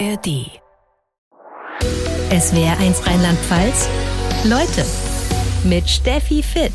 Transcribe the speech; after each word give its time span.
ARD. 0.00 0.50
SWR 2.30 2.78
1 2.80 3.06
Rheinland-Pfalz. 3.06 3.88
Leute 4.44 4.84
mit 5.62 5.88
Steffi 5.88 6.42
Fit. 6.42 6.72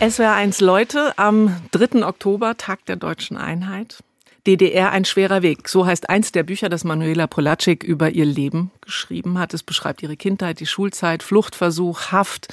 SWR 0.00 0.32
1 0.32 0.60
Leute 0.60 1.16
am 1.16 1.54
3. 1.70 2.04
Oktober, 2.04 2.56
Tag 2.56 2.84
der 2.86 2.96
deutschen 2.96 3.36
Einheit. 3.36 4.02
DDR 4.48 4.90
ein 4.90 5.04
schwerer 5.04 5.42
Weg. 5.42 5.68
So 5.68 5.86
heißt 5.86 6.10
eins 6.10 6.32
der 6.32 6.42
Bücher, 6.42 6.68
das 6.68 6.82
Manuela 6.82 7.28
Polacek 7.28 7.84
über 7.84 8.10
ihr 8.10 8.26
Leben 8.26 8.72
geschrieben 8.80 9.38
hat. 9.38 9.54
Es 9.54 9.62
beschreibt 9.62 10.02
ihre 10.02 10.16
Kindheit, 10.16 10.58
die 10.58 10.66
Schulzeit, 10.66 11.22
Fluchtversuch, 11.22 12.10
Haft 12.10 12.48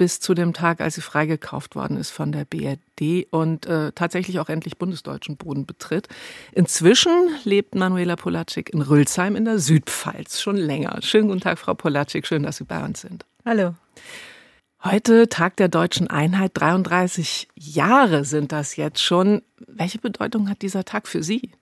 bis 0.00 0.18
zu 0.18 0.32
dem 0.32 0.54
Tag, 0.54 0.80
als 0.80 0.94
sie 0.94 1.02
freigekauft 1.02 1.76
worden 1.76 1.98
ist 1.98 2.08
von 2.08 2.32
der 2.32 2.46
BRD 2.46 3.26
und 3.30 3.66
äh, 3.66 3.92
tatsächlich 3.92 4.40
auch 4.40 4.48
endlich 4.48 4.78
bundesdeutschen 4.78 5.36
Boden 5.36 5.66
betritt. 5.66 6.08
Inzwischen 6.52 7.12
lebt 7.44 7.74
Manuela 7.74 8.16
Polacek 8.16 8.70
in 8.70 8.80
Rülsheim 8.80 9.36
in 9.36 9.44
der 9.44 9.58
Südpfalz 9.58 10.40
schon 10.40 10.56
länger. 10.56 11.02
Schönen 11.02 11.28
guten 11.28 11.42
Tag, 11.42 11.58
Frau 11.58 11.74
Polacek. 11.74 12.26
Schön, 12.26 12.44
dass 12.44 12.56
Sie 12.56 12.64
bei 12.64 12.82
uns 12.82 13.02
sind. 13.02 13.26
Hallo. 13.44 13.74
Heute 14.82 15.28
Tag 15.28 15.58
der 15.58 15.68
deutschen 15.68 16.08
Einheit. 16.08 16.52
33 16.54 17.48
Jahre 17.54 18.24
sind 18.24 18.52
das 18.52 18.76
jetzt 18.76 19.02
schon. 19.02 19.42
Welche 19.66 19.98
Bedeutung 19.98 20.48
hat 20.48 20.62
dieser 20.62 20.86
Tag 20.86 21.08
für 21.08 21.22
Sie? 21.22 21.52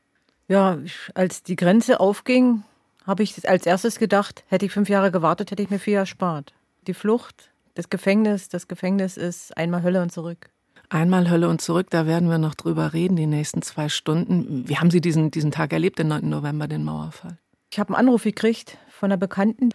Ja, 0.46 0.78
als 1.12 1.42
die 1.42 1.56
Grenze 1.56 1.98
aufging, 1.98 2.62
habe 3.05 3.24
ich 3.24 3.48
als 3.48 3.66
erstes 3.66 3.98
gedacht, 3.98 4.44
hätte 4.46 4.64
ich 4.64 4.70
fünf 4.70 4.88
Jahre 4.88 5.10
gewartet, 5.10 5.50
hätte 5.50 5.64
ich 5.64 5.70
mir 5.70 5.80
viel 5.80 5.94
erspart. 5.94 6.52
Die 6.86 6.94
Flucht, 6.94 7.50
das 7.78 7.91
Gefängnis, 7.91 8.48
das 8.48 8.66
Gefängnis 8.66 9.16
ist 9.16 9.56
einmal 9.56 9.84
Hölle 9.84 10.02
und 10.02 10.10
zurück. 10.10 10.50
Einmal 10.88 11.30
Hölle 11.30 11.48
und 11.48 11.60
zurück, 11.60 11.86
da 11.91 12.09
werden 12.09 12.28
wir 12.28 12.38
noch 12.38 12.56
drüber 12.56 12.92
reden, 12.92 13.14
die 13.14 13.28
nächsten 13.28 13.62
zwei 13.62 13.88
Stunden. 13.88 14.69
Wie 14.69 14.78
haben 14.78 14.91
Sie 14.91 15.00
diesen, 15.00 15.30
diesen 15.30 15.52
Tag 15.52 15.73
erlebt, 15.73 16.00
den 16.00 16.09
9. 16.09 16.28
November, 16.28 16.67
den 16.67 16.83
Mauerfall? 16.83 17.39
Ich 17.70 17.78
habe 17.78 17.91
einen 17.91 18.08
Anruf 18.08 18.25
gekriegt 18.25 18.78
von 18.89 19.12
einer 19.12 19.17
Bekannten. 19.17 19.69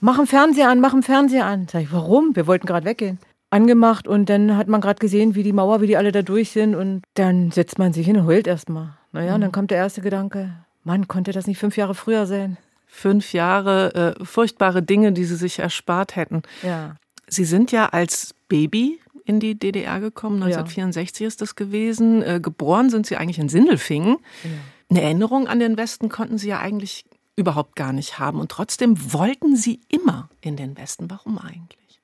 Mach 0.00 0.16
einen 0.16 0.26
Fernseher 0.26 0.70
an, 0.70 0.80
mach 0.80 0.94
einen 0.94 1.02
Fernseher 1.02 1.44
an. 1.44 1.68
Sag 1.70 1.82
ich, 1.82 1.92
warum? 1.92 2.34
Wir 2.34 2.46
wollten 2.46 2.66
gerade 2.66 2.86
weggehen. 2.86 3.18
Angemacht 3.50 4.08
und 4.08 4.30
dann 4.30 4.56
hat 4.56 4.68
man 4.68 4.80
gerade 4.80 4.98
gesehen, 4.98 5.34
wie 5.34 5.42
die 5.42 5.52
Mauer, 5.52 5.82
wie 5.82 5.88
die 5.88 5.98
alle 5.98 6.10
da 6.10 6.22
durch 6.22 6.52
sind 6.52 6.74
und 6.74 7.02
dann 7.14 7.50
setzt 7.50 7.78
man 7.78 7.92
sich 7.92 8.06
hin 8.06 8.16
und 8.16 8.24
heult 8.24 8.46
erstmal. 8.46 8.94
Naja, 9.12 9.32
mhm. 9.32 9.34
und 9.34 9.40
dann 9.42 9.52
kommt 9.52 9.70
der 9.70 9.78
erste 9.78 10.00
Gedanke, 10.00 10.54
Mann, 10.84 11.06
konnte 11.06 11.32
das 11.32 11.46
nicht 11.46 11.58
fünf 11.58 11.76
Jahre 11.76 11.94
früher 11.94 12.24
sein? 12.24 12.56
Fünf 12.86 13.34
Jahre 13.34 14.16
äh, 14.18 14.24
furchtbare 14.24 14.82
Dinge, 14.82 15.12
die 15.12 15.24
sie 15.24 15.36
sich 15.36 15.58
erspart 15.58 16.16
hätten. 16.16 16.42
Ja. 16.62 16.96
Sie 17.32 17.46
sind 17.46 17.72
ja 17.72 17.86
als 17.86 18.34
Baby 18.48 19.00
in 19.24 19.40
die 19.40 19.58
DDR 19.58 20.00
gekommen, 20.00 20.42
1964 20.42 21.20
ja. 21.20 21.28
ist 21.28 21.40
das 21.40 21.56
gewesen. 21.56 22.22
Äh, 22.22 22.40
geboren 22.42 22.90
sind 22.90 23.06
Sie 23.06 23.16
eigentlich 23.16 23.38
in 23.38 23.48
Sindelfingen. 23.48 24.18
Ja. 24.44 24.50
Eine 24.90 25.02
Erinnerung 25.02 25.48
an 25.48 25.58
den 25.58 25.78
Westen 25.78 26.10
konnten 26.10 26.36
Sie 26.36 26.48
ja 26.48 26.58
eigentlich 26.58 27.06
überhaupt 27.34 27.74
gar 27.74 27.94
nicht 27.94 28.18
haben. 28.18 28.38
Und 28.38 28.50
trotzdem 28.50 29.14
wollten 29.14 29.56
Sie 29.56 29.80
immer 29.88 30.28
in 30.42 30.56
den 30.56 30.76
Westen. 30.76 31.10
Warum 31.10 31.38
eigentlich? 31.38 32.02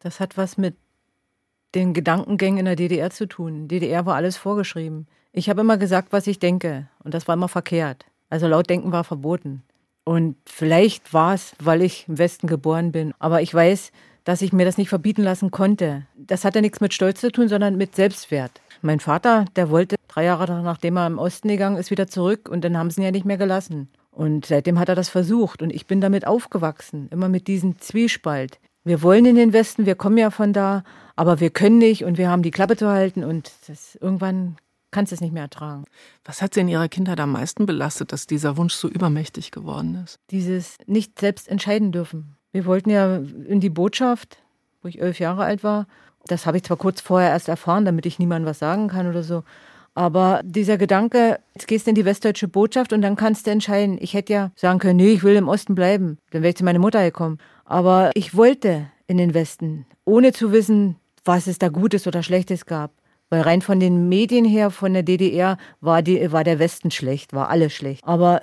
Das 0.00 0.18
hat 0.18 0.36
was 0.36 0.58
mit 0.58 0.74
den 1.76 1.94
Gedankengängen 1.94 2.58
in 2.58 2.64
der 2.64 2.76
DDR 2.76 3.10
zu 3.10 3.28
tun. 3.28 3.68
DDR 3.68 4.06
war 4.06 4.16
alles 4.16 4.36
vorgeschrieben. 4.36 5.06
Ich 5.32 5.48
habe 5.48 5.60
immer 5.60 5.76
gesagt, 5.76 6.12
was 6.12 6.26
ich 6.26 6.40
denke. 6.40 6.88
Und 7.04 7.14
das 7.14 7.28
war 7.28 7.34
immer 7.34 7.48
verkehrt. 7.48 8.06
Also 8.28 8.48
laut 8.48 8.68
denken 8.68 8.90
war 8.90 9.04
verboten. 9.04 9.62
Und 10.02 10.34
vielleicht 10.46 11.14
war 11.14 11.34
es, 11.34 11.54
weil 11.60 11.82
ich 11.82 12.08
im 12.08 12.18
Westen 12.18 12.48
geboren 12.48 12.90
bin. 12.90 13.14
Aber 13.20 13.40
ich 13.40 13.54
weiß, 13.54 13.92
dass 14.24 14.42
ich 14.42 14.52
mir 14.52 14.64
das 14.64 14.78
nicht 14.78 14.88
verbieten 14.88 15.22
lassen 15.22 15.50
konnte. 15.50 16.06
Das 16.16 16.44
hatte 16.44 16.60
nichts 16.60 16.80
mit 16.80 16.94
Stolz 16.94 17.20
zu 17.20 17.30
tun, 17.30 17.48
sondern 17.48 17.76
mit 17.76 17.96
Selbstwert. 17.96 18.60
Mein 18.80 19.00
Vater, 19.00 19.44
der 19.56 19.70
wollte 19.70 19.96
drei 20.08 20.24
Jahre 20.24 20.62
nachdem 20.62 20.96
er 20.96 21.06
im 21.06 21.18
Osten 21.18 21.48
gegangen 21.48 21.76
ist, 21.76 21.90
wieder 21.90 22.08
zurück 22.08 22.48
und 22.48 22.64
dann 22.64 22.76
haben 22.76 22.90
sie 22.90 23.00
ihn 23.00 23.04
ja 23.04 23.10
nicht 23.10 23.24
mehr 23.24 23.38
gelassen. 23.38 23.88
Und 24.10 24.46
seitdem 24.46 24.78
hat 24.78 24.88
er 24.88 24.94
das 24.94 25.08
versucht 25.08 25.62
und 25.62 25.72
ich 25.72 25.86
bin 25.86 26.00
damit 26.00 26.26
aufgewachsen, 26.26 27.08
immer 27.10 27.28
mit 27.28 27.46
diesem 27.46 27.78
Zwiespalt. 27.78 28.58
Wir 28.84 29.02
wollen 29.02 29.24
in 29.24 29.36
den 29.36 29.52
Westen, 29.52 29.86
wir 29.86 29.94
kommen 29.94 30.18
ja 30.18 30.30
von 30.30 30.52
da, 30.52 30.84
aber 31.16 31.40
wir 31.40 31.50
können 31.50 31.78
nicht 31.78 32.04
und 32.04 32.18
wir 32.18 32.28
haben 32.28 32.42
die 32.42 32.50
Klappe 32.50 32.76
zu 32.76 32.88
halten 32.88 33.24
und 33.24 33.52
das, 33.68 33.96
irgendwann 33.96 34.56
kannst 34.90 35.12
du 35.12 35.14
es 35.14 35.20
nicht 35.20 35.32
mehr 35.32 35.44
ertragen. 35.44 35.84
Was 36.24 36.42
hat 36.42 36.54
Sie 36.54 36.60
in 36.60 36.68
Ihrer 36.68 36.88
Kindheit 36.88 37.18
am 37.20 37.32
meisten 37.32 37.64
belastet, 37.64 38.12
dass 38.12 38.26
dieser 38.26 38.56
Wunsch 38.56 38.74
so 38.74 38.88
übermächtig 38.88 39.50
geworden 39.50 40.02
ist? 40.04 40.16
Dieses 40.30 40.76
nicht 40.86 41.18
selbst 41.18 41.48
entscheiden 41.48 41.92
dürfen. 41.92 42.36
Wir 42.52 42.66
wollten 42.66 42.90
ja 42.90 43.16
in 43.16 43.60
die 43.60 43.70
Botschaft, 43.70 44.38
wo 44.82 44.88
ich 44.88 45.00
elf 45.00 45.18
Jahre 45.18 45.44
alt 45.44 45.64
war. 45.64 45.86
Das 46.26 46.46
habe 46.46 46.58
ich 46.58 46.62
zwar 46.62 46.76
kurz 46.76 47.00
vorher 47.00 47.30
erst 47.30 47.48
erfahren, 47.48 47.84
damit 47.84 48.06
ich 48.06 48.18
niemandem 48.18 48.48
was 48.48 48.58
sagen 48.58 48.88
kann 48.88 49.08
oder 49.08 49.22
so. 49.22 49.42
Aber 49.94 50.40
dieser 50.44 50.78
Gedanke, 50.78 51.38
jetzt 51.54 51.66
gehst 51.66 51.86
du 51.86 51.90
in 51.90 51.94
die 51.94 52.04
westdeutsche 52.04 52.48
Botschaft 52.48 52.92
und 52.92 53.02
dann 53.02 53.16
kannst 53.16 53.46
du 53.46 53.50
entscheiden. 53.50 53.98
Ich 54.00 54.14
hätte 54.14 54.32
ja 54.32 54.50
sagen 54.54 54.78
können, 54.78 54.96
nee, 54.96 55.12
ich 55.12 55.22
will 55.22 55.36
im 55.36 55.48
Osten 55.48 55.74
bleiben. 55.74 56.18
Dann 56.30 56.42
wäre 56.42 56.50
ich 56.50 56.56
zu 56.56 56.64
meiner 56.64 56.78
Mutter 56.78 57.02
gekommen. 57.02 57.38
Aber 57.64 58.10
ich 58.14 58.36
wollte 58.36 58.86
in 59.06 59.18
den 59.18 59.34
Westen, 59.34 59.86
ohne 60.04 60.32
zu 60.32 60.52
wissen, 60.52 60.96
was 61.24 61.46
es 61.46 61.58
da 61.58 61.68
Gutes 61.68 62.06
oder 62.06 62.22
Schlechtes 62.22 62.66
gab. 62.66 62.92
Weil 63.28 63.42
rein 63.42 63.62
von 63.62 63.80
den 63.80 64.08
Medien 64.08 64.44
her, 64.44 64.70
von 64.70 64.92
der 64.92 65.02
DDR, 65.02 65.56
war, 65.80 66.02
die, 66.02 66.32
war 66.32 66.44
der 66.44 66.58
Westen 66.58 66.90
schlecht, 66.90 67.32
war 67.32 67.48
alles 67.48 67.72
schlecht. 67.72 68.02
Aber 68.04 68.42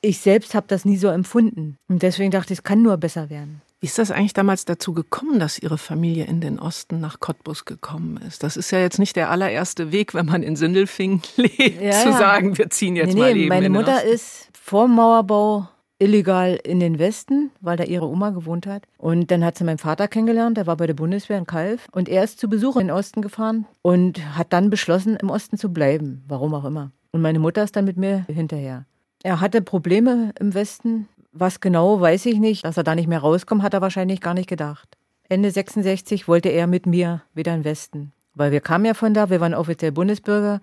ich 0.00 0.20
selbst 0.20 0.54
habe 0.54 0.66
das 0.68 0.84
nie 0.84 0.96
so 0.96 1.08
empfunden. 1.08 1.76
Und 1.88 2.02
deswegen 2.02 2.30
dachte 2.30 2.52
ich, 2.52 2.60
es 2.60 2.62
kann 2.62 2.82
nur 2.82 2.96
besser 2.96 3.30
werden. 3.30 3.62
Wie 3.80 3.86
ist 3.86 3.98
das 3.98 4.10
eigentlich 4.10 4.32
damals 4.32 4.64
dazu 4.64 4.92
gekommen, 4.92 5.38
dass 5.38 5.58
Ihre 5.58 5.78
Familie 5.78 6.24
in 6.24 6.40
den 6.40 6.58
Osten 6.58 6.98
nach 6.98 7.20
Cottbus 7.20 7.64
gekommen 7.64 8.16
ist? 8.26 8.42
Das 8.42 8.56
ist 8.56 8.72
ja 8.72 8.80
jetzt 8.80 8.98
nicht 8.98 9.14
der 9.14 9.30
allererste 9.30 9.92
Weg, 9.92 10.14
wenn 10.14 10.26
man 10.26 10.42
in 10.42 10.56
Sindelfingen 10.56 11.22
lebt, 11.36 11.80
ja, 11.80 11.92
zu 11.92 12.08
ja. 12.08 12.18
sagen, 12.18 12.58
wir 12.58 12.70
ziehen 12.70 12.96
jetzt 12.96 13.14
nee, 13.14 13.20
mal 13.20 13.32
nee, 13.34 13.40
eben 13.42 13.48
Meine 13.48 13.70
Mutter 13.70 14.02
ist 14.02 14.48
vor 14.52 14.86
dem 14.86 14.96
Mauerbau 14.96 15.68
illegal 16.00 16.58
in 16.62 16.80
den 16.80 16.98
Westen, 16.98 17.50
weil 17.60 17.76
da 17.76 17.84
ihre 17.84 18.08
Oma 18.08 18.30
gewohnt 18.30 18.66
hat. 18.66 18.84
Und 18.98 19.30
dann 19.30 19.44
hat 19.44 19.58
sie 19.58 19.64
meinen 19.64 19.78
Vater 19.78 20.08
kennengelernt, 20.08 20.56
der 20.56 20.66
war 20.66 20.76
bei 20.76 20.86
der 20.86 20.94
Bundeswehr 20.94 21.38
in 21.38 21.46
Kalf. 21.46 21.86
Und 21.92 22.08
er 22.08 22.24
ist 22.24 22.40
zu 22.40 22.48
Besuch 22.48 22.76
in 22.76 22.88
den 22.88 22.96
Osten 22.96 23.22
gefahren 23.22 23.66
und 23.82 24.36
hat 24.36 24.52
dann 24.52 24.70
beschlossen, 24.70 25.16
im 25.16 25.30
Osten 25.30 25.56
zu 25.56 25.72
bleiben, 25.72 26.24
warum 26.26 26.54
auch 26.54 26.64
immer. 26.64 26.90
Und 27.12 27.22
meine 27.22 27.38
Mutter 27.38 27.62
ist 27.62 27.76
dann 27.76 27.84
mit 27.84 27.96
mir 27.96 28.24
hinterher. 28.28 28.86
Er 29.22 29.40
hatte 29.40 29.62
Probleme 29.62 30.32
im 30.38 30.54
Westen. 30.54 31.08
Was 31.32 31.60
genau, 31.60 32.00
weiß 32.00 32.26
ich 32.26 32.38
nicht. 32.38 32.64
Dass 32.64 32.76
er 32.76 32.84
da 32.84 32.94
nicht 32.94 33.08
mehr 33.08 33.20
rauskommt, 33.20 33.62
hat 33.62 33.74
er 33.74 33.80
wahrscheinlich 33.80 34.20
gar 34.20 34.34
nicht 34.34 34.48
gedacht. 34.48 34.96
Ende 35.28 35.50
66 35.50 36.28
wollte 36.28 36.48
er 36.48 36.66
mit 36.66 36.86
mir 36.86 37.22
wieder 37.34 37.52
in 37.54 37.60
den 37.60 37.64
Westen. 37.64 38.12
Weil 38.34 38.52
wir 38.52 38.60
kamen 38.60 38.84
ja 38.84 38.94
von 38.94 39.14
da, 39.14 39.30
wir 39.30 39.40
waren 39.40 39.54
offiziell 39.54 39.92
Bundesbürger. 39.92 40.60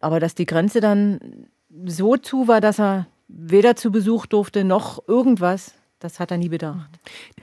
Aber 0.00 0.20
dass 0.20 0.34
die 0.34 0.46
Grenze 0.46 0.80
dann 0.80 1.48
so 1.84 2.16
zu 2.16 2.48
war, 2.48 2.60
dass 2.60 2.80
er 2.80 3.06
weder 3.28 3.76
zu 3.76 3.92
Besuch 3.92 4.26
durfte 4.26 4.64
noch 4.64 5.06
irgendwas, 5.06 5.74
das 6.00 6.20
hat 6.20 6.30
er 6.30 6.38
nie 6.38 6.48
bedacht. 6.48 6.88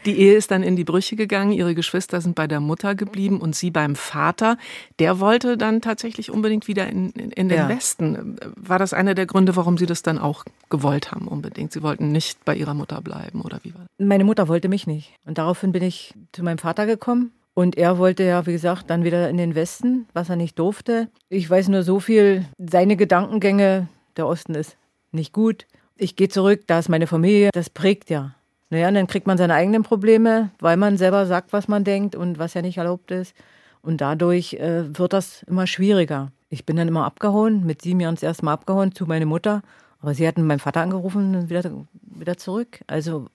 Die 0.06 0.18
Ehe 0.18 0.36
ist 0.36 0.52
dann 0.52 0.64
in 0.64 0.76
die 0.76 0.84
Brüche 0.84 1.16
gegangen. 1.16 1.52
Ihre 1.52 1.76
Geschwister 1.76 2.22
sind 2.22 2.36
bei 2.36 2.48
der 2.48 2.60
Mutter 2.60 2.96
geblieben 2.96 3.42
und 3.42 3.56
sie 3.56 3.72
beim 3.72 3.96
Vater. 3.96 4.58
Der 5.00 5.20
wollte 5.20 5.58
dann 5.58 5.82
tatsächlich 5.82 6.32
unbedingt 6.32 6.68
wieder 6.68 6.88
in, 6.88 7.10
in, 7.12 7.32
in 7.32 7.50
den 7.50 7.58
ja. 7.58 7.70
Westen. 7.70 8.38
War 8.56 8.80
das 8.80 8.94
einer 8.94 9.16
der 9.16 9.26
Gründe, 9.26 9.56
warum 9.56 9.78
Sie 9.78 9.86
das 9.86 10.04
dann 10.04 10.18
auch 10.18 10.46
gewollt 10.70 11.12
haben 11.12 11.28
unbedingt? 11.28 11.72
Sie 11.72 11.84
wollten 11.84 12.12
nicht 12.12 12.46
bei 12.46 12.56
Ihrer 12.56 12.74
Mutter 12.74 13.02
bleiben 13.02 13.42
oder 13.42 13.60
wie 13.64 13.74
war 13.74 13.82
das? 13.82 14.08
Meine 14.08 14.24
Mutter 14.24 14.48
wollte 14.48 14.70
mich 14.70 14.88
nicht. 14.88 15.14
Und 15.26 15.38
daraufhin 15.38 15.72
bin 15.72 15.84
ich 15.84 16.14
zu 16.32 16.44
meinem 16.44 16.58
Vater 16.58 16.86
gekommen. 16.86 17.32
Und 17.56 17.78
er 17.78 17.98
wollte 17.98 18.24
ja, 18.24 18.46
wie 18.46 18.52
gesagt, 18.52 18.90
dann 18.90 19.06
wieder 19.06 19.30
in 19.30 19.38
den 19.38 19.56
Westen, 19.56 20.08
was 20.14 20.30
er 20.30 20.36
nicht 20.36 20.60
durfte. 20.60 21.08
Ich 21.30 21.50
weiß 21.50 21.70
nur 21.70 21.84
so 21.84 22.02
viel, 22.02 22.46
seine 22.58 22.98
Gedankengänge, 22.98 23.88
der 24.18 24.28
Osten 24.28 24.56
ist 24.56 24.76
nicht 25.14 25.32
gut. 25.32 25.66
Ich 25.96 26.18
gehe 26.18 26.28
zurück, 26.28 26.64
da 26.68 26.80
ist 26.80 26.90
meine 26.90 27.08
Familie, 27.08 27.52
das 27.54 27.70
prägt 27.70 28.10
ja. 28.10 28.35
Naja, 28.70 28.88
und 28.88 28.96
dann 28.96 29.08
kriegt 29.08 29.28
man 29.28 29.38
seine 29.38 29.54
eigenen 29.54 29.84
Probleme, 29.84 30.50
weil 30.60 30.78
man 30.78 30.98
selber 30.98 31.26
sagt, 31.26 31.54
was 31.54 31.68
man 31.68 31.84
denkt 31.84 32.16
und 32.16 32.40
was 32.40 32.54
ja 32.56 32.62
nicht 32.62 32.78
erlaubt 32.78 33.12
ist. 33.12 33.36
Und 33.82 34.02
dadurch 34.02 34.56
äh, 34.56 34.98
wird 34.98 35.14
das 35.14 35.44
immer 35.44 35.68
schwieriger. 35.68 36.32
Ich 36.50 36.66
bin 36.66 36.76
dann 36.76 36.88
immer 36.88 37.06
abgehauen, 37.06 37.66
mit 37.66 37.82
sieben 37.82 38.00
Jahren 38.00 38.16
das 38.16 38.24
erste 38.24 38.46
Mal 38.46 38.54
abgehauen 38.54 38.96
zu 38.96 39.06
meiner 39.06 39.28
Mutter. 39.28 39.62
Aber 40.00 40.14
sie 40.14 40.28
hatten 40.28 40.46
meinen 40.46 40.60
Vater 40.60 40.82
angerufen 40.82 41.36
und 41.36 41.50
wieder, 41.50 41.70
wieder 42.02 42.38
zurück. 42.38 42.80
Also 42.88 43.28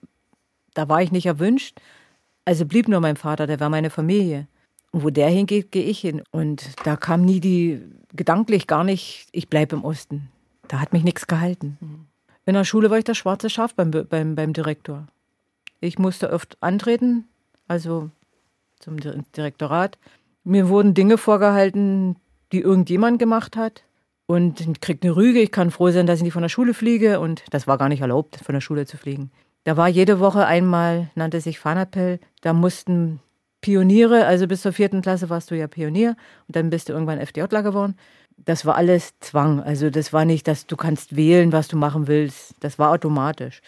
da 0.73 0.89
war 0.89 1.01
ich 1.01 1.11
nicht 1.11 1.25
erwünscht. 1.25 1.79
Also 2.45 2.65
blieb 2.65 2.87
nur 2.87 2.99
mein 2.99 3.17
Vater, 3.17 3.47
der 3.47 3.59
war 3.59 3.69
meine 3.69 3.89
Familie. 3.89 4.47
Und 4.91 5.03
wo 5.03 5.09
der 5.09 5.29
hingeht, 5.29 5.71
gehe 5.71 5.83
ich 5.83 5.99
hin. 5.99 6.21
Und 6.31 6.63
da 6.85 6.97
kam 6.97 7.21
nie 7.23 7.39
die, 7.39 7.81
gedanklich 8.13 8.67
gar 8.67 8.83
nicht, 8.83 9.27
ich 9.31 9.47
bleibe 9.47 9.75
im 9.75 9.85
Osten. 9.85 10.29
Da 10.67 10.79
hat 10.79 10.93
mich 10.93 11.03
nichts 11.03 11.27
gehalten. 11.27 11.77
Mhm. 11.79 12.07
In 12.45 12.55
der 12.55 12.63
Schule 12.65 12.89
war 12.89 12.97
ich 12.97 13.03
das 13.03 13.17
schwarze 13.17 13.49
Schaf 13.49 13.73
beim, 13.75 13.91
beim, 13.91 14.35
beim 14.35 14.53
Direktor. 14.53 15.07
Ich 15.81 15.99
musste 15.99 16.31
oft 16.31 16.57
antreten, 16.61 17.25
also 17.67 18.09
zum 18.79 18.97
Direktorat. 19.35 19.97
Mir 20.43 20.69
wurden 20.69 20.93
Dinge 20.93 21.17
vorgehalten, 21.17 22.15
die 22.51 22.61
irgendjemand 22.61 23.19
gemacht 23.19 23.57
hat. 23.57 23.83
Und 24.27 24.61
ich 24.61 24.79
krieg 24.79 24.99
eine 25.01 25.15
Rüge. 25.15 25.41
Ich 25.41 25.51
kann 25.51 25.71
froh 25.71 25.89
sein, 25.91 26.07
dass 26.07 26.19
ich 26.19 26.23
nicht 26.23 26.33
von 26.33 26.43
der 26.43 26.49
Schule 26.49 26.73
fliege. 26.73 27.19
Und 27.19 27.43
das 27.49 27.67
war 27.67 27.77
gar 27.77 27.89
nicht 27.89 28.01
erlaubt, 28.01 28.37
von 28.37 28.53
der 28.53 28.61
Schule 28.61 28.85
zu 28.85 28.97
fliegen. 28.97 29.31
Da 29.63 29.75
war 29.75 29.87
jede 29.87 30.19
Woche 30.19 30.45
einmal, 30.45 31.09
nannte 31.15 31.41
sich 31.41 31.59
Fahnappell. 31.59 32.19
Da 32.41 32.53
mussten 32.53 33.19
Pioniere, 33.61 34.25
also 34.25 34.47
bis 34.47 34.61
zur 34.61 34.73
vierten 34.73 35.01
Klasse 35.01 35.29
warst 35.29 35.51
du 35.51 35.57
ja 35.57 35.67
Pionier 35.67 36.15
und 36.47 36.55
dann 36.55 36.69
bist 36.69 36.89
du 36.89 36.93
irgendwann 36.93 37.19
FDJler 37.19 37.61
geworden. 37.61 37.95
Das 38.37 38.65
war 38.65 38.75
alles 38.75 39.19
Zwang. 39.19 39.61
Also 39.61 39.89
das 39.89 40.13
war 40.13 40.25
nicht, 40.25 40.47
dass 40.47 40.65
du 40.65 40.75
kannst 40.75 41.15
wählen, 41.15 41.51
was 41.51 41.67
du 41.67 41.77
machen 41.77 42.07
willst. 42.07 42.55
Das 42.59 42.79
war 42.79 42.89
automatisch. 42.89 43.61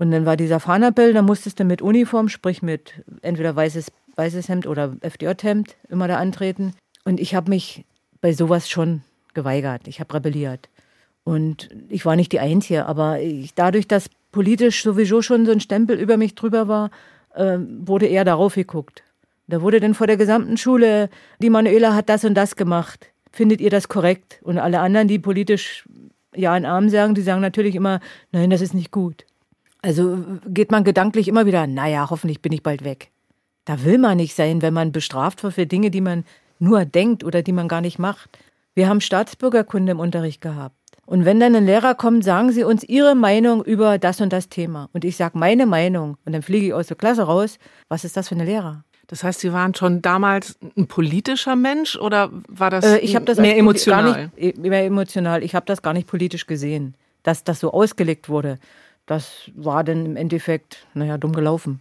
Und 0.00 0.12
dann 0.12 0.24
war 0.24 0.38
dieser 0.38 0.60
Fahnenappell, 0.60 1.12
da 1.12 1.20
musstest 1.20 1.60
du 1.60 1.64
mit 1.64 1.82
Uniform, 1.82 2.30
sprich 2.30 2.62
mit 2.62 2.94
entweder 3.20 3.54
weißes, 3.54 3.92
weißes 4.16 4.48
Hemd 4.48 4.66
oder 4.66 4.96
FDJ-Hemd 5.02 5.76
immer 5.90 6.08
da 6.08 6.16
antreten. 6.16 6.72
Und 7.04 7.20
ich 7.20 7.34
habe 7.34 7.50
mich 7.50 7.84
bei 8.22 8.32
sowas 8.32 8.70
schon 8.70 9.02
geweigert. 9.34 9.86
Ich 9.88 10.00
habe 10.00 10.14
rebelliert. 10.14 10.70
Und 11.22 11.68
ich 11.90 12.06
war 12.06 12.16
nicht 12.16 12.32
die 12.32 12.40
Einzige, 12.40 12.86
aber 12.86 13.20
ich, 13.20 13.52
dadurch, 13.52 13.86
dass 13.88 14.08
politisch 14.32 14.82
sowieso 14.82 15.20
schon 15.20 15.44
so 15.44 15.52
ein 15.52 15.60
Stempel 15.60 15.98
über 15.98 16.16
mich 16.16 16.34
drüber 16.34 16.66
war, 16.66 16.90
äh, 17.34 17.58
wurde 17.58 18.06
eher 18.06 18.24
darauf 18.24 18.54
geguckt. 18.54 19.02
Da 19.48 19.60
wurde 19.60 19.80
dann 19.80 19.92
vor 19.92 20.06
der 20.06 20.16
gesamten 20.16 20.56
Schule, 20.56 21.10
die 21.42 21.50
Manuela 21.50 21.94
hat 21.94 22.08
das 22.08 22.24
und 22.24 22.32
das 22.32 22.56
gemacht. 22.56 23.08
Findet 23.32 23.60
ihr 23.60 23.70
das 23.70 23.88
korrekt? 23.88 24.38
Und 24.40 24.56
alle 24.56 24.80
anderen, 24.80 25.08
die 25.08 25.18
politisch 25.18 25.86
Ja 26.34 26.56
in 26.56 26.64
Arm 26.64 26.88
sagen, 26.88 27.14
die 27.14 27.20
sagen 27.20 27.42
natürlich 27.42 27.74
immer, 27.74 28.00
nein, 28.32 28.48
das 28.48 28.62
ist 28.62 28.72
nicht 28.72 28.92
gut. 28.92 29.26
Also 29.82 30.18
geht 30.46 30.70
man 30.70 30.84
gedanklich 30.84 31.28
immer 31.28 31.46
wieder, 31.46 31.66
naja, 31.66 32.08
hoffentlich 32.10 32.42
bin 32.42 32.52
ich 32.52 32.62
bald 32.62 32.84
weg. 32.84 33.10
Da 33.64 33.84
will 33.84 33.98
man 33.98 34.16
nicht 34.16 34.34
sein, 34.34 34.62
wenn 34.62 34.74
man 34.74 34.92
bestraft 34.92 35.42
wird 35.42 35.54
für 35.54 35.66
Dinge, 35.66 35.90
die 35.90 36.00
man 36.00 36.24
nur 36.58 36.84
denkt 36.84 37.24
oder 37.24 37.42
die 37.42 37.52
man 37.52 37.68
gar 37.68 37.80
nicht 37.80 37.98
macht. 37.98 38.38
Wir 38.74 38.88
haben 38.88 39.00
Staatsbürgerkunde 39.00 39.92
im 39.92 40.00
Unterricht 40.00 40.40
gehabt. 40.40 40.76
Und 41.06 41.24
wenn 41.24 41.40
dann 41.40 41.56
ein 41.56 41.66
Lehrer 41.66 41.94
kommt, 41.94 42.22
sagen 42.22 42.52
sie 42.52 42.62
uns 42.62 42.84
ihre 42.84 43.16
Meinung 43.16 43.64
über 43.64 43.98
das 43.98 44.20
und 44.20 44.32
das 44.32 44.48
Thema. 44.48 44.88
Und 44.92 45.04
ich 45.04 45.16
sage 45.16 45.36
meine 45.36 45.66
Meinung. 45.66 46.16
Und 46.24 46.32
dann 46.32 46.42
fliege 46.42 46.66
ich 46.66 46.74
aus 46.74 46.86
der 46.86 46.96
Klasse 46.96 47.22
raus. 47.22 47.58
Was 47.88 48.04
ist 48.04 48.16
das 48.16 48.28
für 48.28 48.36
ein 48.36 48.46
Lehrer? 48.46 48.84
Das 49.08 49.24
heißt, 49.24 49.40
Sie 49.40 49.52
waren 49.52 49.74
schon 49.74 50.02
damals 50.02 50.56
ein 50.76 50.86
politischer 50.86 51.56
Mensch 51.56 51.96
oder 51.96 52.30
war 52.46 52.70
das, 52.70 52.84
äh, 52.84 52.98
ich 52.98 53.18
das 53.18 53.38
mehr 53.38 53.56
emotional? 53.58 54.30
Nicht, 54.36 54.56
äh, 54.56 54.68
mehr 54.68 54.84
emotional. 54.84 55.42
Ich 55.42 55.56
habe 55.56 55.66
das 55.66 55.82
gar 55.82 55.94
nicht 55.94 56.06
politisch 56.06 56.46
gesehen, 56.46 56.94
dass 57.24 57.42
das 57.42 57.58
so 57.58 57.72
ausgelegt 57.72 58.28
wurde. 58.28 58.58
Das 59.10 59.50
war 59.56 59.82
dann 59.82 60.06
im 60.06 60.14
Endeffekt, 60.14 60.86
naja, 60.94 61.18
dumm 61.18 61.32
gelaufen. 61.32 61.80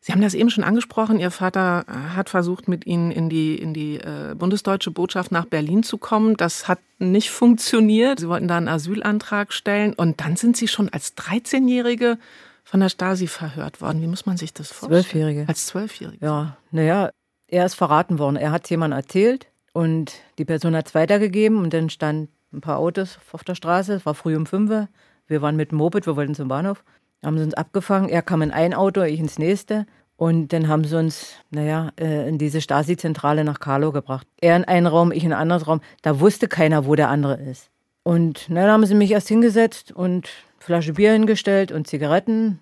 Sie 0.00 0.12
haben 0.12 0.22
das 0.22 0.32
eben 0.32 0.48
schon 0.48 0.64
angesprochen. 0.64 1.20
Ihr 1.20 1.30
Vater 1.30 1.84
hat 2.14 2.30
versucht, 2.30 2.68
mit 2.68 2.86
Ihnen 2.86 3.10
in 3.10 3.28
die, 3.28 3.54
in 3.54 3.74
die 3.74 3.96
äh, 3.96 4.34
bundesdeutsche 4.34 4.90
Botschaft 4.90 5.30
nach 5.30 5.44
Berlin 5.44 5.82
zu 5.82 5.98
kommen. 5.98 6.38
Das 6.38 6.68
hat 6.68 6.78
nicht 6.98 7.28
funktioniert. 7.40 8.20
Sie 8.20 8.30
wollten 8.30 8.48
da 8.48 8.56
einen 8.56 8.68
Asylantrag 8.68 9.52
stellen. 9.52 9.92
Und 9.92 10.22
dann 10.22 10.36
sind 10.36 10.56
Sie 10.56 10.68
schon 10.68 10.88
als 10.88 11.18
13-Jährige 11.18 12.16
von 12.64 12.80
der 12.80 12.88
Stasi 12.88 13.26
verhört 13.26 13.82
worden. 13.82 14.00
Wie 14.00 14.06
muss 14.06 14.24
man 14.24 14.38
sich 14.38 14.54
das 14.54 14.68
vorstellen? 14.72 15.02
Zwölfjährige. 15.02 15.44
Als 15.48 15.66
Zwölfjährige. 15.66 16.24
Ja, 16.24 16.56
naja, 16.70 17.10
er 17.48 17.66
ist 17.66 17.74
verraten 17.74 18.18
worden. 18.18 18.36
Er 18.36 18.52
hat 18.52 18.64
es 18.64 18.70
jemandem 18.70 18.96
erzählt 18.96 19.48
und 19.74 20.14
die 20.38 20.46
Person 20.46 20.74
hat 20.74 20.88
es 20.88 20.94
weitergegeben 20.94 21.58
und 21.58 21.74
dann 21.74 21.90
standen 21.90 22.30
ein 22.54 22.62
paar 22.62 22.78
Autos 22.78 23.18
auf 23.32 23.44
der 23.44 23.54
Straße. 23.54 23.92
Es 23.92 24.06
war 24.06 24.14
früh 24.14 24.34
um 24.34 24.46
fünf. 24.46 24.88
Wir 25.30 25.40
waren 25.40 25.56
mit 25.56 25.70
dem 25.70 25.78
Moped, 25.78 26.06
wir 26.06 26.16
wollten 26.16 26.34
zum 26.34 26.48
Bahnhof 26.48 26.84
haben 27.24 27.38
sie 27.38 27.44
uns 27.44 27.54
abgefangen. 27.54 28.08
Er 28.08 28.22
kam 28.22 28.42
in 28.42 28.50
ein 28.50 28.74
Auto, 28.74 29.02
ich 29.02 29.20
ins 29.20 29.38
nächste. 29.38 29.86
Und 30.16 30.52
dann 30.52 30.68
haben 30.68 30.84
sie 30.84 30.98
uns, 30.98 31.34
naja, 31.50 31.92
äh, 31.98 32.28
in 32.28 32.36
diese 32.36 32.60
Stasi-Zentrale 32.60 33.42
nach 33.42 33.58
Karlow 33.58 33.90
gebracht. 33.90 34.26
Er 34.40 34.56
in 34.56 34.64
einen 34.64 34.86
Raum, 34.86 35.12
ich 35.12 35.24
in 35.24 35.32
einen 35.32 35.40
anderen 35.40 35.62
Raum. 35.62 35.80
Da 36.02 36.20
wusste 36.20 36.46
keiner, 36.46 36.84
wo 36.84 36.94
der 36.94 37.08
andere 37.08 37.40
ist. 37.40 37.70
Und 38.02 38.46
na, 38.48 38.62
dann 38.62 38.70
haben 38.70 38.86
sie 38.86 38.94
mich 38.94 39.12
erst 39.12 39.28
hingesetzt 39.28 39.92
und 39.92 40.28
Flasche 40.58 40.94
Bier 40.94 41.12
hingestellt 41.12 41.72
und 41.72 41.86
Zigaretten, 41.86 42.60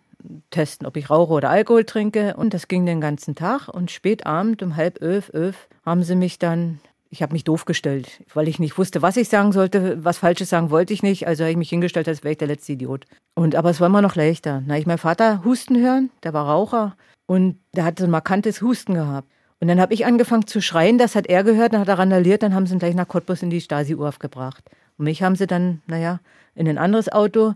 testen, 0.51 0.87
ob 0.87 0.97
ich 0.97 1.11
rauche 1.11 1.33
oder 1.33 1.51
Alkohol 1.51 1.85
trinke. 1.85 2.37
Und 2.37 2.55
das 2.55 2.69
ging 2.69 2.87
den 2.87 3.01
ganzen 3.01 3.35
Tag. 3.35 3.67
Und 3.67 3.91
spät 3.91 4.25
Abend 4.25 4.63
um 4.63 4.77
halb 4.77 5.03
elf, 5.03 5.31
elf 5.35 5.69
haben 5.85 6.05
sie 6.05 6.15
mich 6.15 6.39
dann 6.39 6.79
ich 7.11 7.23
habe 7.23 7.33
mich 7.33 7.45
doof 7.45 7.65
gestellt, 7.65 8.23
weil 8.35 8.49
ich 8.49 8.59
nicht 8.59 8.77
wusste, 8.77 9.03
was 9.03 9.17
ich 9.17 9.29
sagen 9.29 9.53
sollte. 9.53 10.05
Was 10.05 10.19
Falsches 10.19 10.51
sagen 10.51 10.71
wollte 10.71 10.93
ich 10.93 11.03
nicht. 11.03 11.27
Also 11.27 11.45
habe 11.45 11.51
ich 11.51 11.57
mich 11.57 11.71
hingestellt, 11.71 12.09
als 12.09 12.23
wäre 12.23 12.33
ich 12.33 12.39
der 12.39 12.49
letzte 12.49 12.73
Idiot. 12.73 13.07
Und 13.35 13.55
aber 13.55 13.71
es 13.71 13.81
war 13.81 13.87
immer 13.87 14.03
noch 14.03 14.15
leichter. 14.15 14.63
Na, 14.67 14.79
ich 14.79 14.87
meinen 14.87 14.99
Vater 14.99 15.45
husten 15.45 15.81
hören, 15.81 16.11
der 16.23 16.35
war 16.35 16.47
Raucher 16.47 16.97
und 17.27 17.59
der 17.75 17.85
hat 17.85 17.99
so 17.99 18.05
ein 18.05 18.11
markantes 18.11 18.61
Husten 18.61 18.95
gehabt. 18.95 19.29
Und 19.61 19.69
dann 19.69 19.81
habe 19.81 19.95
ich 19.95 20.07
angefangen 20.07 20.47
zu 20.47 20.61
schreien, 20.61 20.99
das 20.99 21.17
hat 21.17 21.27
er 21.27 21.43
gehört, 21.43 21.73
dann 21.73 21.81
hat 21.81 21.89
er 21.89 21.99
randaliert, 21.99 22.43
dann 22.43 22.55
haben 22.55 22.67
sie 22.67 22.75
ihn 22.75 22.79
gleich 22.79 22.95
nach 22.95 23.09
Cottbus 23.09 23.43
in 23.43 23.51
die 23.51 23.61
Stasi-Urf 23.61 24.19
gebracht. 24.19 24.65
Und 24.99 25.05
mich 25.05 25.23
haben 25.23 25.35
sie 25.35 25.47
dann, 25.47 25.83
naja, 25.87 26.21
in 26.55 26.69
ein 26.69 26.79
anderes 26.79 27.11
Auto. 27.11 27.55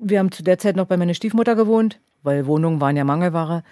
Wir 0.00 0.18
haben 0.18 0.32
zu 0.32 0.42
der 0.42 0.58
Zeit 0.58 0.76
noch 0.76 0.86
bei 0.86 0.96
meiner 0.96 1.14
Stiefmutter 1.14 1.54
gewohnt, 1.54 2.00
weil 2.22 2.46
Wohnungen 2.46 2.80
waren 2.80 2.96
ja 2.96 3.04
Mangelware. 3.04 3.62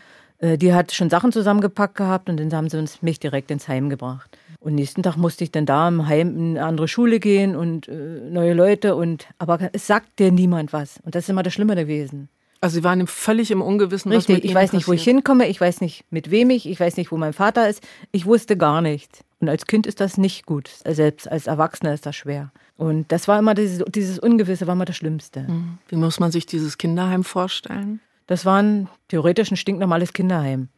Äh, 0.43 0.59
die 0.59 0.75
hat 0.75 0.93
schon 0.93 1.09
Sachen 1.09 1.33
zusammengepackt 1.33 1.97
gehabt 1.97 2.29
und 2.29 2.39
dann 2.39 2.53
haben 2.53 2.69
sie 2.69 2.77
uns 2.79 3.01
mich 3.01 3.19
direkt 3.19 3.51
ins 3.51 3.69
Heim 3.69 3.89
gebracht. 3.89 4.37
Und 4.61 4.75
nächsten 4.75 5.03
Tag 5.03 5.17
musste 5.17 5.45
ich 5.45 5.51
dann 5.51 5.67
da 5.67 5.89
im 5.89 6.07
Heim 6.07 6.37
in 6.37 6.57
eine 6.57 6.67
andere 6.67 6.89
Schule 6.89 7.19
gehen 7.19 7.57
und 7.57 7.89
äh, 7.89 8.21
neue 8.31 8.53
Leute 8.53 8.95
und 8.95 9.27
aber 9.39 9.59
es 9.73 9.87
sagt 9.87 10.19
dir 10.19 10.31
niemand 10.31 10.73
was. 10.73 11.01
Und 11.05 11.15
das 11.15 11.25
ist 11.25 11.31
immer 11.31 11.43
das 11.43 11.55
Schlimme 11.55 11.75
gewesen. 11.75 12.29
Also 12.61 12.75
Sie 12.75 12.85
waren 12.85 13.05
völlig 13.09 13.51
im 13.51 13.61
Ungewissen. 13.61 14.13
Richtig, 14.13 14.29
was 14.29 14.37
mit 14.37 14.45
ich 14.45 14.55
weiß 14.55 14.73
nicht, 14.73 14.87
wo 14.87 14.93
ich 14.93 15.03
hinkomme, 15.03 15.49
ich 15.49 15.61
weiß 15.61 15.81
nicht, 15.81 16.05
mit 16.11 16.31
wem 16.31 16.51
ich, 16.51 16.69
ich 16.69 16.79
weiß 16.79 16.97
nicht, 16.97 17.11
wo 17.11 17.17
mein 17.17 17.33
Vater 17.33 17.69
ist. 17.69 17.83
Ich 18.13 18.25
wusste 18.25 18.57
gar 18.57 18.81
nichts. 18.83 19.25
Und 19.41 19.49
als 19.49 19.67
Kind 19.67 19.89
ist 19.89 20.01
das 20.01 20.17
nicht 20.17 20.47
gut. 20.47 20.71
Selbst 20.87 21.29
als 21.29 21.49
Erwachsener 21.49 21.93
ist 21.93 22.07
das 22.07 22.15
schwer. 22.15 22.53
Und 22.77 23.11
das 23.11 23.27
war 23.27 23.37
immer 23.41 23.55
dieses, 23.55 23.85
dieses 23.89 24.21
Ungewisse, 24.21 24.69
war 24.69 24.75
immer 24.75 24.85
das 24.85 24.97
Schlimmste. 24.97 25.41
Mhm. 25.41 25.79
Wie 25.89 25.97
muss 25.97 26.21
man 26.21 26.31
sich 26.31 26.47
dieses 26.47 26.79
Kinderheim 26.79 27.25
vorstellen? 27.25 28.01
Das 28.27 28.45
war 28.45 28.63
ein 28.63 28.89
theoretisch 29.09 29.51
ein 29.51 29.57
stinknormales 29.57 30.13
Kinderheim. 30.13 30.69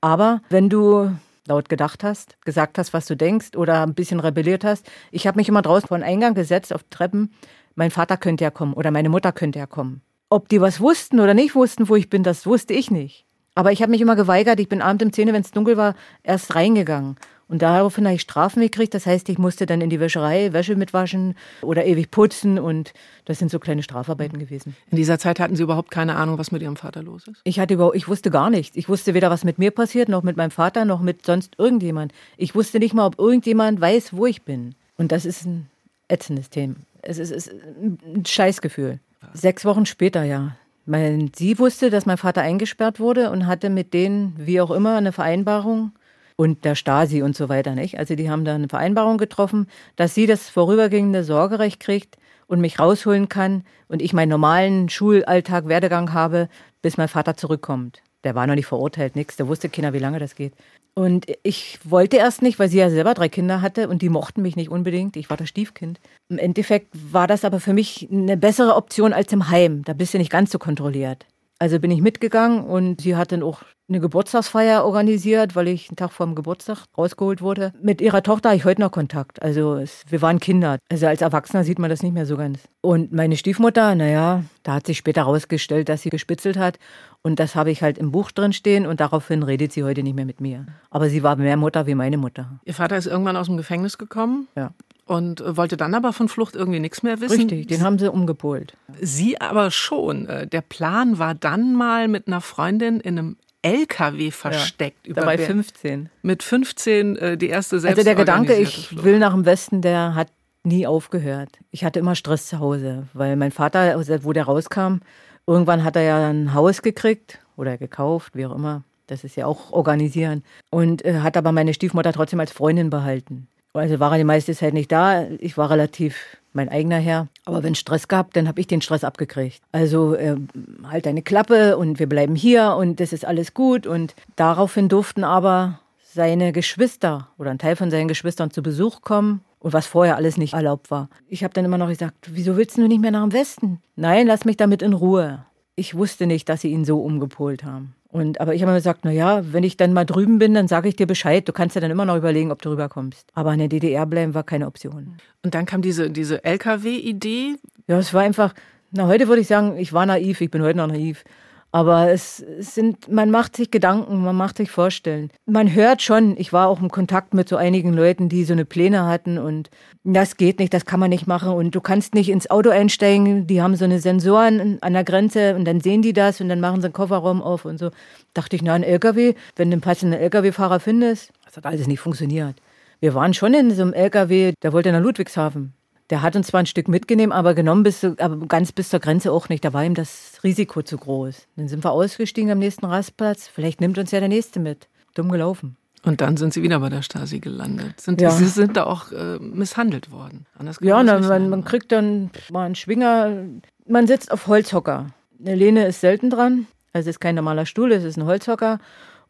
Aber 0.00 0.42
wenn 0.50 0.68
du 0.68 1.10
laut 1.48 1.68
gedacht 1.68 2.04
hast, 2.04 2.40
gesagt 2.44 2.78
hast, 2.78 2.92
was 2.92 3.06
du 3.06 3.16
denkst 3.16 3.56
oder 3.56 3.82
ein 3.82 3.94
bisschen 3.94 4.20
rebelliert 4.20 4.64
hast. 4.64 4.86
Ich 5.10 5.26
habe 5.26 5.38
mich 5.38 5.48
immer 5.48 5.62
draußen 5.62 5.88
vor 5.88 5.98
den 5.98 6.04
Eingang 6.04 6.34
gesetzt 6.34 6.72
auf 6.72 6.84
Treppen. 6.90 7.32
Mein 7.74 7.90
Vater 7.90 8.16
könnte 8.16 8.44
ja 8.44 8.50
kommen 8.50 8.74
oder 8.74 8.90
meine 8.90 9.08
Mutter 9.08 9.32
könnte 9.32 9.58
ja 9.58 9.66
kommen. 9.66 10.02
Ob 10.30 10.48
die 10.48 10.60
was 10.60 10.80
wussten 10.80 11.20
oder 11.20 11.34
nicht 11.34 11.54
wussten, 11.54 11.88
wo 11.88 11.96
ich 11.96 12.10
bin, 12.10 12.22
das 12.22 12.46
wusste 12.46 12.74
ich 12.74 12.90
nicht. 12.90 13.24
Aber 13.54 13.72
ich 13.72 13.82
habe 13.82 13.90
mich 13.90 14.00
immer 14.00 14.14
geweigert. 14.14 14.60
Ich 14.60 14.68
bin 14.68 14.82
abends 14.82 15.04
um 15.04 15.12
10, 15.12 15.32
wenn 15.32 15.42
es 15.42 15.50
dunkel 15.50 15.76
war, 15.76 15.94
erst 16.22 16.54
reingegangen. 16.54 17.16
Und 17.48 17.62
daraufhin 17.62 18.04
habe 18.04 18.14
ich 18.14 18.20
Strafen 18.20 18.60
gekriegt. 18.60 18.92
Das 18.92 19.06
heißt, 19.06 19.28
ich 19.30 19.38
musste 19.38 19.64
dann 19.64 19.80
in 19.80 19.88
die 19.88 20.00
Wäscherei 20.00 20.52
Wäsche 20.52 20.76
mitwaschen 20.76 21.34
oder 21.62 21.86
ewig 21.86 22.10
putzen. 22.10 22.58
Und 22.58 22.92
das 23.24 23.38
sind 23.38 23.50
so 23.50 23.58
kleine 23.58 23.82
Strafarbeiten 23.82 24.38
gewesen. 24.38 24.76
In 24.90 24.96
dieser 24.96 25.18
Zeit 25.18 25.40
hatten 25.40 25.56
Sie 25.56 25.62
überhaupt 25.62 25.90
keine 25.90 26.16
Ahnung, 26.16 26.38
was 26.38 26.52
mit 26.52 26.60
Ihrem 26.60 26.76
Vater 26.76 27.02
los 27.02 27.26
ist? 27.26 27.40
Ich, 27.44 27.58
hatte 27.58 27.74
überhaupt, 27.74 27.96
ich 27.96 28.06
wusste 28.06 28.30
gar 28.30 28.50
nichts. 28.50 28.76
Ich 28.76 28.88
wusste 28.88 29.14
weder, 29.14 29.30
was 29.30 29.44
mit 29.44 29.58
mir 29.58 29.70
passiert, 29.70 30.10
noch 30.10 30.22
mit 30.22 30.36
meinem 30.36 30.50
Vater, 30.50 30.84
noch 30.84 31.00
mit 31.00 31.24
sonst 31.24 31.54
irgendjemand. 31.58 32.12
Ich 32.36 32.54
wusste 32.54 32.78
nicht 32.78 32.92
mal, 32.92 33.06
ob 33.06 33.18
irgendjemand 33.18 33.80
weiß, 33.80 34.14
wo 34.14 34.26
ich 34.26 34.42
bin. 34.42 34.74
Und 34.98 35.10
das 35.10 35.24
ist 35.24 35.46
ein 35.46 35.68
ätzendes 36.08 36.50
Thema. 36.50 36.74
Es 37.00 37.18
ist, 37.18 37.30
ist 37.30 37.50
ein 37.50 38.24
Scheißgefühl. 38.26 38.98
Sechs 39.32 39.64
Wochen 39.64 39.86
später, 39.86 40.24
ja. 40.24 40.56
Mein, 40.84 41.30
sie 41.34 41.58
wusste, 41.58 41.90
dass 41.90 42.06
mein 42.06 42.16
Vater 42.16 42.42
eingesperrt 42.42 42.98
wurde 42.98 43.30
und 43.30 43.46
hatte 43.46 43.68
mit 43.68 43.92
denen, 43.92 44.34
wie 44.38 44.60
auch 44.60 44.70
immer, 44.70 44.96
eine 44.96 45.12
Vereinbarung 45.12 45.92
und 46.40 46.64
der 46.64 46.76
Stasi 46.76 47.20
und 47.22 47.36
so 47.36 47.48
weiter, 47.48 47.74
nicht? 47.74 47.98
Also 47.98 48.14
die 48.14 48.30
haben 48.30 48.44
da 48.44 48.54
eine 48.54 48.68
Vereinbarung 48.68 49.18
getroffen, 49.18 49.66
dass 49.96 50.14
sie 50.14 50.26
das 50.26 50.48
vorübergehende 50.48 51.24
Sorgerecht 51.24 51.80
kriegt 51.80 52.16
und 52.46 52.60
mich 52.60 52.78
rausholen 52.78 53.28
kann 53.28 53.64
und 53.88 54.00
ich 54.00 54.12
meinen 54.12 54.28
normalen 54.28 54.88
Schulalltag, 54.88 55.66
Werdegang 55.66 56.12
habe, 56.12 56.48
bis 56.80 56.96
mein 56.96 57.08
Vater 57.08 57.36
zurückkommt. 57.36 58.02
Der 58.22 58.36
war 58.36 58.46
noch 58.46 58.54
nicht 58.54 58.66
verurteilt, 58.66 59.16
nichts, 59.16 59.36
der 59.36 59.48
wusste 59.48 59.68
keiner, 59.68 59.92
wie 59.92 59.98
lange 59.98 60.20
das 60.20 60.36
geht. 60.36 60.54
Und 60.94 61.26
ich 61.42 61.78
wollte 61.84 62.16
erst 62.16 62.42
nicht, 62.42 62.58
weil 62.58 62.68
sie 62.68 62.78
ja 62.78 62.90
selber 62.90 63.14
drei 63.14 63.28
Kinder 63.28 63.60
hatte 63.60 63.88
und 63.88 64.00
die 64.00 64.08
mochten 64.08 64.42
mich 64.42 64.54
nicht 64.54 64.70
unbedingt. 64.70 65.16
Ich 65.16 65.30
war 65.30 65.36
das 65.36 65.48
Stiefkind. 65.48 66.00
Im 66.28 66.38
Endeffekt 66.38 66.88
war 66.92 67.26
das 67.26 67.44
aber 67.44 67.58
für 67.58 67.72
mich 67.72 68.08
eine 68.12 68.36
bessere 68.36 68.76
Option 68.76 69.12
als 69.12 69.32
im 69.32 69.48
Heim. 69.50 69.82
Da 69.84 69.92
bist 69.92 70.14
du 70.14 70.18
nicht 70.18 70.30
ganz 70.30 70.50
so 70.50 70.58
kontrolliert. 70.58 71.26
Also 71.58 71.80
bin 71.80 71.90
ich 71.90 72.00
mitgegangen 72.00 72.64
und 72.64 73.00
sie 73.00 73.16
hat 73.16 73.32
dann 73.32 73.42
auch 73.42 73.62
eine 73.88 74.00
Geburtstagsfeier 74.00 74.84
organisiert, 74.84 75.56
weil 75.56 75.66
ich 75.68 75.88
einen 75.88 75.96
Tag 75.96 76.12
vor 76.12 76.26
dem 76.26 76.34
Geburtstag 76.34 76.84
rausgeholt 76.96 77.40
wurde. 77.40 77.72
Mit 77.80 78.00
ihrer 78.00 78.22
Tochter 78.22 78.50
habe 78.50 78.56
ich 78.56 78.64
heute 78.64 78.82
noch 78.82 78.92
Kontakt. 78.92 79.42
Also 79.42 79.76
es, 79.76 80.04
wir 80.08 80.20
waren 80.20 80.40
Kinder. 80.40 80.78
Also 80.90 81.06
als 81.06 81.22
Erwachsener 81.22 81.64
sieht 81.64 81.78
man 81.78 81.88
das 81.88 82.02
nicht 82.02 82.12
mehr 82.12 82.26
so 82.26 82.36
ganz. 82.36 82.60
Und 82.82 83.12
meine 83.12 83.36
Stiefmutter, 83.36 83.94
naja, 83.94 84.44
da 84.62 84.74
hat 84.74 84.86
sich 84.86 84.98
später 84.98 85.22
herausgestellt, 85.22 85.88
dass 85.88 86.02
sie 86.02 86.10
gespitzelt 86.10 86.58
hat. 86.58 86.78
Und 87.22 87.40
das 87.40 87.54
habe 87.54 87.70
ich 87.70 87.82
halt 87.82 87.98
im 87.98 88.12
Buch 88.12 88.30
drin 88.30 88.52
stehen 88.52 88.86
und 88.86 89.00
daraufhin 89.00 89.42
redet 89.42 89.72
sie 89.72 89.82
heute 89.84 90.02
nicht 90.02 90.14
mehr 90.14 90.26
mit 90.26 90.40
mir. 90.40 90.66
Aber 90.90 91.08
sie 91.08 91.22
war 91.22 91.36
mehr 91.36 91.56
Mutter 91.56 91.86
wie 91.86 91.94
meine 91.94 92.18
Mutter. 92.18 92.60
Ihr 92.64 92.74
Vater 92.74 92.96
ist 92.96 93.06
irgendwann 93.06 93.36
aus 93.36 93.46
dem 93.46 93.56
Gefängnis 93.56 93.98
gekommen? 93.98 94.48
Ja. 94.54 94.72
Und 95.08 95.42
wollte 95.44 95.78
dann 95.78 95.94
aber 95.94 96.12
von 96.12 96.28
Flucht 96.28 96.54
irgendwie 96.54 96.80
nichts 96.80 97.02
mehr 97.02 97.20
wissen. 97.20 97.48
Richtig, 97.48 97.66
den 97.68 97.82
haben 97.82 97.98
sie 97.98 98.12
umgepolt. 98.12 98.74
Sie 99.00 99.40
aber 99.40 99.70
schon. 99.70 100.26
Äh, 100.26 100.46
der 100.46 100.60
Plan 100.60 101.18
war 101.18 101.34
dann 101.34 101.74
mal 101.74 102.08
mit 102.08 102.26
einer 102.26 102.42
Freundin 102.42 103.00
in 103.00 103.18
einem 103.18 103.36
LKW 103.62 104.30
versteckt. 104.30 105.06
Ja, 105.06 105.14
dabei 105.14 105.38
15. 105.38 106.10
Mit 106.22 106.42
15 106.42 107.16
äh, 107.16 107.36
die 107.38 107.48
erste 107.48 107.80
selbst 107.80 107.98
Also 107.98 108.04
der 108.04 108.14
Gedanke, 108.16 108.54
ich 108.54 108.88
Flucht. 108.88 109.04
will 109.04 109.18
nach 109.18 109.32
dem 109.32 109.46
Westen, 109.46 109.80
der 109.80 110.14
hat 110.14 110.28
nie 110.62 110.86
aufgehört. 110.86 111.58
Ich 111.70 111.84
hatte 111.84 111.98
immer 111.98 112.14
Stress 112.14 112.46
zu 112.48 112.58
Hause, 112.58 113.08
weil 113.14 113.36
mein 113.36 113.50
Vater, 113.50 113.98
wo 114.22 114.32
der 114.34 114.44
rauskam, 114.44 114.98
irgendwann 115.46 115.84
hat 115.84 115.96
er 115.96 116.02
ja 116.02 116.28
ein 116.28 116.52
Haus 116.52 116.82
gekriegt 116.82 117.40
oder 117.56 117.78
gekauft, 117.78 118.36
wie 118.36 118.44
auch 118.44 118.54
immer. 118.54 118.84
Das 119.06 119.24
ist 119.24 119.36
ja 119.36 119.46
auch 119.46 119.72
organisieren. 119.72 120.44
Und 120.70 121.02
äh, 121.04 121.20
hat 121.20 121.38
aber 121.38 121.50
meine 121.52 121.72
Stiefmutter 121.72 122.12
trotzdem 122.12 122.40
als 122.40 122.52
Freundin 122.52 122.90
behalten. 122.90 123.48
Also 123.74 124.00
war 124.00 124.12
er 124.12 124.18
die 124.18 124.24
meiste 124.24 124.54
Zeit 124.54 124.74
nicht 124.74 124.90
da. 124.90 125.26
Ich 125.38 125.56
war 125.56 125.70
relativ 125.70 126.38
mein 126.52 126.68
eigener 126.68 126.98
Herr. 126.98 127.28
Aber 127.44 127.62
wenn 127.62 127.74
Stress 127.74 128.08
gab, 128.08 128.32
dann 128.34 128.48
habe 128.48 128.60
ich 128.60 128.66
den 128.66 128.80
Stress 128.80 129.04
abgekriegt. 129.04 129.60
Also 129.72 130.14
äh, 130.14 130.36
halt 130.84 131.06
deine 131.06 131.22
Klappe 131.22 131.76
und 131.76 131.98
wir 131.98 132.08
bleiben 132.08 132.34
hier 132.34 132.74
und 132.76 133.00
das 133.00 133.12
ist 133.12 133.24
alles 133.24 133.54
gut. 133.54 133.86
Und 133.86 134.14
daraufhin 134.36 134.88
durften 134.88 135.24
aber 135.24 135.80
seine 136.12 136.52
Geschwister 136.52 137.28
oder 137.38 137.50
ein 137.50 137.58
Teil 137.58 137.76
von 137.76 137.90
seinen 137.90 138.08
Geschwistern 138.08 138.50
zu 138.50 138.62
Besuch 138.62 139.02
kommen 139.02 139.42
und 139.60 139.72
was 139.72 139.86
vorher 139.86 140.16
alles 140.16 140.36
nicht 140.36 140.54
erlaubt 140.54 140.90
war. 140.90 141.08
Ich 141.28 141.44
habe 141.44 141.54
dann 141.54 141.64
immer 141.64 141.78
noch 141.78 141.88
gesagt, 141.88 142.14
wieso 142.26 142.56
willst 142.56 142.76
du 142.76 142.86
nicht 142.86 143.00
mehr 143.00 143.10
nach 143.10 143.22
dem 143.22 143.32
Westen? 143.32 143.80
Nein, 143.96 144.26
lass 144.26 144.44
mich 144.44 144.56
damit 144.56 144.82
in 144.82 144.94
Ruhe. 144.94 145.44
Ich 145.78 145.94
wusste 145.94 146.26
nicht, 146.26 146.48
dass 146.48 146.62
sie 146.62 146.72
ihn 146.72 146.84
so 146.84 147.00
umgepolt 147.00 147.62
haben. 147.62 147.94
Und, 148.10 148.40
aber 148.40 148.54
ich 148.54 148.62
habe 148.62 148.72
mir 148.72 148.78
gesagt, 148.78 149.00
na 149.04 149.12
ja, 149.12 149.52
wenn 149.52 149.62
ich 149.62 149.76
dann 149.76 149.92
mal 149.92 150.04
drüben 150.04 150.38
bin, 150.38 150.54
dann 150.54 150.66
sage 150.66 150.88
ich 150.88 150.96
dir 150.96 151.06
Bescheid. 151.06 151.46
Du 151.46 151.52
kannst 151.52 151.76
ja 151.76 151.80
dann 151.80 151.90
immer 151.90 152.04
noch 152.04 152.16
überlegen, 152.16 152.50
ob 152.50 152.62
du 152.62 152.70
rüberkommst. 152.70 153.28
Aber 153.34 153.52
in 153.52 153.60
der 153.60 153.68
DDR 153.68 154.06
bleiben 154.06 154.34
war 154.34 154.42
keine 154.42 154.66
Option. 154.66 155.18
Und 155.44 155.54
dann 155.54 155.66
kam 155.66 155.82
diese, 155.82 156.10
diese 156.10 156.42
LKW-Idee. 156.42 157.56
Ja, 157.86 157.98
es 157.98 158.12
war 158.12 158.22
einfach, 158.22 158.54
na, 158.90 159.06
heute 159.06 159.28
würde 159.28 159.42
ich 159.42 159.46
sagen, 159.46 159.76
ich 159.76 159.92
war 159.92 160.04
naiv, 160.04 160.40
ich 160.40 160.50
bin 160.50 160.62
heute 160.62 160.78
noch 160.78 160.88
naiv. 160.88 161.22
Aber 161.70 162.10
es 162.10 162.38
sind, 162.60 163.12
man 163.12 163.30
macht 163.30 163.54
sich 163.54 163.70
Gedanken, 163.70 164.24
man 164.24 164.34
macht 164.34 164.56
sich 164.56 164.70
Vorstellen. 164.70 165.30
Man 165.44 165.74
hört 165.74 166.00
schon, 166.00 166.34
ich 166.38 166.52
war 166.52 166.68
auch 166.68 166.80
im 166.80 166.90
Kontakt 166.90 167.34
mit 167.34 167.46
so 167.46 167.56
einigen 167.56 167.92
Leuten, 167.92 168.30
die 168.30 168.44
so 168.44 168.54
eine 168.54 168.64
Pläne 168.64 169.04
hatten 169.04 169.36
und 169.36 169.68
das 170.02 170.38
geht 170.38 170.60
nicht, 170.60 170.72
das 170.72 170.86
kann 170.86 170.98
man 170.98 171.10
nicht 171.10 171.26
machen 171.26 171.52
und 171.52 171.74
du 171.74 171.82
kannst 171.82 172.14
nicht 172.14 172.30
ins 172.30 172.50
Auto 172.50 172.70
einsteigen, 172.70 173.46
die 173.46 173.60
haben 173.60 173.76
so 173.76 173.84
eine 173.84 174.00
Sensoren 174.00 174.78
an 174.80 174.94
der 174.94 175.04
Grenze 175.04 175.54
und 175.56 175.66
dann 175.66 175.80
sehen 175.80 176.00
die 176.00 176.14
das 176.14 176.40
und 176.40 176.48
dann 176.48 176.60
machen 176.60 176.80
sie 176.80 176.86
einen 176.86 176.94
Kofferraum 176.94 177.42
auf 177.42 177.66
und 177.66 177.76
so. 177.76 177.90
Dachte 178.32 178.56
ich, 178.56 178.62
na, 178.62 178.72
ein 178.72 178.82
LKW, 178.82 179.34
wenn 179.56 179.70
du 179.70 179.74
einen 179.74 179.82
passenden 179.82 180.18
LKW-Fahrer 180.18 180.80
findest, 180.80 181.32
das 181.44 181.58
hat 181.58 181.66
alles 181.66 181.86
nicht 181.86 182.00
funktioniert. 182.00 182.56
Wir 183.00 183.14
waren 183.14 183.34
schon 183.34 183.52
in 183.52 183.70
so 183.72 183.82
einem 183.82 183.92
LKW, 183.92 184.54
der 184.62 184.72
wollte 184.72 184.90
nach 184.90 185.02
Ludwigshafen. 185.02 185.74
Der 186.10 186.22
hat 186.22 186.36
uns 186.36 186.48
zwar 186.48 186.60
ein 186.60 186.66
Stück 186.66 186.88
mitgenommen, 186.88 187.32
aber 187.32 187.54
genommen 187.54 187.82
bis, 187.82 188.02
aber 188.02 188.46
ganz 188.46 188.72
bis 188.72 188.88
zur 188.88 189.00
Grenze 189.00 189.30
auch 189.30 189.48
nicht. 189.48 189.64
Da 189.64 189.72
war 189.72 189.84
ihm 189.84 189.94
das 189.94 190.40
Risiko 190.42 190.82
zu 190.82 190.96
groß. 190.96 191.46
Dann 191.56 191.68
sind 191.68 191.84
wir 191.84 191.92
ausgestiegen 191.92 192.50
am 192.50 192.58
nächsten 192.58 192.86
Rastplatz. 192.86 193.48
Vielleicht 193.48 193.80
nimmt 193.80 193.98
uns 193.98 194.10
ja 194.10 194.20
der 194.20 194.28
Nächste 194.28 194.60
mit. 194.60 194.88
Dumm 195.14 195.30
gelaufen. 195.30 195.76
Und 196.04 196.20
dann 196.20 196.36
sind 196.36 196.54
sie 196.54 196.62
wieder 196.62 196.80
bei 196.80 196.88
der 196.88 197.02
Stasi 197.02 197.40
gelandet. 197.40 198.00
Sind, 198.00 198.20
ja. 198.20 198.30
Sie 198.38 198.46
sind 198.46 198.76
da 198.76 198.84
auch 198.84 199.12
äh, 199.12 199.38
misshandelt 199.38 200.10
worden. 200.10 200.46
ja, 200.80 201.02
na, 201.02 201.18
man, 201.20 201.50
man, 201.50 201.64
kriegt 201.64 201.92
dann 201.92 202.30
mal 202.50 202.66
einen 202.66 202.74
Schwinger. 202.74 203.44
Man 203.86 204.06
sitzt 204.06 204.30
auf 204.30 204.46
Holzhocker. 204.46 205.06
Eine 205.40 205.54
Lehne 205.54 205.86
ist 205.86 206.00
selten 206.00 206.30
dran. 206.30 206.66
Also 206.92 207.10
es 207.10 207.16
ist 207.16 207.20
kein 207.20 207.34
normaler 207.34 207.66
Stuhl, 207.66 207.92
es 207.92 208.04
ist 208.04 208.16
ein 208.16 208.24
Holzhocker. 208.24 208.78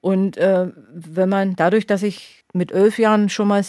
Und 0.00 0.36
äh, 0.36 0.68
wenn 0.92 1.28
man, 1.28 1.56
dadurch, 1.56 1.86
dass 1.86 2.02
ich 2.02 2.44
mit 2.52 2.70
elf 2.70 2.98
Jahren 2.98 3.28
schon 3.28 3.48
mal 3.48 3.64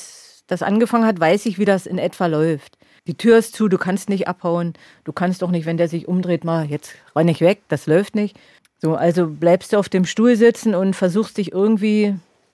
das 0.48 0.62
angefangen 0.62 1.06
hat, 1.06 1.20
weiß 1.20 1.46
ich, 1.46 1.58
wie 1.58 1.66
das 1.66 1.86
in 1.86 1.98
etwa 1.98 2.28
läuft. 2.28 2.78
Die 3.10 3.18
Tür 3.18 3.39
ist 3.39 3.56
zu, 3.56 3.70
du 3.70 3.80
kannst 3.80 4.08
nicht 4.08 4.28
abhauen. 4.28 4.74
Du 5.04 5.12
kannst 5.12 5.42
doch 5.42 5.50
nicht, 5.50 5.66
wenn 5.66 5.78
der 5.78 5.88
sich 5.88 6.08
umdreht, 6.08 6.44
mal 6.44 6.68
jetzt 6.68 6.94
renn 7.16 7.28
ich 7.28 7.42
weg, 7.42 7.63
das 7.68 7.88
läuft 7.88 8.13
nicht. 8.13 8.38
So, 8.78 8.94
also 8.94 9.25
bleibst 9.25 9.74
du 9.74 9.78
auf 9.78 9.89
dem 9.89 10.06
Stuhl 10.06 10.36
sitzen 10.36 10.75
und 10.75 10.96
versuchst 10.96 11.39
dich 11.39 11.51
irgendwie 11.51 12.13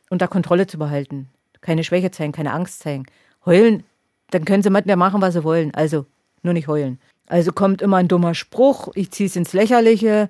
unter 0.10 0.30
Kontrolle 0.30 0.66
zu 0.66 0.78
behalten. 0.78 1.28
Keine 1.60 1.84
Schwäche 1.84 2.10
zeigen, 2.10 2.32
keine 2.32 2.54
Angst 2.54 2.80
zeigen. 2.80 3.06
Heulen, 3.46 3.84
dann 4.30 4.46
können 4.46 4.64
sie 4.64 4.70
mit 4.70 4.86
mir 4.86 4.96
machen, 4.96 5.22
was 5.22 5.34
sie 5.34 5.44
wollen. 5.44 5.74
Also 5.76 6.06
nur 6.42 6.54
nicht 6.54 6.70
heulen. 6.70 7.00
Also 7.28 7.52
kommt 7.52 7.82
immer 7.82 7.98
ein 7.98 8.08
dummer 8.08 8.34
Spruch, 8.34 8.88
ich 8.96 9.12
ziehe 9.12 9.28
es 9.28 9.36
ins 9.36 9.52
Lächerliche, 9.52 10.30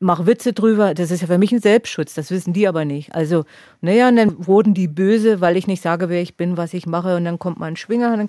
mach 0.00 0.26
Witze 0.26 0.52
drüber. 0.52 0.94
Das 0.94 1.10
ist 1.10 1.20
ja 1.22 1.26
für 1.26 1.38
mich 1.38 1.52
ein 1.52 1.60
Selbstschutz, 1.60 2.14
das 2.14 2.30
wissen 2.30 2.52
die 2.52 2.68
aber 2.68 2.84
nicht. 2.84 3.14
Also, 3.14 3.44
naja, 3.80 4.08
und 4.08 4.16
dann 4.16 4.46
wurden 4.46 4.74
die 4.74 4.88
böse, 4.88 5.40
weil 5.40 5.56
ich 5.56 5.66
nicht 5.66 5.82
sage, 5.82 6.08
wer 6.08 6.20
ich 6.22 6.36
bin, 6.36 6.56
was 6.56 6.74
ich 6.74 6.86
mache. 6.86 7.16
Und 7.16 7.24
dann 7.24 7.38
kommt 7.38 7.58
mal 7.58 7.66
ein 7.66 7.76
Schwinger 7.76 8.12
und 8.12 8.18
dann, 8.18 8.28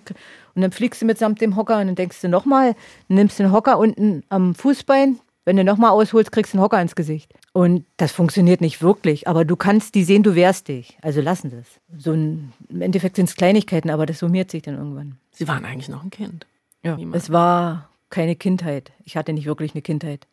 und 0.56 0.62
dann 0.62 0.72
fliegst 0.72 1.02
du 1.02 1.06
mitsamt 1.06 1.42
dem 1.42 1.56
Hocker 1.56 1.80
und 1.80 1.88
dann 1.88 1.96
denkst 1.96 2.22
du 2.22 2.30
nochmal, 2.30 2.76
nimmst 3.08 3.40
den 3.40 3.52
Hocker 3.52 3.78
unten 3.78 4.24
am 4.30 4.56
Fußbein. 4.56 5.20
Wenn 5.46 5.56
du 5.56 5.64
nochmal 5.64 5.92
ausholst, 5.92 6.34
kriegst 6.34 6.54
du 6.54 6.58
einen 6.58 6.64
Hocker 6.66 6.82
ins 6.82 6.94
Gesicht. 6.96 7.34
Und 7.54 7.86
das 7.96 8.12
funktioniert 8.12 8.60
nicht 8.60 8.82
wirklich, 8.82 9.30
aber 9.30 9.46
du 9.46 9.56
kannst 9.56 9.96
die 9.96 10.04
sehen, 10.04 10.22
du 10.22 10.36
wehrst 10.36 10.68
dich. 10.68 10.98
Also 11.02 11.22
lassen 11.22 11.50
sie 11.50 11.56
es. 11.58 11.80
So 11.98 12.12
ein, 12.12 12.52
Im 12.70 12.82
Endeffekt 12.82 13.16
sind 13.16 13.30
es 13.30 13.36
Kleinigkeiten, 13.36 13.90
aber 13.90 14.06
das 14.06 14.20
summiert 14.20 14.52
sich 14.52 14.64
dann 14.64 14.76
irgendwann. 14.76 15.18
Sie 15.32 15.48
waren 15.48 15.64
eigentlich 15.64 15.88
noch 15.88 16.04
ein 16.04 16.10
Kind. 16.10 16.46
Ja, 16.84 16.98
Niemand. 16.98 17.16
es 17.16 17.32
war 17.32 17.90
keine 18.10 18.36
Kindheit. 18.36 18.92
Ich 19.06 19.16
hatte 19.16 19.32
nicht 19.32 19.46
wirklich 19.46 19.74
eine 19.74 19.82
Kindheit. 19.82 20.28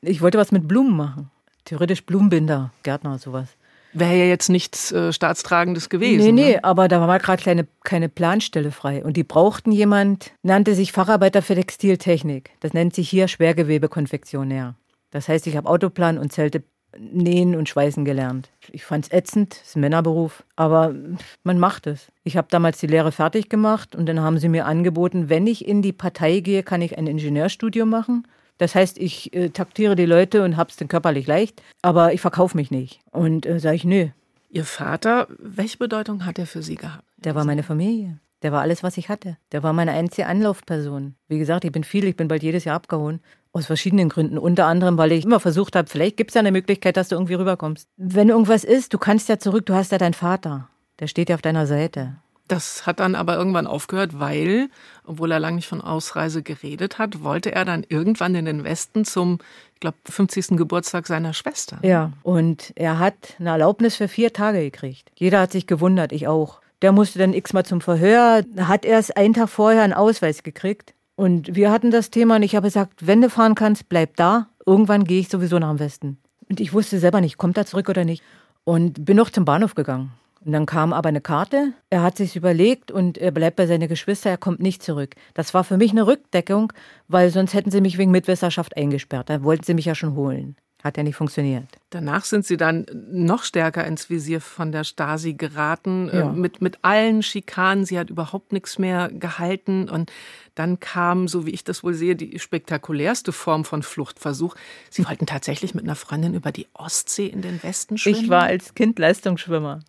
Ich 0.00 0.20
wollte 0.20 0.38
was 0.38 0.52
mit 0.52 0.68
Blumen 0.68 0.96
machen. 0.96 1.30
Theoretisch 1.64 2.04
Blumenbinder, 2.04 2.72
Gärtner, 2.82 3.18
sowas. 3.18 3.48
Wäre 3.92 4.16
ja 4.16 4.24
jetzt 4.24 4.48
nichts 4.48 4.92
äh, 4.92 5.12
Staatstragendes 5.12 5.88
gewesen. 5.88 6.24
Nee, 6.24 6.32
nee, 6.32 6.52
ne? 6.52 6.64
aber 6.64 6.88
da 6.88 7.00
war 7.00 7.06
mal 7.06 7.18
gerade 7.18 7.42
keine, 7.42 7.66
keine 7.84 8.08
Planstelle 8.08 8.70
frei. 8.70 9.02
Und 9.02 9.16
die 9.16 9.24
brauchten 9.24 9.72
jemand, 9.72 10.32
nannte 10.42 10.74
sich 10.74 10.92
Facharbeiter 10.92 11.42
für 11.42 11.54
Textiltechnik. 11.54 12.50
Das 12.60 12.74
nennt 12.74 12.94
sich 12.94 13.08
hier 13.08 13.28
Schwergewebekonfektionär. 13.28 14.74
Das 15.10 15.28
heißt, 15.28 15.46
ich 15.46 15.56
habe 15.56 15.68
Autoplan 15.68 16.18
und 16.18 16.32
Zelte 16.32 16.62
nähen 16.98 17.54
und 17.54 17.68
schweißen 17.68 18.04
gelernt. 18.04 18.50
Ich 18.72 18.84
fand 18.84 19.06
es 19.06 19.12
ätzend, 19.12 19.54
ist 19.62 19.76
ein 19.76 19.80
Männerberuf, 19.80 20.44
aber 20.56 20.94
man 21.42 21.58
macht 21.58 21.86
es. 21.86 22.08
Ich 22.24 22.36
habe 22.36 22.48
damals 22.50 22.78
die 22.78 22.86
Lehre 22.86 23.12
fertig 23.12 23.48
gemacht 23.48 23.94
und 23.94 24.06
dann 24.06 24.20
haben 24.20 24.38
sie 24.38 24.48
mir 24.48 24.66
angeboten, 24.66 25.28
wenn 25.28 25.46
ich 25.46 25.66
in 25.66 25.82
die 25.82 25.92
Partei 25.92 26.40
gehe, 26.40 26.62
kann 26.62 26.82
ich 26.82 26.98
ein 26.98 27.06
Ingenieurstudium 27.06 27.88
machen. 27.88 28.26
Das 28.58 28.74
heißt, 28.74 28.98
ich 28.98 29.32
äh, 29.34 29.50
taktiere 29.50 29.96
die 29.96 30.06
Leute 30.06 30.42
und 30.44 30.56
hab's 30.56 30.76
dann 30.76 30.88
körperlich 30.88 31.26
leicht, 31.26 31.62
aber 31.82 32.12
ich 32.12 32.20
verkaufe 32.20 32.56
mich 32.56 32.70
nicht. 32.70 33.00
Und 33.10 33.46
äh, 33.46 33.58
sage 33.60 33.76
ich, 33.76 33.84
nö. 33.84 34.08
Ihr 34.50 34.64
Vater, 34.64 35.28
welche 35.38 35.78
Bedeutung 35.78 36.24
hat 36.24 36.38
er 36.38 36.46
für 36.46 36.62
Sie 36.62 36.76
gehabt? 36.76 37.04
Der 37.16 37.34
war 37.34 37.44
meine 37.44 37.62
Familie. 37.62 38.18
Der 38.42 38.52
war 38.52 38.62
alles, 38.62 38.82
was 38.82 38.96
ich 38.96 39.08
hatte. 39.08 39.36
Der 39.52 39.62
war 39.62 39.72
meine 39.72 39.92
einzige 39.92 40.26
Anlaufperson. 40.26 41.14
Wie 41.26 41.38
gesagt, 41.38 41.64
ich 41.64 41.72
bin 41.72 41.84
viel, 41.84 42.04
ich 42.04 42.16
bin 42.16 42.28
bald 42.28 42.42
jedes 42.42 42.64
Jahr 42.64 42.76
abgehauen. 42.76 43.20
Aus 43.52 43.66
verschiedenen 43.66 44.08
Gründen. 44.08 44.38
Unter 44.38 44.66
anderem, 44.66 44.96
weil 44.96 45.12
ich 45.12 45.24
immer 45.24 45.40
versucht 45.40 45.74
habe, 45.74 45.88
vielleicht 45.88 46.16
gibt 46.16 46.30
es 46.30 46.34
ja 46.34 46.40
eine 46.40 46.52
Möglichkeit, 46.52 46.96
dass 46.96 47.08
du 47.08 47.16
irgendwie 47.16 47.34
rüberkommst. 47.34 47.88
Wenn 47.96 48.28
irgendwas 48.28 48.64
ist, 48.64 48.94
du 48.94 48.98
kannst 48.98 49.28
ja 49.28 49.38
zurück, 49.38 49.66
du 49.66 49.74
hast 49.74 49.90
ja 49.90 49.98
deinen 49.98 50.14
Vater. 50.14 50.68
Der 51.00 51.08
steht 51.08 51.30
ja 51.30 51.34
auf 51.34 51.42
deiner 51.42 51.66
Seite. 51.66 52.16
Das 52.48 52.86
hat 52.86 53.00
dann 53.00 53.14
aber 53.14 53.36
irgendwann 53.36 53.66
aufgehört, 53.66 54.18
weil, 54.18 54.70
obwohl 55.04 55.30
er 55.30 55.38
lange 55.38 55.56
nicht 55.56 55.68
von 55.68 55.82
Ausreise 55.82 56.42
geredet 56.42 56.98
hat, 56.98 57.22
wollte 57.22 57.52
er 57.52 57.66
dann 57.66 57.84
irgendwann 57.88 58.34
in 58.34 58.46
den 58.46 58.64
Westen 58.64 59.04
zum, 59.04 59.38
ich 59.74 59.80
glaube, 59.80 59.98
50. 60.06 60.56
Geburtstag 60.56 61.06
seiner 61.06 61.34
Schwester. 61.34 61.78
Ja, 61.82 62.12
und 62.22 62.72
er 62.74 62.98
hat 62.98 63.34
eine 63.38 63.50
Erlaubnis 63.50 63.96
für 63.96 64.08
vier 64.08 64.32
Tage 64.32 64.60
gekriegt. 64.60 65.12
Jeder 65.14 65.40
hat 65.40 65.52
sich 65.52 65.66
gewundert, 65.66 66.12
ich 66.12 66.26
auch. 66.26 66.60
Der 66.80 66.92
musste 66.92 67.18
dann 67.18 67.34
x-mal 67.34 67.64
zum 67.64 67.80
Verhör, 67.80 68.44
hat 68.58 68.84
erst 68.84 69.16
einen 69.16 69.34
Tag 69.34 69.50
vorher 69.50 69.82
einen 69.82 69.92
Ausweis 69.92 70.42
gekriegt. 70.42 70.94
Und 71.16 71.54
wir 71.54 71.70
hatten 71.70 71.90
das 71.90 72.10
Thema 72.10 72.36
und 72.36 72.44
ich 72.44 72.54
habe 72.54 72.68
gesagt, 72.68 73.06
wenn 73.06 73.20
du 73.20 73.28
fahren 73.28 73.56
kannst, 73.56 73.88
bleib 73.88 74.16
da. 74.16 74.48
Irgendwann 74.64 75.04
gehe 75.04 75.20
ich 75.20 75.28
sowieso 75.28 75.58
nach 75.58 75.70
dem 75.70 75.80
Westen. 75.80 76.18
Und 76.48 76.60
ich 76.60 76.72
wusste 76.72 76.98
selber 76.98 77.20
nicht, 77.20 77.36
kommt 77.36 77.58
er 77.58 77.66
zurück 77.66 77.88
oder 77.88 78.04
nicht. 78.04 78.22
Und 78.64 79.04
bin 79.04 79.16
noch 79.16 79.30
zum 79.30 79.44
Bahnhof 79.44 79.74
gegangen. 79.74 80.12
Und 80.44 80.52
dann 80.52 80.66
kam 80.66 80.92
aber 80.92 81.08
eine 81.08 81.20
Karte. 81.20 81.72
Er 81.90 82.02
hat 82.02 82.16
sich 82.16 82.36
überlegt 82.36 82.90
und 82.90 83.18
er 83.18 83.32
bleibt 83.32 83.56
bei 83.56 83.66
seinen 83.66 83.88
Geschwistern, 83.88 84.32
er 84.32 84.38
kommt 84.38 84.60
nicht 84.60 84.82
zurück. 84.82 85.14
Das 85.34 85.52
war 85.52 85.64
für 85.64 85.76
mich 85.76 85.90
eine 85.90 86.06
Rückdeckung, 86.06 86.72
weil 87.08 87.30
sonst 87.30 87.54
hätten 87.54 87.70
sie 87.70 87.80
mich 87.80 87.98
wegen 87.98 88.10
Mitwisserschaft 88.10 88.76
eingesperrt. 88.76 89.30
Da 89.30 89.42
wollten 89.42 89.64
sie 89.64 89.74
mich 89.74 89.86
ja 89.86 89.94
schon 89.94 90.14
holen. 90.14 90.56
Hat 90.84 90.96
ja 90.96 91.02
nicht 91.02 91.16
funktioniert. 91.16 91.64
Danach 91.90 92.24
sind 92.24 92.46
Sie 92.46 92.56
dann 92.56 92.86
noch 93.10 93.42
stärker 93.42 93.84
ins 93.84 94.10
Visier 94.10 94.40
von 94.40 94.70
der 94.70 94.84
Stasi 94.84 95.34
geraten, 95.34 96.08
äh, 96.08 96.18
ja. 96.18 96.28
mit, 96.30 96.62
mit 96.62 96.78
allen 96.82 97.24
Schikanen. 97.24 97.84
Sie 97.84 97.98
hat 97.98 98.10
überhaupt 98.10 98.52
nichts 98.52 98.78
mehr 98.78 99.10
gehalten. 99.12 99.88
Und 99.88 100.12
dann 100.54 100.78
kam, 100.78 101.26
so 101.26 101.46
wie 101.46 101.50
ich 101.50 101.64
das 101.64 101.82
wohl 101.82 101.94
sehe, 101.94 102.14
die 102.14 102.38
spektakulärste 102.38 103.32
Form 103.32 103.64
von 103.64 103.82
Fluchtversuch. 103.82 104.54
Sie 104.88 105.04
wollten 105.04 105.26
tatsächlich 105.26 105.74
mit 105.74 105.82
einer 105.82 105.96
Freundin 105.96 106.34
über 106.34 106.52
die 106.52 106.68
Ostsee 106.74 107.26
in 107.26 107.42
den 107.42 107.60
Westen 107.64 107.98
schwimmen? 107.98 108.20
Ich 108.20 108.28
war 108.28 108.44
als 108.44 108.74
Kind 108.74 109.00
Leistungsschwimmer. 109.00 109.80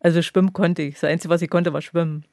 Also 0.00 0.22
schwimmen 0.22 0.52
konnte 0.52 0.82
ich. 0.82 0.94
Das 0.94 1.04
Einzige, 1.04 1.32
was 1.32 1.42
ich 1.42 1.50
konnte, 1.50 1.72
war 1.72 1.82
schwimmen. 1.82 2.24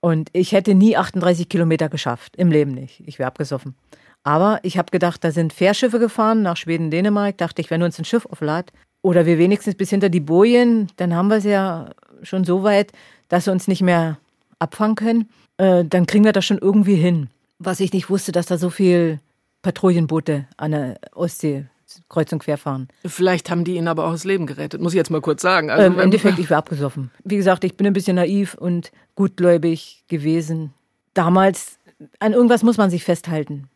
Und 0.00 0.28
ich 0.32 0.52
hätte 0.52 0.74
nie 0.74 0.96
38 0.96 1.48
Kilometer 1.48 1.88
geschafft. 1.88 2.36
Im 2.36 2.50
Leben 2.50 2.72
nicht. 2.72 3.02
Ich 3.06 3.18
wäre 3.18 3.28
abgesoffen. 3.28 3.74
Aber 4.22 4.60
ich 4.62 4.76
habe 4.76 4.90
gedacht, 4.90 5.22
da 5.24 5.30
sind 5.30 5.52
Fährschiffe 5.52 5.98
gefahren 5.98 6.42
nach 6.42 6.56
Schweden, 6.56 6.90
Dänemark. 6.90 7.38
Dachte 7.38 7.62
ich, 7.62 7.70
wenn 7.70 7.82
uns 7.82 7.98
ein 7.98 8.04
Schiff 8.04 8.26
aufladet 8.26 8.72
oder 9.02 9.24
wir 9.24 9.38
wenigstens 9.38 9.76
bis 9.76 9.90
hinter 9.90 10.08
die 10.08 10.20
Bojen, 10.20 10.88
dann 10.96 11.14
haben 11.14 11.28
wir 11.28 11.36
es 11.36 11.44
ja 11.44 11.90
schon 12.22 12.44
so 12.44 12.62
weit, 12.62 12.92
dass 13.28 13.44
sie 13.44 13.52
uns 13.52 13.68
nicht 13.68 13.82
mehr 13.82 14.18
abfangen 14.58 14.96
können. 14.96 15.28
Äh, 15.58 15.84
dann 15.84 16.06
kriegen 16.06 16.24
wir 16.24 16.32
das 16.32 16.44
schon 16.44 16.58
irgendwie 16.58 16.96
hin. 16.96 17.28
Was 17.58 17.80
ich 17.80 17.92
nicht 17.92 18.10
wusste, 18.10 18.32
dass 18.32 18.46
da 18.46 18.58
so 18.58 18.68
viel 18.68 19.20
Patrouillenboote 19.62 20.46
an 20.56 20.72
der 20.72 20.98
Ostsee 21.14 21.66
kreuz 22.08 22.32
und 22.32 22.40
quer 22.40 22.58
fahren. 22.58 22.88
Vielleicht 23.04 23.50
haben 23.50 23.64
die 23.64 23.76
ihn 23.76 23.88
aber 23.88 24.06
auch 24.06 24.12
das 24.12 24.24
Leben 24.24 24.46
gerettet, 24.46 24.80
muss 24.80 24.92
ich 24.92 24.96
jetzt 24.96 25.10
mal 25.10 25.20
kurz 25.20 25.42
sagen. 25.42 25.70
Also, 25.70 25.86
Im 25.86 25.94
ähm, 25.94 25.98
Endeffekt, 26.00 26.38
ich 26.38 26.50
war 26.50 26.58
abgesoffen. 26.58 27.10
Wie 27.24 27.36
gesagt, 27.36 27.64
ich 27.64 27.76
bin 27.76 27.86
ein 27.86 27.92
bisschen 27.92 28.16
naiv 28.16 28.54
und 28.54 28.92
gutgläubig 29.14 30.04
gewesen. 30.08 30.72
Damals, 31.14 31.78
an 32.18 32.32
irgendwas 32.32 32.62
muss 32.62 32.76
man 32.76 32.90
sich 32.90 33.04
festhalten. 33.04 33.68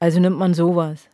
Also 0.00 0.20
nimmt 0.20 0.38
man 0.38 0.54
sowas. 0.54 1.08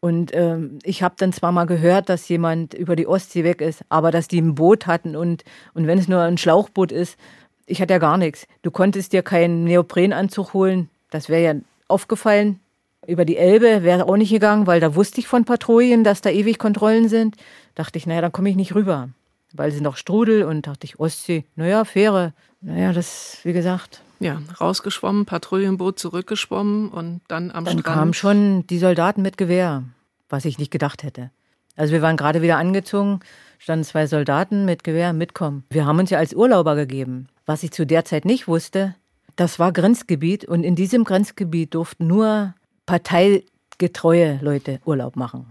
Und 0.00 0.30
ähm, 0.32 0.78
ich 0.84 1.02
habe 1.02 1.16
dann 1.18 1.32
zwar 1.32 1.50
mal 1.50 1.64
gehört, 1.64 2.08
dass 2.08 2.28
jemand 2.28 2.72
über 2.74 2.94
die 2.94 3.08
Ostsee 3.08 3.42
weg 3.42 3.60
ist, 3.60 3.82
aber 3.88 4.12
dass 4.12 4.28
die 4.28 4.40
ein 4.40 4.54
Boot 4.54 4.86
hatten 4.86 5.16
und, 5.16 5.42
und 5.74 5.86
wenn 5.88 5.98
es 5.98 6.06
nur 6.06 6.20
ein 6.20 6.38
Schlauchboot 6.38 6.92
ist, 6.92 7.18
ich 7.66 7.82
hatte 7.82 7.94
ja 7.94 7.98
gar 7.98 8.16
nichts. 8.16 8.46
Du 8.62 8.70
konntest 8.70 9.12
dir 9.12 9.22
keinen 9.22 9.64
Neoprenanzug 9.64 10.54
holen, 10.54 10.88
das 11.10 11.28
wäre 11.28 11.42
ja 11.42 11.60
aufgefallen. 11.88 12.60
Über 13.08 13.24
die 13.24 13.38
Elbe 13.38 13.84
wäre 13.84 14.06
auch 14.06 14.18
nicht 14.18 14.28
gegangen, 14.30 14.66
weil 14.66 14.80
da 14.80 14.94
wusste 14.94 15.18
ich 15.20 15.26
von 15.26 15.46
Patrouillen, 15.46 16.04
dass 16.04 16.20
da 16.20 16.28
ewig 16.28 16.58
Kontrollen 16.58 17.08
sind. 17.08 17.36
Dachte 17.74 17.96
ich, 17.96 18.06
naja, 18.06 18.20
dann 18.20 18.32
komme 18.32 18.50
ich 18.50 18.56
nicht 18.56 18.74
rüber, 18.74 19.08
weil 19.54 19.72
sie 19.72 19.80
noch 19.80 19.96
Strudel 19.96 20.42
und 20.42 20.66
dachte 20.66 20.84
ich, 20.84 21.00
Ostsee, 21.00 21.46
naja, 21.56 21.86
Fähre. 21.86 22.34
Naja, 22.60 22.92
das, 22.92 23.38
wie 23.44 23.54
gesagt, 23.54 24.02
ja, 24.20 24.42
rausgeschwommen, 24.60 25.24
Patrouillenboot 25.24 25.98
zurückgeschwommen 25.98 26.90
und 26.90 27.22
dann 27.28 27.50
am 27.50 27.64
dann 27.64 27.78
Strand. 27.78 27.96
kamen 27.96 28.12
schon 28.12 28.66
die 28.66 28.78
Soldaten 28.78 29.22
mit 29.22 29.38
Gewehr, 29.38 29.84
was 30.28 30.44
ich 30.44 30.58
nicht 30.58 30.70
gedacht 30.70 31.02
hätte. 31.02 31.30
Also 31.76 31.94
wir 31.94 32.02
waren 32.02 32.18
gerade 32.18 32.42
wieder 32.42 32.58
angezogen, 32.58 33.20
standen 33.58 33.84
zwei 33.84 34.06
Soldaten 34.06 34.66
mit 34.66 34.84
Gewehr 34.84 35.14
mitkommen. 35.14 35.64
Wir 35.70 35.86
haben 35.86 35.98
uns 35.98 36.10
ja 36.10 36.18
als 36.18 36.34
Urlauber 36.34 36.76
gegeben. 36.76 37.28
Was 37.46 37.62
ich 37.62 37.70
zu 37.70 37.86
der 37.86 38.04
Zeit 38.04 38.26
nicht 38.26 38.48
wusste, 38.48 38.96
das 39.36 39.58
war 39.58 39.72
Grenzgebiet 39.72 40.44
und 40.44 40.62
in 40.62 40.74
diesem 40.74 41.04
Grenzgebiet 41.04 41.72
durften 41.72 42.06
nur 42.06 42.52
parteigetreue 42.88 44.38
Leute 44.40 44.80
Urlaub 44.86 45.14
machen. 45.14 45.44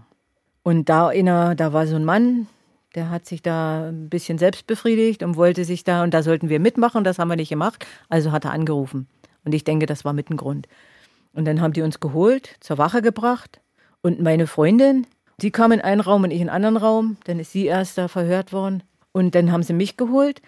Und 0.64 0.88
da, 0.88 1.08
einer, 1.08 1.54
da 1.54 1.72
war 1.72 1.86
so 1.86 1.94
ein 1.94 2.04
Mann, 2.04 2.48
der 2.96 3.10
hat 3.10 3.26
sich 3.26 3.42
da 3.42 3.90
ein 3.90 4.08
bisschen 4.08 4.38
selbst 4.38 4.66
befriedigt 4.66 5.22
und 5.22 5.36
wollte 5.36 5.64
sich 5.64 5.84
da, 5.84 6.02
und 6.02 6.12
da 6.12 6.24
sollten 6.24 6.48
wir 6.48 6.58
mitmachen, 6.58 7.04
das 7.04 7.20
haben 7.20 7.28
wir 7.28 7.36
nicht 7.36 7.48
gemacht, 7.48 7.86
also 8.08 8.32
hat 8.32 8.44
er 8.44 8.50
angerufen. 8.50 9.06
Und 9.44 9.54
ich 9.54 9.62
denke, 9.62 9.86
das 9.86 10.04
war 10.04 10.12
mit 10.12 10.30
ein 10.30 10.36
Grund. 10.36 10.66
Und 11.32 11.44
dann 11.44 11.60
haben 11.60 11.72
die 11.72 11.82
uns 11.82 12.00
geholt, 12.00 12.56
zur 12.58 12.76
Wache 12.76 13.02
gebracht. 13.02 13.60
Und 14.02 14.20
meine 14.20 14.48
Freundin, 14.48 15.06
sie 15.40 15.52
kam 15.52 15.70
in 15.70 15.80
einen 15.80 16.00
Raum 16.00 16.24
und 16.24 16.32
ich 16.32 16.40
in 16.40 16.48
einen 16.48 16.64
anderen 16.64 16.76
Raum. 16.84 17.18
Dann 17.24 17.38
ist 17.38 17.52
sie 17.52 17.66
erst 17.66 17.98
da 17.98 18.08
verhört 18.08 18.52
worden. 18.52 18.82
Und 19.12 19.36
dann 19.36 19.52
haben 19.52 19.62
sie 19.62 19.74
mich 19.74 19.96
geholt. 19.96 20.42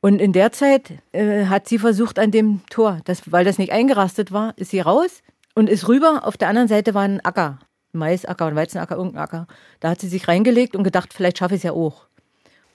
Und 0.00 0.20
in 0.20 0.32
der 0.32 0.52
Zeit 0.52 0.92
äh, 1.10 1.46
hat 1.46 1.66
sie 1.66 1.80
versucht 1.80 2.20
an 2.20 2.30
dem 2.30 2.60
Tor, 2.70 3.00
das, 3.04 3.32
weil 3.32 3.44
das 3.44 3.58
nicht 3.58 3.72
eingerastet 3.72 4.30
war, 4.30 4.54
ist 4.56 4.70
sie 4.70 4.78
raus 4.78 5.22
und 5.56 5.68
ist 5.68 5.88
rüber. 5.88 6.20
Auf 6.24 6.36
der 6.36 6.48
anderen 6.48 6.68
Seite 6.68 6.94
war 6.94 7.02
ein 7.02 7.24
Acker. 7.24 7.58
Maisacker 7.92 8.46
und 8.46 8.54
Weizenacker, 8.54 8.96
irgendein 8.96 9.22
Acker. 9.22 9.46
Da 9.80 9.90
hat 9.90 10.00
sie 10.00 10.08
sich 10.08 10.28
reingelegt 10.28 10.76
und 10.76 10.84
gedacht, 10.84 11.12
vielleicht 11.12 11.38
schaffe 11.38 11.54
ich 11.54 11.60
es 11.60 11.64
ja 11.64 11.72
auch. 11.72 12.06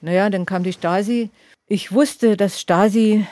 Naja, 0.01 0.29
dann 0.29 0.45
kam 0.45 0.63
die 0.63 0.73
Stasi. 0.73 1.29
Ich 1.67 1.93
wusste, 1.93 2.35
dass 2.35 2.59
Stasi 2.59 3.25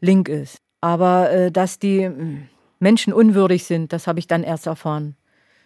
link 0.00 0.28
ist. 0.28 0.56
Aber 0.80 1.30
äh, 1.30 1.52
dass 1.52 1.78
die 1.78 2.06
hm, 2.06 2.48
Menschen 2.80 3.12
unwürdig 3.12 3.64
sind, 3.64 3.92
das 3.92 4.06
habe 4.06 4.18
ich 4.18 4.26
dann 4.26 4.42
erst 4.42 4.66
erfahren. 4.66 5.14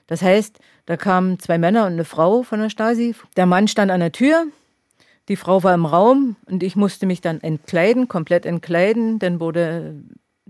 Das 0.09 0.23
heißt, 0.23 0.59
da 0.87 0.97
kamen 0.97 1.39
zwei 1.39 1.57
Männer 1.57 1.87
und 1.87 1.93
eine 1.93 2.05
Frau 2.05 2.43
von 2.43 2.61
der 2.61 2.69
Stasi. 2.69 3.15
Der 3.37 3.47
Mann 3.47 3.69
stand 3.69 3.93
an 3.93 4.01
der 4.01 4.11
Tür, 4.11 4.47
die 5.29 5.37
Frau 5.37 5.63
war 5.63 5.75
im 5.75 5.87
Raum 5.87 6.35
und 6.47 6.65
ich 6.65 6.75
musste 6.75 7.07
mich 7.07 7.21
dann 7.21 7.41
entkleiden, 7.41 8.09
komplett 8.09 8.45
entkleiden. 8.45 9.21
Dann 9.21 9.39
wurde, 9.39 9.95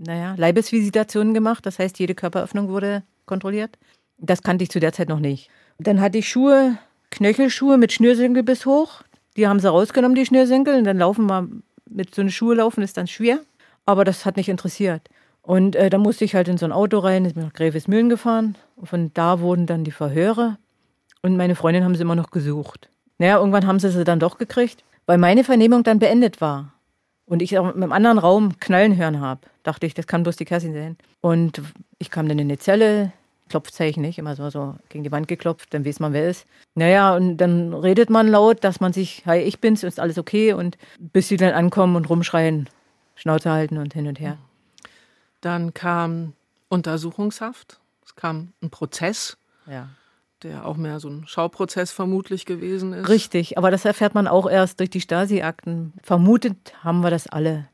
naja, 0.01 0.35
Leibesvisitation 0.37 1.35
gemacht. 1.35 1.65
Das 1.67 1.79
heißt, 1.79 1.99
jede 1.99 2.15
Körperöffnung 2.15 2.69
wurde 2.69 3.03
kontrolliert. 3.27 3.79
Das 4.19 4.43
kannte 4.43 4.65
ich 4.65 4.71
zu 4.71 4.81
der 4.81 4.93
Zeit 4.93 5.09
noch 5.09 5.21
nicht. 5.21 5.51
Dann 5.79 6.01
hatte 6.01 6.19
ich 6.19 6.29
Schuhe, 6.29 6.79
Knöchelschuhe 7.11 7.79
mit 7.79 7.93
Schnürsenkel 7.93 8.43
bis 8.43 8.67
hoch. 8.67 9.03
Die 9.37 9.47
haben 9.47 9.61
sie 9.61 9.69
rausgenommen, 9.69 10.15
die 10.15 10.27
Schnürsenkel. 10.27 10.75
Und 10.75 10.85
dann 10.85 10.99
laufen 10.99 11.27
wir, 11.27 11.49
mit 11.89 12.15
so 12.15 12.23
einer 12.23 12.31
Schuhe 12.31 12.57
laufen 12.57 12.83
ist 12.83 12.97
dann 12.97 13.07
schwer. 13.07 13.41
Aber 13.87 14.05
das 14.05 14.27
hat 14.27 14.37
nicht 14.37 14.49
interessiert. 14.49 15.09
Und 15.43 15.77
äh, 15.77 15.91
dann 15.91 16.01
musste 16.01 16.25
ich 16.25 16.35
halt 16.35 16.49
in 16.49 16.59
so 16.59 16.67
ein 16.67 16.73
Auto 16.73 16.99
rein, 16.99 17.25
ist 17.25 17.37
nach 17.37 17.53
Grevesmühlen 17.53 18.09
gefahren. 18.09 18.57
Und 18.77 18.89
von 18.89 19.11
da 19.15 19.41
wurden 19.41 19.67
dann 19.67 19.85
die 19.85 19.91
Verhöre. 19.91 20.59
Und 21.23 21.37
meine 21.37 21.55
Freundin 21.55 21.85
haben 21.85 21.95
sie 21.95 22.03
immer 22.03 22.15
noch 22.15 22.31
gesucht. 22.31 22.89
Naja, 23.19 23.39
irgendwann 23.39 23.67
haben 23.67 23.79
sie 23.79 23.91
sie 23.91 24.05
dann 24.05 24.21
doch 24.21 24.39
gekriegt, 24.39 24.83
weil 25.05 25.19
meine 25.19 25.45
Vernehmung 25.45 25.83
dann 25.83 25.99
beendet 25.99 26.41
war. 26.41 26.73
Und 27.31 27.43
ich 27.43 27.57
auch 27.59 27.67
mit 27.67 27.77
einem 27.77 27.93
anderen 27.93 28.19
Raum 28.19 28.59
Knallen 28.59 28.97
hören 28.97 29.21
habe. 29.21 29.43
Dachte 29.63 29.87
ich, 29.87 29.95
das 29.95 30.09
kann 30.09 30.25
bloß 30.25 30.35
die 30.35 30.45
Kerstin 30.45 30.75
sein. 30.75 30.97
Und 31.21 31.63
ich 32.01 32.11
kam 32.11 32.29
dann 32.29 32.41
in 32.41 32.49
eine 32.49 32.59
Zelle, 32.59 33.13
Klopfzeichen 33.49 34.03
nicht, 34.03 34.19
immer 34.19 34.35
so, 34.35 34.51
so 34.51 34.75
gegen 34.89 35.05
die 35.05 35.13
Wand 35.13 35.29
geklopft, 35.29 35.73
dann 35.73 35.87
weiß 35.87 36.01
man, 36.01 36.13
wer 36.13 36.29
ist. 36.29 36.45
Naja, 36.75 37.15
und 37.15 37.37
dann 37.37 37.73
redet 37.73 38.11
man 38.11 38.27
laut, 38.27 38.65
dass 38.65 38.81
man 38.81 38.93
sich, 38.93 39.23
hi, 39.27 39.39
ich 39.39 39.61
bin's, 39.61 39.85
ist 39.85 40.01
alles 40.01 40.19
okay. 40.19 40.55
Und 40.55 40.77
bis 40.99 41.29
sie 41.29 41.37
dann 41.37 41.53
ankommen 41.55 41.95
und 41.95 42.11
rumschreien, 42.11 42.69
Schnauze 43.15 43.51
halten 43.53 43.79
und 43.79 43.95
hin 43.95 44.09
und 44.09 44.19
her. 44.19 44.37
Dann 45.41 45.73
kam 45.73 46.33
Untersuchungshaft, 46.69 47.79
es 48.05 48.17
kam 48.17 48.53
ein 48.61 48.71
Prozess, 48.71 49.37
Ja. 49.71 49.89
Der 50.43 50.67
auch 50.67 50.77
mehr 50.77 51.01
so 51.01 51.09
ein 51.09 51.27
Schauprozess 51.27 51.93
vermutlich 51.93 52.47
gewesen 52.47 52.93
ist. 52.93 53.09
Richtig, 53.09 53.59
aber 53.59 53.71
das 53.71 53.85
erfährt 53.85 54.15
man 54.15 54.27
auch 54.27 54.49
erst 54.49 54.81
durch 54.81 54.91
die 54.91 55.01
Stasi-Akten. 55.01 55.93
Vermutet 56.03 56.57
haben 56.83 57.03
wir 57.03 57.11
das 57.11 57.27
alle. 57.27 57.69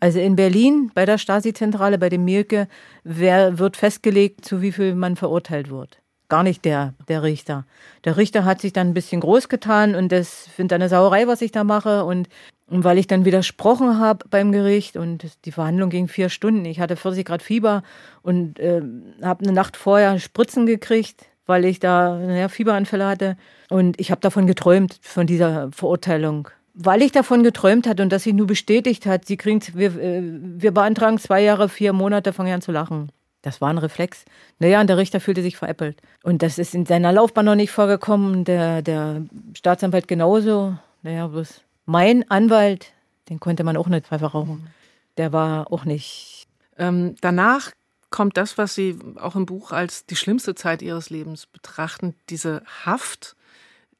Also 0.00 0.20
in 0.20 0.36
Berlin 0.36 0.90
bei 0.94 1.06
der 1.06 1.18
Stasi-Zentrale, 1.18 1.98
bei 1.98 2.08
dem 2.08 2.24
Mielke, 2.24 2.68
wer 3.02 3.58
wird 3.58 3.76
festgelegt, 3.76 4.44
zu 4.44 4.62
wie 4.62 4.72
viel 4.72 4.94
man 4.94 5.16
verurteilt 5.16 5.70
wird. 5.70 5.98
Gar 6.28 6.42
nicht 6.42 6.64
der, 6.64 6.94
der 7.08 7.22
Richter. 7.22 7.64
Der 8.04 8.16
Richter 8.16 8.44
hat 8.44 8.60
sich 8.60 8.72
dann 8.72 8.88
ein 8.88 8.94
bisschen 8.94 9.20
groß 9.20 9.48
getan 9.48 9.94
und 9.94 10.12
das 10.12 10.46
findet 10.48 10.74
eine 10.74 10.88
Sauerei, 10.88 11.26
was 11.26 11.40
ich 11.40 11.52
da 11.52 11.64
mache. 11.64 12.04
Und, 12.04 12.28
und 12.66 12.84
weil 12.84 12.98
ich 12.98 13.06
dann 13.06 13.24
widersprochen 13.24 13.98
habe 13.98 14.26
beim 14.28 14.52
Gericht 14.52 14.96
und 14.96 15.26
die 15.46 15.52
Verhandlung 15.52 15.88
ging 15.90 16.06
vier 16.06 16.28
Stunden. 16.28 16.64
Ich 16.66 16.80
hatte 16.80 16.96
40 16.96 17.26
Grad 17.26 17.42
Fieber 17.42 17.82
und 18.22 18.60
äh, 18.60 18.82
habe 19.22 19.44
eine 19.44 19.52
Nacht 19.52 19.76
vorher 19.76 20.18
Spritzen 20.20 20.66
gekriegt, 20.66 21.24
weil 21.48 21.64
ich 21.64 21.80
da 21.80 22.16
naja, 22.16 22.48
Fieberanfälle 22.48 23.06
hatte. 23.06 23.36
Und 23.70 23.98
ich 23.98 24.12
habe 24.12 24.20
davon 24.20 24.46
geträumt, 24.46 24.98
von 25.02 25.26
dieser 25.26 25.72
Verurteilung. 25.72 26.48
Weil 26.74 27.02
ich 27.02 27.10
davon 27.10 27.42
geträumt 27.42 27.88
hatte 27.88 28.02
und 28.04 28.12
das 28.12 28.22
sich 28.22 28.34
nur 28.34 28.46
bestätigt 28.46 29.06
hat, 29.06 29.24
sie 29.24 29.36
kriegen, 29.36 29.60
wir, 29.74 29.98
äh, 29.98 30.22
wir 30.22 30.72
beantragen 30.72 31.18
zwei 31.18 31.42
Jahre, 31.42 31.68
vier 31.68 31.92
Monate, 31.92 32.32
fangen 32.32 32.52
an 32.52 32.60
zu 32.60 32.70
lachen. 32.70 33.10
Das 33.42 33.60
war 33.60 33.70
ein 33.70 33.78
Reflex. 33.78 34.24
Naja, 34.58 34.80
und 34.80 34.88
der 34.88 34.98
Richter 34.98 35.20
fühlte 35.20 35.42
sich 35.42 35.56
veräppelt. 35.56 36.00
Und 36.22 36.42
das 36.42 36.58
ist 36.58 36.74
in 36.74 36.86
seiner 36.86 37.12
Laufbahn 37.12 37.46
noch 37.46 37.54
nicht 37.54 37.70
vorgekommen. 37.70 38.44
Der, 38.44 38.82
der 38.82 39.22
Staatsanwalt 39.54 40.06
genauso. 40.06 40.76
Naja, 41.02 41.26
bloß 41.28 41.62
mein 41.86 42.30
Anwalt, 42.30 42.92
den 43.30 43.40
konnte 43.40 43.64
man 43.64 43.76
auch 43.76 43.88
nicht 43.88 44.06
Pfeife 44.06 44.26
rauchen. 44.26 44.68
Der 45.16 45.32
war 45.32 45.72
auch 45.72 45.86
nicht. 45.86 46.46
Ähm, 46.76 47.14
danach 47.22 47.70
kommt 48.10 48.36
das, 48.36 48.58
was 48.58 48.74
Sie 48.74 48.98
auch 49.16 49.36
im 49.36 49.46
Buch 49.46 49.72
als 49.72 50.06
die 50.06 50.16
schlimmste 50.16 50.54
Zeit 50.54 50.82
Ihres 50.82 51.10
Lebens 51.10 51.46
betrachten, 51.46 52.14
diese 52.30 52.62
Haft 52.84 53.36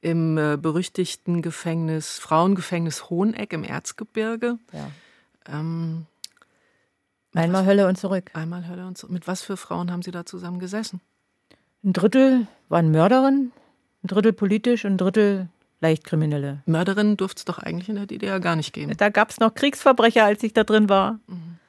im 0.01 0.39
äh, 0.39 0.57
berüchtigten 0.57 1.43
Gefängnis, 1.43 2.19
Frauengefängnis 2.19 3.11
Hoheneck 3.11 3.53
im 3.53 3.65
Erzgebirge. 3.65 4.59
Ja. 4.73 4.91
Ähm, 5.49 6.07
Einmal 7.35 7.67
Hölle 7.67 7.87
und 7.87 7.99
zurück. 7.99 8.31
einmal 8.33 8.67
Hölle 8.67 8.87
und 8.87 8.97
so. 8.97 9.09
Mit 9.09 9.27
was 9.27 9.43
für 9.43 9.57
Frauen 9.57 9.93
haben 9.93 10.03
Sie 10.03 10.11
da 10.11 10.25
zusammen 10.25 10.59
gesessen? 10.59 11.01
Ein 11.85 11.93
Drittel 11.93 12.47
waren 12.69 12.91
Mörderin, 12.91 13.53
ein 14.03 14.07
Drittel 14.09 14.33
politisch 14.33 14.85
und 14.85 14.93
ein 14.95 14.99
Drittel 14.99 15.49
Leichtkriminelle. 15.81 16.63
Mörderinnen 16.67 17.17
durfte 17.17 17.41
es 17.41 17.45
doch 17.45 17.59
eigentlich 17.59 17.89
in 17.89 17.95
der 17.95 18.07
DDR 18.07 18.41
gar 18.41 18.57
nicht 18.57 18.73
geben. 18.73 18.97
Da 18.97 19.11
gab 19.11 19.31
es 19.31 19.39
noch 19.39 19.55
Kriegsverbrecher, 19.55 20.25
als 20.25 20.43
ich 20.43 20.53
da 20.53 20.65
drin 20.65 20.89
war. 20.89 21.21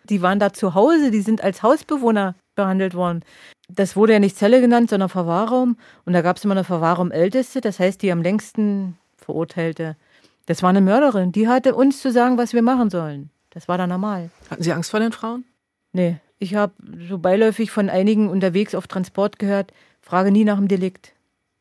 Die 0.10 0.22
waren 0.22 0.40
da 0.40 0.54
zu 0.54 0.74
Hause, 0.74 1.12
die 1.12 1.22
sind 1.22 1.44
als 1.44 1.64
Hausbewohner 1.64 2.36
behandelt 2.56 2.94
worden. 2.94 3.24
Das 3.70 3.96
wurde 3.96 4.14
ja 4.14 4.20
nicht 4.20 4.38
Zelle 4.38 4.62
genannt, 4.62 4.90
sondern 4.90 5.10
Verwahrraum. 5.10 5.78
Und 6.06 6.14
da 6.14 6.22
gab 6.22 6.38
es 6.38 6.46
immer 6.46 6.56
eine 6.56 6.64
Verwahrraum-Älteste, 6.64 7.62
das 7.62 7.80
heißt 7.80 8.02
die 8.02 8.12
am 8.12 8.22
längsten 8.22 8.98
Verurteilte. 9.18 9.96
Das 10.48 10.64
war 10.64 10.72
eine 10.72 10.82
Mörderin, 10.82 11.32
die 11.32 11.48
hatte 11.48 11.76
uns 11.76 12.02
zu 12.02 12.12
sagen, 12.12 12.38
was 12.38 12.54
wir 12.54 12.64
machen 12.64 12.90
sollen. 12.90 13.30
Das 13.52 13.68
war 13.68 13.78
da 13.78 13.86
normal. 13.86 14.32
Hatten 14.50 14.64
Sie 14.64 14.74
Angst 14.74 14.90
vor 14.90 15.00
den 15.00 15.12
Frauen? 15.12 15.46
Nee, 15.94 16.18
ich 16.40 16.56
habe 16.56 16.74
so 17.08 17.20
beiläufig 17.20 17.70
von 17.70 17.90
einigen 17.90 18.30
unterwegs 18.30 18.74
auf 18.74 18.88
Transport 18.88 19.38
gehört, 19.38 19.72
frage 20.02 20.32
nie 20.32 20.46
nach 20.46 20.58
dem 20.58 20.68
Delikt. 20.68 21.14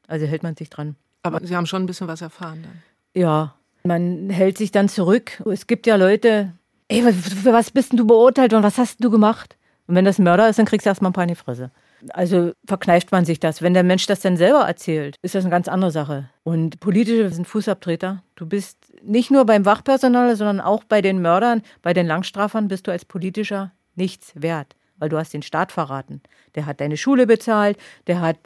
Also 0.07 0.25
hält 0.27 0.43
man 0.43 0.57
sich 0.57 0.71
dran. 0.71 0.97
Aber 1.23 1.41
Sie 1.45 1.55
haben 1.55 1.67
schon 1.67 1.83
ein 1.83 1.87
bisschen 1.87 2.09
was 2.09 2.23
erfahren 2.23 2.63
dann. 2.63 2.83
Ja, 3.15 3.55
man 3.85 4.31
hält 4.31 4.57
sich 4.57 4.71
dann 4.71 4.89
zurück. 4.89 5.43
Es 5.51 5.67
gibt 5.67 5.87
ja 5.87 5.97
Leute, 5.97 6.53
ey, 6.89 7.13
für 7.13 7.53
was 7.53 7.71
bist 7.71 7.93
denn 7.93 7.99
du 7.99 8.07
beurteilt 8.07 8.53
und 8.53 8.63
was 8.63 8.79
hast 8.79 9.03
du 9.03 9.11
gemacht? 9.11 9.57
Und 9.87 9.95
wenn 9.95 10.05
das 10.05 10.19
ein 10.19 10.25
Mörder 10.25 10.49
ist, 10.49 10.59
dann 10.59 10.67
kriegst 10.67 10.87
du 10.87 10.91
erstmal 10.91 11.11
ein 11.11 11.15
paar 11.15 11.25
in 11.25 11.29
die 11.29 11.35
Fresse. 11.35 11.71
Also 12.11 12.53
verkneift 12.67 13.11
man 13.11 13.25
sich 13.25 13.41
das. 13.41 13.63
Wenn 13.63 13.75
der 13.75 13.83
Mensch 13.83 14.07
das 14.07 14.21
dann 14.21 14.37
selber 14.37 14.61
erzählt, 14.61 15.17
ist 15.23 15.35
das 15.35 15.45
eine 15.45 15.51
ganz 15.51 15.67
andere 15.67 15.91
Sache. 15.91 16.31
Und 16.45 16.79
politische 16.81 17.31
sind 17.31 17.47
Fußabtreter. 17.47 18.23
Du 18.37 18.47
bist 18.47 18.79
nicht 19.03 19.31
nur 19.31 19.45
beim 19.47 19.65
Wachpersonal, 19.65 20.37
sondern 20.37 20.61
auch 20.61 20.85
bei 20.85 21.01
den 21.01 21.21
Mördern, 21.21 21.63
bei 21.83 21.95
den 21.95 22.07
Langstrafern 22.07 22.69
bist 22.69 22.87
du 22.87 22.93
als 22.93 23.05
politischer 23.05 23.73
nichts 23.97 24.33
wert, 24.35 24.77
weil 24.99 25.09
du 25.09 25.17
hast 25.17 25.33
den 25.35 25.43
Staat 25.43 25.73
verraten. 25.73 26.23
Der 26.55 26.67
hat 26.67 26.81
deine 26.81 26.97
Schule 26.97 27.27
bezahlt, 27.27 27.79
der 28.07 28.21
hat 28.21 28.39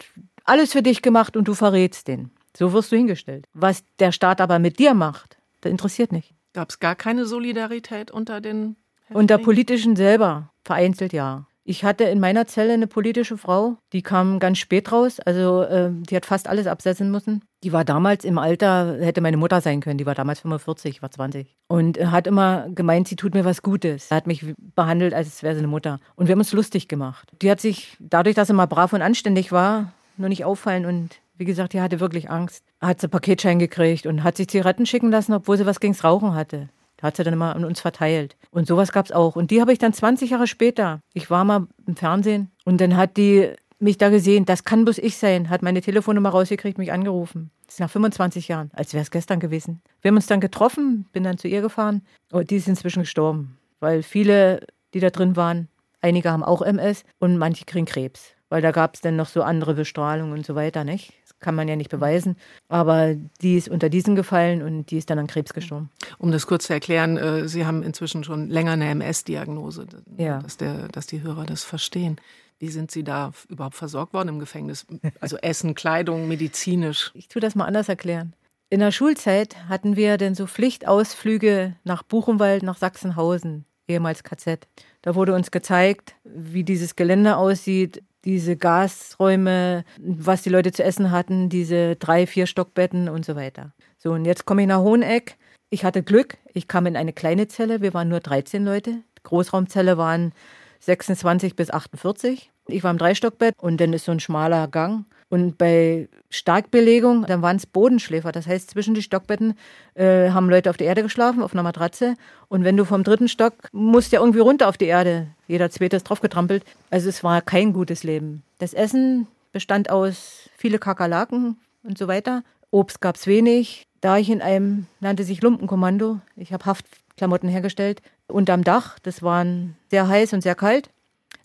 alles 0.44 0.72
für 0.72 0.82
dich 0.82 1.02
gemacht 1.02 1.36
und 1.36 1.46
du 1.46 1.54
verrätst 1.54 2.08
den. 2.08 2.30
So 2.56 2.72
wirst 2.72 2.92
du 2.92 2.96
hingestellt. 2.96 3.46
Was 3.52 3.84
der 3.98 4.12
Staat 4.12 4.40
aber 4.40 4.58
mit 4.58 4.78
dir 4.78 4.94
macht, 4.94 5.38
das 5.60 5.70
interessiert 5.70 6.12
nicht. 6.12 6.34
Gab 6.52 6.70
es 6.70 6.80
gar 6.80 6.94
keine 6.94 7.24
Solidarität 7.24 8.10
unter 8.10 8.40
den 8.40 8.76
Unter 9.08 9.34
Häftlingen? 9.34 9.44
politischen 9.44 9.96
selber, 9.96 10.50
vereinzelt 10.64 11.12
ja. 11.12 11.46
Ich 11.64 11.84
hatte 11.84 12.04
in 12.04 12.18
meiner 12.18 12.46
Zelle 12.48 12.72
eine 12.72 12.88
politische 12.88 13.38
Frau, 13.38 13.76
die 13.92 14.02
kam 14.02 14.40
ganz 14.40 14.58
spät 14.58 14.90
raus, 14.90 15.20
also 15.20 15.62
äh, 15.62 15.90
die 15.92 16.16
hat 16.16 16.26
fast 16.26 16.48
alles 16.48 16.66
absetzen 16.66 17.10
müssen. 17.12 17.44
Die 17.62 17.72
war 17.72 17.84
damals 17.84 18.24
im 18.24 18.36
Alter, 18.36 18.98
hätte 18.98 19.20
meine 19.20 19.36
Mutter 19.36 19.60
sein 19.60 19.80
können, 19.80 19.96
die 19.96 20.06
war 20.06 20.16
damals 20.16 20.40
45, 20.40 21.02
war 21.02 21.12
20. 21.12 21.56
Und 21.68 21.98
hat 22.10 22.26
immer 22.26 22.68
gemeint, 22.70 23.06
sie 23.06 23.14
tut 23.14 23.34
mir 23.34 23.44
was 23.44 23.62
Gutes. 23.62 24.10
Hat 24.10 24.26
mich 24.26 24.44
behandelt, 24.58 25.14
als 25.14 25.44
wäre 25.44 25.54
sie 25.54 25.60
eine 25.60 25.68
Mutter. 25.68 26.00
Und 26.16 26.26
wir 26.26 26.32
haben 26.32 26.40
uns 26.40 26.52
lustig 26.52 26.88
gemacht. 26.88 27.28
Die 27.40 27.50
hat 27.50 27.60
sich, 27.60 27.96
dadurch, 28.00 28.34
dass 28.34 28.48
sie 28.48 28.54
mal 28.54 28.66
brav 28.66 28.92
und 28.92 29.02
anständig 29.02 29.52
war, 29.52 29.92
nur 30.16 30.28
nicht 30.28 30.44
auffallen 30.44 30.84
und 30.84 31.21
wie 31.36 31.44
gesagt, 31.44 31.72
die 31.72 31.80
hatte 31.80 32.00
wirklich 32.00 32.30
Angst. 32.30 32.64
Hat 32.80 33.00
sie 33.00 33.08
Paketschein 33.08 33.58
gekriegt 33.58 34.06
und 34.06 34.22
hat 34.22 34.36
sich 34.36 34.48
Zigaretten 34.48 34.86
schicken 34.86 35.10
lassen, 35.10 35.32
obwohl 35.32 35.56
sie 35.56 35.66
was 35.66 35.80
gegens 35.80 36.04
Rauchen 36.04 36.34
hatte. 36.34 36.68
Hat 37.00 37.16
sie 37.16 37.24
dann 37.24 37.34
immer 37.34 37.56
an 37.56 37.64
uns 37.64 37.80
verteilt. 37.80 38.36
Und 38.52 38.68
sowas 38.68 38.92
gab 38.92 39.06
es 39.06 39.12
auch. 39.12 39.34
Und 39.34 39.50
die 39.50 39.60
habe 39.60 39.72
ich 39.72 39.78
dann 39.80 39.92
20 39.92 40.30
Jahre 40.30 40.46
später. 40.46 41.00
Ich 41.14 41.30
war 41.30 41.44
mal 41.44 41.66
im 41.84 41.96
Fernsehen 41.96 42.52
und 42.64 42.80
dann 42.80 42.96
hat 42.96 43.16
die 43.16 43.52
mich 43.80 43.98
da 43.98 44.08
gesehen. 44.08 44.44
Das 44.44 44.62
kann 44.62 44.84
bloß 44.84 44.98
ich 44.98 45.16
sein. 45.16 45.50
Hat 45.50 45.62
meine 45.62 45.80
Telefonnummer 45.80 46.28
rausgekriegt, 46.28 46.78
mich 46.78 46.92
angerufen. 46.92 47.50
Das 47.66 47.74
ist 47.74 47.80
nach 47.80 47.90
25 47.90 48.46
Jahren, 48.46 48.70
als 48.72 48.94
wäre 48.94 49.02
es 49.02 49.10
gestern 49.10 49.40
gewesen. 49.40 49.82
Wir 50.00 50.10
haben 50.10 50.16
uns 50.16 50.26
dann 50.26 50.40
getroffen, 50.40 51.06
bin 51.12 51.24
dann 51.24 51.38
zu 51.38 51.48
ihr 51.48 51.60
gefahren. 51.60 52.02
Und 52.30 52.50
die 52.50 52.56
ist 52.56 52.68
inzwischen 52.68 53.02
gestorben. 53.02 53.58
Weil 53.80 54.04
viele, 54.04 54.64
die 54.94 55.00
da 55.00 55.10
drin 55.10 55.34
waren, 55.34 55.68
einige 56.00 56.30
haben 56.30 56.44
auch 56.44 56.62
MS 56.62 57.02
und 57.18 57.36
manche 57.36 57.64
kriegen 57.64 57.86
Krebs 57.86 58.36
weil 58.52 58.60
da 58.60 58.70
gab 58.70 58.96
es 58.96 59.00
dann 59.00 59.16
noch 59.16 59.28
so 59.28 59.42
andere 59.42 59.72
Bestrahlungen 59.72 60.34
und 60.34 60.44
so 60.44 60.54
weiter, 60.54 60.84
nicht? 60.84 61.14
Das 61.22 61.38
kann 61.40 61.54
man 61.54 61.68
ja 61.68 61.74
nicht 61.74 61.88
beweisen. 61.88 62.36
Aber 62.68 63.14
die 63.40 63.56
ist 63.56 63.70
unter 63.70 63.88
diesen 63.88 64.14
gefallen 64.14 64.60
und 64.60 64.90
die 64.90 64.98
ist 64.98 65.08
dann 65.08 65.18
an 65.18 65.26
Krebs 65.26 65.54
gestorben. 65.54 65.88
Um 66.18 66.32
das 66.32 66.46
kurz 66.46 66.66
zu 66.66 66.74
erklären, 66.74 67.16
äh, 67.16 67.48
Sie 67.48 67.64
haben 67.64 67.82
inzwischen 67.82 68.24
schon 68.24 68.50
länger 68.50 68.72
eine 68.72 68.90
MS-Diagnose, 68.90 69.86
ja. 70.18 70.40
dass, 70.40 70.58
dass 70.58 71.06
die 71.06 71.22
Hörer 71.22 71.46
das 71.46 71.64
verstehen. 71.64 72.16
Wie 72.58 72.68
sind 72.68 72.90
Sie 72.90 73.02
da 73.04 73.32
überhaupt 73.48 73.74
versorgt 73.74 74.12
worden 74.12 74.28
im 74.28 74.38
Gefängnis? 74.38 74.84
Also 75.20 75.38
Essen, 75.38 75.74
Kleidung, 75.74 76.28
medizinisch? 76.28 77.10
Ich 77.14 77.28
tue 77.28 77.40
das 77.40 77.54
mal 77.54 77.64
anders 77.64 77.88
erklären. 77.88 78.34
In 78.68 78.80
der 78.80 78.92
Schulzeit 78.92 79.66
hatten 79.70 79.96
wir 79.96 80.18
dann 80.18 80.34
so 80.34 80.46
Pflichtausflüge 80.46 81.74
nach 81.84 82.02
Buchenwald, 82.02 82.64
nach 82.64 82.76
Sachsenhausen, 82.76 83.64
ehemals 83.88 84.22
KZ. 84.24 84.68
Da 85.00 85.14
wurde 85.14 85.34
uns 85.34 85.50
gezeigt, 85.50 86.16
wie 86.24 86.64
dieses 86.64 86.96
Gelände 86.96 87.38
aussieht, 87.38 88.02
diese 88.24 88.56
Gasräume, 88.56 89.84
was 89.98 90.42
die 90.42 90.50
Leute 90.50 90.72
zu 90.72 90.84
essen 90.84 91.10
hatten, 91.10 91.48
diese 91.48 91.96
drei, 91.96 92.26
vier 92.26 92.46
Stockbetten 92.46 93.08
und 93.08 93.24
so 93.24 93.34
weiter. 93.34 93.72
So, 93.98 94.12
und 94.12 94.24
jetzt 94.24 94.44
komme 94.44 94.62
ich 94.62 94.68
nach 94.68 94.80
Hoheneck. 94.80 95.36
Ich 95.70 95.84
hatte 95.84 96.02
Glück, 96.02 96.36
ich 96.52 96.68
kam 96.68 96.86
in 96.86 96.96
eine 96.96 97.12
kleine 97.12 97.48
Zelle, 97.48 97.80
wir 97.80 97.94
waren 97.94 98.08
nur 98.08 98.20
13 98.20 98.64
Leute. 98.64 99.02
Großraumzelle 99.24 99.96
waren 99.96 100.32
26 100.80 101.56
bis 101.56 101.70
48. 101.70 102.51
Ich 102.68 102.84
war 102.84 102.90
im 102.90 102.98
Dreistockbett 102.98 103.54
und 103.58 103.80
dann 103.80 103.92
ist 103.92 104.04
so 104.04 104.12
ein 104.12 104.20
schmaler 104.20 104.68
Gang. 104.68 105.04
Und 105.28 105.56
bei 105.56 106.08
Starkbelegung, 106.28 107.24
dann 107.26 107.40
waren 107.40 107.56
es 107.56 107.64
Bodenschläfer. 107.64 108.32
Das 108.32 108.46
heißt, 108.46 108.68
zwischen 108.68 108.92
die 108.92 109.00
Stockbetten 109.00 109.54
äh, 109.94 110.30
haben 110.30 110.50
Leute 110.50 110.68
auf 110.68 110.76
der 110.76 110.88
Erde 110.88 111.02
geschlafen, 111.02 111.42
auf 111.42 111.54
einer 111.54 111.62
Matratze. 111.62 112.16
Und 112.48 112.64
wenn 112.64 112.76
du 112.76 112.84
vom 112.84 113.02
dritten 113.02 113.28
Stock 113.28 113.54
musst 113.72 114.12
ja 114.12 114.20
irgendwie 114.20 114.40
runter 114.40 114.68
auf 114.68 114.76
die 114.76 114.84
Erde. 114.86 115.28
Jeder 115.48 115.70
zweite 115.70 115.96
ist 115.96 116.04
draufgetrampelt. 116.04 116.64
Also 116.90 117.08
es 117.08 117.24
war 117.24 117.40
kein 117.40 117.72
gutes 117.72 118.04
Leben. 118.04 118.42
Das 118.58 118.74
Essen 118.74 119.26
bestand 119.52 119.88
aus 119.88 120.50
viele 120.56 120.78
Kakerlaken 120.78 121.56
und 121.82 121.96
so 121.96 122.08
weiter. 122.08 122.44
Obst 122.70 123.00
gab 123.00 123.16
es 123.16 123.26
wenig. 123.26 123.86
Da 124.02 124.18
ich 124.18 124.28
in 124.28 124.42
einem, 124.42 124.86
nannte 125.00 125.24
sich 125.24 125.40
Lumpenkommando, 125.40 126.20
ich 126.36 126.52
habe 126.52 126.66
Haftklamotten 126.66 127.48
hergestellt, 127.48 128.02
unterm 128.26 128.64
Dach. 128.64 128.98
Das 129.02 129.22
war 129.22 129.46
sehr 129.90 130.08
heiß 130.08 130.32
und 130.34 130.42
sehr 130.42 130.56
kalt. 130.56 130.90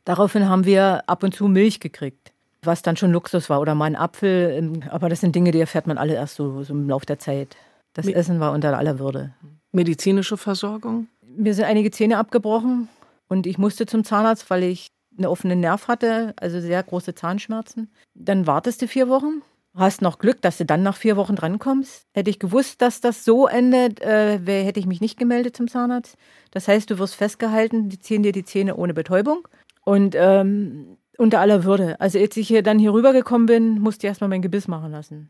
Daraufhin 0.08 0.48
haben 0.48 0.66
wir 0.66 1.04
ab 1.08 1.24
und 1.24 1.36
zu 1.36 1.48
Milch 1.48 1.80
gekriegt 1.80 2.32
was 2.68 2.84
dann 2.84 2.98
schon 2.98 3.12
Luxus 3.12 3.50
war 3.50 3.62
oder 3.62 3.74
mal 3.74 3.86
ein 3.86 3.96
Apfel. 3.96 4.52
Ähm, 4.52 4.84
aber 4.90 5.10
das 5.10 5.22
sind 5.22 5.36
Dinge, 5.36 5.52
die 5.52 5.60
erfährt 5.60 5.88
man 5.88 5.98
alle 5.98 6.14
erst 6.14 6.36
so, 6.36 6.62
so 6.64 6.74
im 6.74 6.88
Laufe 6.88 7.08
der 7.08 7.18
Zeit. 7.18 7.56
Das 7.94 8.06
Me 8.06 8.14
Essen 8.14 8.40
war 8.40 8.52
unter 8.52 8.78
aller 8.78 9.00
Würde. 9.00 9.34
Medizinische 9.72 10.38
Versorgung? 10.38 11.08
Mir 11.26 11.54
sind 11.56 11.66
einige 11.66 11.90
Zähne 11.90 12.18
abgebrochen 12.18 12.90
und 13.28 13.48
ich 13.48 13.58
musste 13.58 13.86
zum 13.86 14.04
Zahnarzt, 14.04 14.50
weil 14.50 14.64
ich 14.64 14.90
eine 15.18 15.30
offene 15.32 15.56
Nerv 15.56 15.88
hatte, 15.88 16.34
also 16.40 16.60
sehr 16.60 16.82
große 16.84 17.16
Zahnschmerzen. 17.16 17.90
Dann 18.14 18.46
wartest 18.46 18.82
du 18.82 18.88
vier 18.88 19.10
Wochen. 19.10 19.42
Hast 19.74 20.02
noch 20.02 20.18
Glück, 20.18 20.42
dass 20.42 20.58
du 20.58 20.66
dann 20.66 20.82
nach 20.82 20.96
vier 20.96 21.18
Wochen 21.18 21.36
drankommst. 21.36 22.04
Hätte 22.14 22.32
ich 22.32 22.40
gewusst, 22.40 22.82
dass 22.82 23.00
das 23.00 23.24
so 23.24 23.48
endet, 23.48 24.02
äh, 24.02 24.40
hätte 24.40 24.80
ich 24.80 24.88
mich 24.88 25.02
nicht 25.02 25.20
gemeldet 25.20 25.56
zum 25.56 25.68
Zahnarzt. 25.68 26.18
Das 26.50 26.68
heißt, 26.68 26.90
du 26.90 26.98
wirst 26.98 27.14
festgehalten, 27.14 27.90
die 27.90 28.00
ziehen 28.00 28.24
dir 28.24 28.32
die 28.32 28.46
Zähne 28.46 28.76
ohne 28.76 28.96
Betäubung. 28.96 29.48
Und 29.88 30.16
ähm, 30.20 30.98
unter 31.18 31.40
aller 31.40 31.64
Würde. 31.64 31.98
Also 32.02 32.20
als 32.20 32.36
ich 32.36 32.46
hier 32.46 32.62
dann 32.62 32.78
hier 32.78 32.92
rübergekommen 32.92 33.46
bin, 33.46 33.80
musste 33.80 34.06
ich 34.06 34.10
erstmal 34.10 34.30
mein 34.30 34.42
Gebiss 34.42 34.68
machen 34.68 34.92
lassen. 34.92 35.30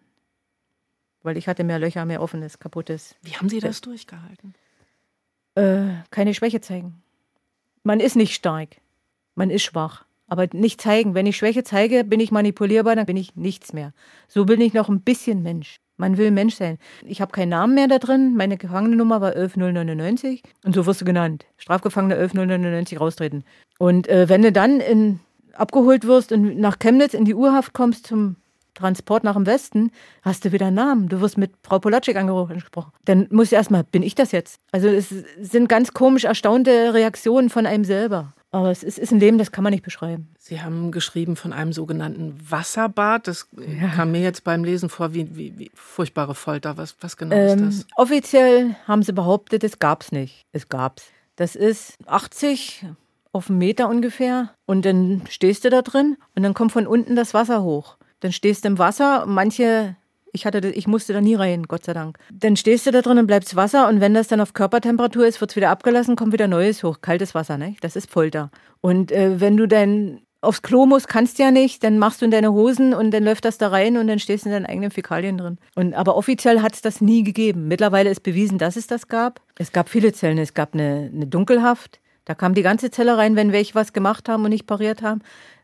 Weil 1.22 1.38
ich 1.38 1.48
hatte 1.48 1.64
mehr 1.64 1.78
Löcher, 1.78 2.06
mehr 2.06 2.24
offenes, 2.24 2.58
kaputtes. 2.58 3.14
Wie 3.22 3.34
haben 3.34 3.50
Sie 3.50 3.60
das 3.60 3.82
durchgehalten? 3.82 4.56
Äh, 5.54 5.90
keine 6.10 6.34
Schwäche 6.34 6.60
zeigen. 6.60 7.04
Man 7.84 8.00
ist 8.00 8.16
nicht 8.16 8.34
stark. 8.34 8.78
Man 9.36 9.52
ist 9.52 9.62
schwach. 9.62 10.06
Aber 10.28 10.48
nicht 10.52 10.82
zeigen. 10.82 11.14
Wenn 11.14 11.28
ich 11.28 11.38
Schwäche 11.38 11.64
zeige, 11.64 12.04
bin 12.04 12.20
ich 12.20 12.32
manipulierbar, 12.32 12.96
dann 12.96 13.06
bin 13.06 13.16
ich 13.16 13.36
nichts 13.36 13.74
mehr. 13.74 13.94
So 14.28 14.46
bin 14.46 14.60
ich 14.60 14.74
noch 14.74 14.90
ein 14.90 15.02
bisschen 15.02 15.44
Mensch. 15.44 15.80
Man 15.98 16.18
will 16.18 16.32
Mensch 16.32 16.56
sein. 16.56 16.80
Ich 17.06 17.22
habe 17.22 17.32
keinen 17.32 17.50
Namen 17.50 17.76
mehr 17.76 17.88
da 17.88 18.00
drin. 18.00 18.36
Meine 18.36 18.58
Gefangenennummer 18.58 19.22
war 19.22 19.36
11099 19.36 20.42
und 20.64 20.74
so 20.74 20.88
wirst 20.88 21.02
du 21.02 21.06
genannt. 21.06 21.46
Strafgefangener 21.58 22.18
11099 22.18 23.00
raustreten. 23.00 23.44
Und 23.78 24.08
äh, 24.08 24.30
wenn 24.30 24.42
du 24.42 24.52
dann 24.52 24.80
in 24.80 25.20
abgeholt 25.54 26.06
wirst 26.06 26.32
und 26.32 26.60
nach 26.60 26.80
Chemnitz 26.80 27.14
in 27.14 27.26
die 27.26 27.36
Urhaft 27.36 27.74
kommst 27.74 28.08
zum 28.08 28.36
Transport 28.76 29.24
nach 29.24 29.34
dem 29.34 29.46
Westen, 29.46 29.92
hast 30.22 30.46
du 30.46 30.52
wieder 30.52 30.68
einen 30.68 30.76
Namen. 30.76 31.10
Du 31.10 31.20
wirst 31.20 31.38
mit 31.38 31.52
Frau 31.64 31.80
Polacek 31.80 32.16
angesprochen. 32.16 32.92
Dann 33.06 33.28
musst 33.32 33.52
du 33.52 33.56
erstmal, 33.56 33.84
bin 33.84 34.04
ich 34.04 34.14
das 34.14 34.32
jetzt? 34.32 34.60
Also 34.72 34.88
es 34.88 35.10
sind 35.42 35.68
ganz 35.68 35.94
komisch 35.94 36.26
erstaunte 36.26 36.94
Reaktionen 36.94 37.50
von 37.50 37.66
einem 37.66 37.84
selber. 37.84 38.34
Aber 38.52 38.72
es 38.72 38.84
ist, 38.84 39.12
ein 39.12 39.20
Leben, 39.20 39.38
das 39.38 39.52
kann 39.52 39.64
man 39.64 39.72
nicht 39.72 39.84
beschreiben. 39.84 40.30
Sie 40.40 40.62
haben 40.62 40.92
geschrieben 40.92 41.36
von 41.36 41.52
einem 41.52 41.74
sogenannten 41.74 42.38
Wasserbad. 42.50 43.28
Das 43.28 43.48
ja. 43.58 43.90
kam 43.90 44.12
mir 44.12 44.22
jetzt 44.22 44.44
beim 44.44 44.64
Lesen 44.64 44.90
vor 44.90 45.14
wie, 45.14 45.36
wie, 45.36 45.58
wie 45.58 45.72
furchtbare 45.74 46.34
Folter. 46.34 46.78
Was, 46.78 46.96
was 47.02 47.18
genau 47.18 47.36
ähm, 47.36 47.68
ist 47.68 47.80
das? 47.80 47.88
Offiziell 47.98 48.76
haben 48.88 49.04
sie 49.04 49.12
behauptet, 49.12 49.64
es 49.64 49.80
gab 49.80 50.04
es 50.04 50.12
nicht. 50.12 50.46
Es 50.54 50.70
gab 50.70 51.00
es. 51.00 51.06
Das 51.36 51.56
ist 51.56 51.98
80, 52.06 52.86
auf 53.32 53.50
einen 53.50 53.60
Meter 53.60 53.90
ungefähr. 53.90 54.52
Und 54.66 54.86
dann 54.86 55.24
stehst 55.30 55.66
du 55.66 55.70
da 55.70 55.82
drin 55.82 56.18
und 56.36 56.44
dann 56.44 56.54
kommt 56.54 56.72
von 56.72 56.88
unten 56.88 57.16
das 57.16 57.34
Wasser 57.34 57.64
hoch. 57.64 57.98
Dann 58.20 58.32
stehst 58.32 58.64
du 58.64 58.70
im 58.70 58.80
Wasser. 58.80 59.26
Manche, 59.26 59.96
ich 60.32 60.46
hatte, 60.46 60.68
ich 60.70 60.88
musste 60.88 61.14
da 61.14 61.22
nie 61.22 61.36
rein, 61.36 61.64
Gott 61.64 61.86
sei 61.86 61.94
Dank. 61.94 62.18
Dann 62.32 62.56
stehst 62.56 62.86
du 62.86 62.92
da 62.92 63.02
drin 63.02 63.20
und 63.20 63.28
bleibst 63.28 63.56
Wasser 63.56 63.88
und 63.88 64.02
wenn 64.02 64.14
das 64.14 64.28
dann 64.28 64.42
auf 64.42 64.54
Körpertemperatur 64.54 65.26
ist, 65.26 65.42
wird 65.42 65.52
es 65.52 65.56
wieder 65.56 65.70
abgelassen, 65.70 66.16
kommt 66.16 66.34
wieder 66.34 66.48
neues 66.48 66.84
hoch, 66.84 66.98
kaltes 67.02 67.36
Wasser, 67.36 67.58
ne? 67.58 67.76
Das 67.82 67.96
ist 67.96 68.10
Folter. 68.10 68.52
Und 68.82 69.12
äh, 69.12 69.40
wenn 69.40 69.58
du 69.58 69.68
dann 69.68 70.22
aufs 70.42 70.62
Klo 70.62 70.86
musst, 70.86 71.08
kannst 71.08 71.40
du 71.40 71.44
ja 71.44 71.52
nicht, 71.52 71.84
dann 71.84 71.98
machst 71.98 72.22
du 72.22 72.26
in 72.26 72.32
deine 72.32 72.52
Hosen 72.54 72.94
und 72.94 73.12
dann 73.12 73.24
läuft 73.24 73.46
das 73.46 73.58
da 73.58 73.70
rein 73.70 73.98
und 73.98 74.08
dann 74.08 74.20
stehst 74.20 74.46
du 74.46 74.50
in 74.50 74.54
deinen 74.54 74.66
eigenen 74.66 74.92
Fäkalien 74.92 75.38
drin. 75.38 75.58
Und, 75.76 75.94
aber 75.94 76.16
offiziell 76.16 76.62
hat 76.62 76.74
es 76.74 76.82
das 76.82 77.02
nie 77.02 77.24
gegeben. 77.24 77.68
Mittlerweile 77.68 78.10
ist 78.10 78.22
bewiesen, 78.22 78.58
dass 78.58 78.76
es 78.76 78.88
das 78.88 79.08
gab. 79.08 79.42
Es 79.58 79.72
gab 79.72 79.90
viele 79.90 80.14
Zellen. 80.14 80.38
Es 80.38 80.54
gab 80.54 80.74
eine, 80.74 81.10
eine 81.14 81.28
Dunkelhaft, 81.28 82.00
da 82.28 82.36
kam 82.36 82.54
die 82.54 82.62
ganze 82.62 82.92
Zelle 82.92 83.18
rein, 83.18 83.38
wenn 83.38 83.54
welche 83.54 83.74
was 83.74 83.94
gemacht 83.94 84.28
haben 84.28 84.44
und 84.44 84.50
nicht 84.50 84.68
pariert 84.68 85.02
haben. 85.02 85.22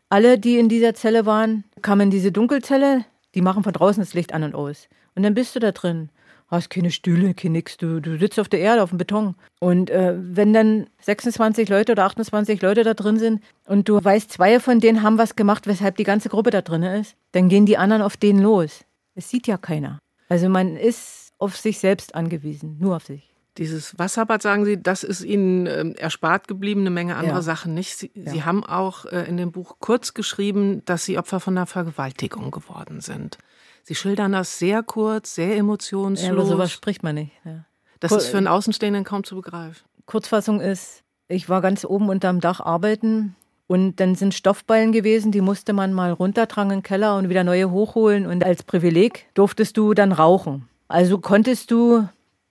Alle, 0.08 0.38
die 0.38 0.58
in 0.58 0.70
dieser 0.70 0.94
Zelle 0.94 1.26
waren, 1.26 1.64
kamen 1.82 2.02
in 2.02 2.10
diese 2.10 2.32
Dunkelzelle, 2.32 3.04
die 3.34 3.42
machen 3.42 3.62
von 3.62 3.74
draußen 3.74 4.02
das 4.02 4.14
Licht 4.14 4.32
an 4.32 4.44
und 4.44 4.54
aus. 4.54 4.88
Und 5.14 5.24
dann 5.24 5.34
bist 5.34 5.54
du 5.54 5.60
da 5.60 5.72
drin. 5.72 6.08
Hast 6.48 6.70
keine 6.70 6.90
Stühle, 6.90 7.34
kein 7.34 7.52
nix. 7.52 7.76
Du, 7.76 8.00
du 8.00 8.18
sitzt 8.18 8.40
auf 8.40 8.48
der 8.48 8.60
Erde, 8.60 8.82
auf 8.82 8.88
dem 8.88 8.96
Beton. 8.96 9.34
Und 9.60 9.90
äh, 9.90 10.14
wenn 10.16 10.54
dann 10.54 10.86
26 11.02 11.68
Leute 11.68 11.92
oder 11.92 12.04
28 12.04 12.62
Leute 12.62 12.82
da 12.82 12.94
drin 12.94 13.18
sind 13.18 13.42
und 13.66 13.86
du 13.86 14.02
weißt, 14.02 14.32
zwei 14.32 14.58
von 14.58 14.80
denen 14.80 15.02
haben 15.02 15.18
was 15.18 15.36
gemacht, 15.36 15.66
weshalb 15.66 15.98
die 15.98 16.04
ganze 16.04 16.30
Gruppe 16.30 16.48
da 16.48 16.62
drin 16.62 16.82
ist, 16.82 17.14
dann 17.32 17.50
gehen 17.50 17.66
die 17.66 17.76
anderen 17.76 18.00
auf 18.00 18.16
denen 18.16 18.40
los. 18.40 18.86
Es 19.14 19.28
sieht 19.28 19.46
ja 19.46 19.58
keiner. 19.58 19.98
Also 20.30 20.48
man 20.48 20.76
ist 20.76 21.28
auf 21.38 21.58
sich 21.58 21.78
selbst 21.78 22.14
angewiesen, 22.14 22.78
nur 22.80 22.96
auf 22.96 23.04
sich. 23.04 23.33
Dieses 23.56 23.98
Wasserbad, 23.98 24.42
sagen 24.42 24.64
Sie, 24.64 24.82
das 24.82 25.04
ist 25.04 25.22
Ihnen 25.22 25.66
äh, 25.66 25.90
erspart 25.92 26.48
geblieben, 26.48 26.80
eine 26.80 26.90
Menge 26.90 27.16
anderer 27.16 27.36
ja. 27.36 27.42
Sachen 27.42 27.74
nicht. 27.74 27.96
Sie, 27.96 28.10
ja. 28.14 28.32
Sie 28.32 28.42
haben 28.42 28.64
auch 28.64 29.04
äh, 29.06 29.28
in 29.28 29.36
dem 29.36 29.52
Buch 29.52 29.76
kurz 29.78 30.12
geschrieben, 30.14 30.84
dass 30.86 31.04
Sie 31.04 31.18
Opfer 31.18 31.38
von 31.38 31.56
einer 31.56 31.66
Vergewaltigung 31.66 32.50
geworden 32.50 33.00
sind. 33.00 33.38
Sie 33.84 33.94
schildern 33.94 34.32
das 34.32 34.58
sehr 34.58 34.82
kurz, 34.82 35.34
sehr 35.34 35.56
emotionslos. 35.56 36.26
Ja, 36.26 36.32
aber 36.32 36.46
sowas 36.46 36.72
spricht 36.72 37.02
man 37.02 37.14
nicht. 37.16 37.32
Ja. 37.44 37.64
Das 38.00 38.08
Kur 38.08 38.18
ist 38.18 38.28
für 38.28 38.38
einen 38.38 38.48
Außenstehenden 38.48 39.04
kaum 39.04 39.24
zu 39.24 39.36
begreifen. 39.36 39.84
Kurzfassung 40.06 40.60
ist, 40.60 41.02
ich 41.28 41.48
war 41.48 41.60
ganz 41.60 41.84
oben 41.84 42.08
unterm 42.08 42.40
Dach 42.40 42.60
arbeiten 42.60 43.36
und 43.66 44.00
dann 44.00 44.14
sind 44.14 44.34
Stoffballen 44.34 44.92
gewesen, 44.92 45.32
die 45.32 45.40
musste 45.40 45.72
man 45.72 45.92
mal 45.92 46.12
runtertragen 46.12 46.70
in 46.70 46.78
den 46.78 46.82
Keller 46.82 47.16
und 47.16 47.28
wieder 47.28 47.44
neue 47.44 47.70
hochholen. 47.70 48.26
Und 48.26 48.44
als 48.44 48.62
Privileg 48.62 49.26
durftest 49.34 49.76
du 49.76 49.94
dann 49.94 50.12
rauchen. 50.12 50.68
Also 50.88 51.18
konntest 51.18 51.70
du 51.70 52.06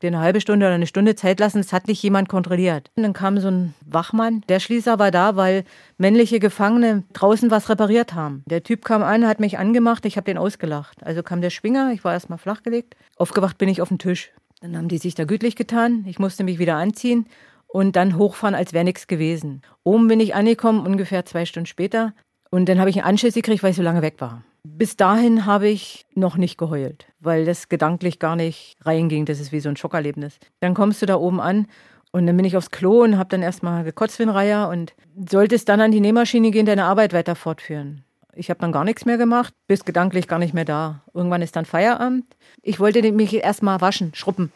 eine 0.07 0.19
halbe 0.19 0.41
Stunde 0.41 0.65
oder 0.65 0.75
eine 0.75 0.87
Stunde 0.87 1.15
Zeit 1.15 1.39
lassen, 1.39 1.59
es 1.59 1.73
hat 1.73 1.87
nicht 1.87 2.01
jemand 2.03 2.29
kontrolliert. 2.29 2.91
Und 2.95 3.03
dann 3.03 3.13
kam 3.13 3.39
so 3.39 3.49
ein 3.49 3.73
Wachmann, 3.85 4.43
der 4.49 4.59
Schließer 4.59 4.99
war 4.99 5.11
da, 5.11 5.35
weil 5.35 5.63
männliche 5.97 6.39
Gefangene 6.39 7.03
draußen 7.13 7.51
was 7.51 7.69
repariert 7.69 8.13
haben. 8.13 8.43
Der 8.45 8.63
Typ 8.63 8.85
kam 8.85 9.03
an, 9.03 9.27
hat 9.27 9.39
mich 9.39 9.57
angemacht, 9.57 10.05
ich 10.05 10.17
habe 10.17 10.25
den 10.25 10.37
ausgelacht. 10.37 11.03
Also 11.03 11.23
kam 11.23 11.41
der 11.41 11.49
Schwinger, 11.49 11.91
ich 11.93 12.03
war 12.03 12.13
erstmal 12.13 12.37
flachgelegt. 12.37 12.95
Aufgewacht 13.15 13.57
bin 13.57 13.69
ich 13.69 13.81
auf 13.81 13.89
dem 13.89 13.99
Tisch. 13.99 14.31
Dann 14.61 14.77
haben 14.77 14.87
die 14.87 14.97
sich 14.97 15.15
da 15.15 15.25
gütlich 15.25 15.55
getan, 15.55 16.05
ich 16.07 16.19
musste 16.19 16.43
mich 16.43 16.57
wieder 16.57 16.75
anziehen 16.75 17.27
und 17.67 17.95
dann 17.95 18.17
hochfahren, 18.17 18.55
als 18.55 18.71
wäre 18.71 18.85
nichts 18.85 19.07
gewesen. 19.07 19.61
Oben 19.83 20.07
bin 20.07 20.19
ich 20.19 20.35
angekommen, 20.35 20.85
ungefähr 20.85 21.25
zwei 21.25 21.45
Stunden 21.45 21.65
später. 21.65 22.13
Und 22.53 22.69
dann 22.69 22.79
habe 22.79 22.91
ich 22.91 22.97
einen 22.97 23.07
Anschiss 23.07 23.33
gekriegt, 23.33 23.63
weil 23.63 23.71
ich 23.71 23.77
so 23.77 23.81
lange 23.81 24.03
weg 24.03 24.17
war. 24.19 24.43
Bis 24.63 24.95
dahin 24.95 25.47
habe 25.47 25.67
ich 25.69 26.05
noch 26.13 26.37
nicht 26.37 26.59
geheult, 26.59 27.07
weil 27.19 27.45
das 27.45 27.67
gedanklich 27.67 28.19
gar 28.19 28.35
nicht 28.35 28.75
reinging. 28.81 29.25
Das 29.25 29.39
ist 29.39 29.51
wie 29.51 29.59
so 29.59 29.69
ein 29.69 29.75
Schockerlebnis. 29.75 30.37
Dann 30.59 30.75
kommst 30.75 31.01
du 31.01 31.07
da 31.07 31.15
oben 31.15 31.41
an 31.41 31.65
und 32.11 32.27
dann 32.27 32.37
bin 32.37 32.45
ich 32.45 32.55
aufs 32.55 32.69
Klo 32.69 33.01
und 33.01 33.17
habe 33.17 33.29
dann 33.29 33.41
erstmal 33.41 33.83
gekotzt 33.83 34.19
wie 34.19 34.23
ein 34.23 34.29
Reiher 34.29 34.69
und 34.69 34.93
solltest 35.27 35.67
dann 35.67 35.81
an 35.81 35.91
die 35.91 35.99
Nähmaschine 35.99 36.51
gehen, 36.51 36.67
deine 36.67 36.83
Arbeit 36.83 37.11
weiter 37.11 37.35
fortführen. 37.35 38.03
Ich 38.35 38.51
habe 38.51 38.59
dann 38.59 38.71
gar 38.71 38.83
nichts 38.83 39.05
mehr 39.05 39.17
gemacht, 39.17 39.55
bis 39.65 39.83
gedanklich 39.83 40.27
gar 40.27 40.37
nicht 40.37 40.53
mehr 40.53 40.63
da. 40.63 41.01
Irgendwann 41.15 41.41
ist 41.41 41.55
dann 41.55 41.65
Feierabend. 41.65 42.25
Ich 42.61 42.79
wollte 42.79 43.11
mich 43.13 43.33
erstmal 43.33 43.81
waschen, 43.81 44.11
schruppen. 44.13 44.51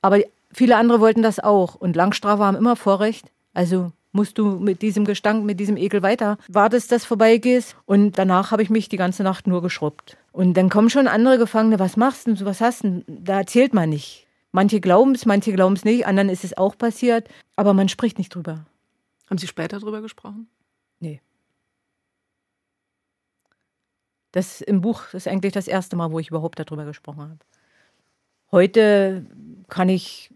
Aber 0.00 0.20
viele 0.54 0.78
andere 0.78 1.00
wollten 1.00 1.22
das 1.22 1.38
auch. 1.38 1.74
Und 1.74 1.96
Langstrafe 1.96 2.44
haben 2.44 2.56
immer 2.56 2.76
Vorrecht. 2.76 3.30
Also 3.52 3.92
musst 4.12 4.38
du 4.38 4.58
mit 4.58 4.82
diesem 4.82 5.04
Gestank, 5.04 5.44
mit 5.44 5.58
diesem 5.58 5.76
Ekel 5.76 6.02
weiter 6.02 6.38
wartest, 6.48 6.92
dass 6.92 7.04
vorbeigehst. 7.04 7.76
Und 7.86 8.18
danach 8.18 8.50
habe 8.50 8.62
ich 8.62 8.70
mich 8.70 8.88
die 8.88 8.96
ganze 8.96 9.22
Nacht 9.22 9.46
nur 9.46 9.62
geschrubbt. 9.62 10.16
Und 10.30 10.54
dann 10.54 10.68
kommen 10.68 10.90
schon 10.90 11.08
andere 11.08 11.38
Gefangene, 11.38 11.78
was 11.78 11.96
machst 11.96 12.26
du, 12.26 12.44
was 12.44 12.60
hast 12.60 12.84
du? 12.84 13.02
Da 13.06 13.38
erzählt 13.38 13.74
man 13.74 13.88
nicht. 13.88 14.26
Manche 14.52 14.80
glauben 14.80 15.14
es, 15.14 15.24
manche 15.24 15.52
glauben 15.52 15.74
es 15.74 15.84
nicht, 15.84 16.06
anderen 16.06 16.28
ist 16.28 16.44
es 16.44 16.56
auch 16.56 16.76
passiert, 16.76 17.28
aber 17.56 17.72
man 17.72 17.88
spricht 17.88 18.18
nicht 18.18 18.34
drüber. 18.34 18.66
Haben 19.30 19.38
Sie 19.38 19.46
später 19.46 19.78
drüber 19.80 20.02
gesprochen? 20.02 20.46
Nee. 21.00 21.22
Das 24.32 24.60
im 24.60 24.82
Buch 24.82 25.14
ist 25.14 25.26
eigentlich 25.26 25.54
das 25.54 25.68
erste 25.68 25.96
Mal, 25.96 26.10
wo 26.10 26.18
ich 26.18 26.28
überhaupt 26.28 26.58
darüber 26.58 26.84
gesprochen 26.84 27.22
habe. 27.22 27.38
Heute 28.50 29.24
kann 29.68 29.88
ich 29.88 30.30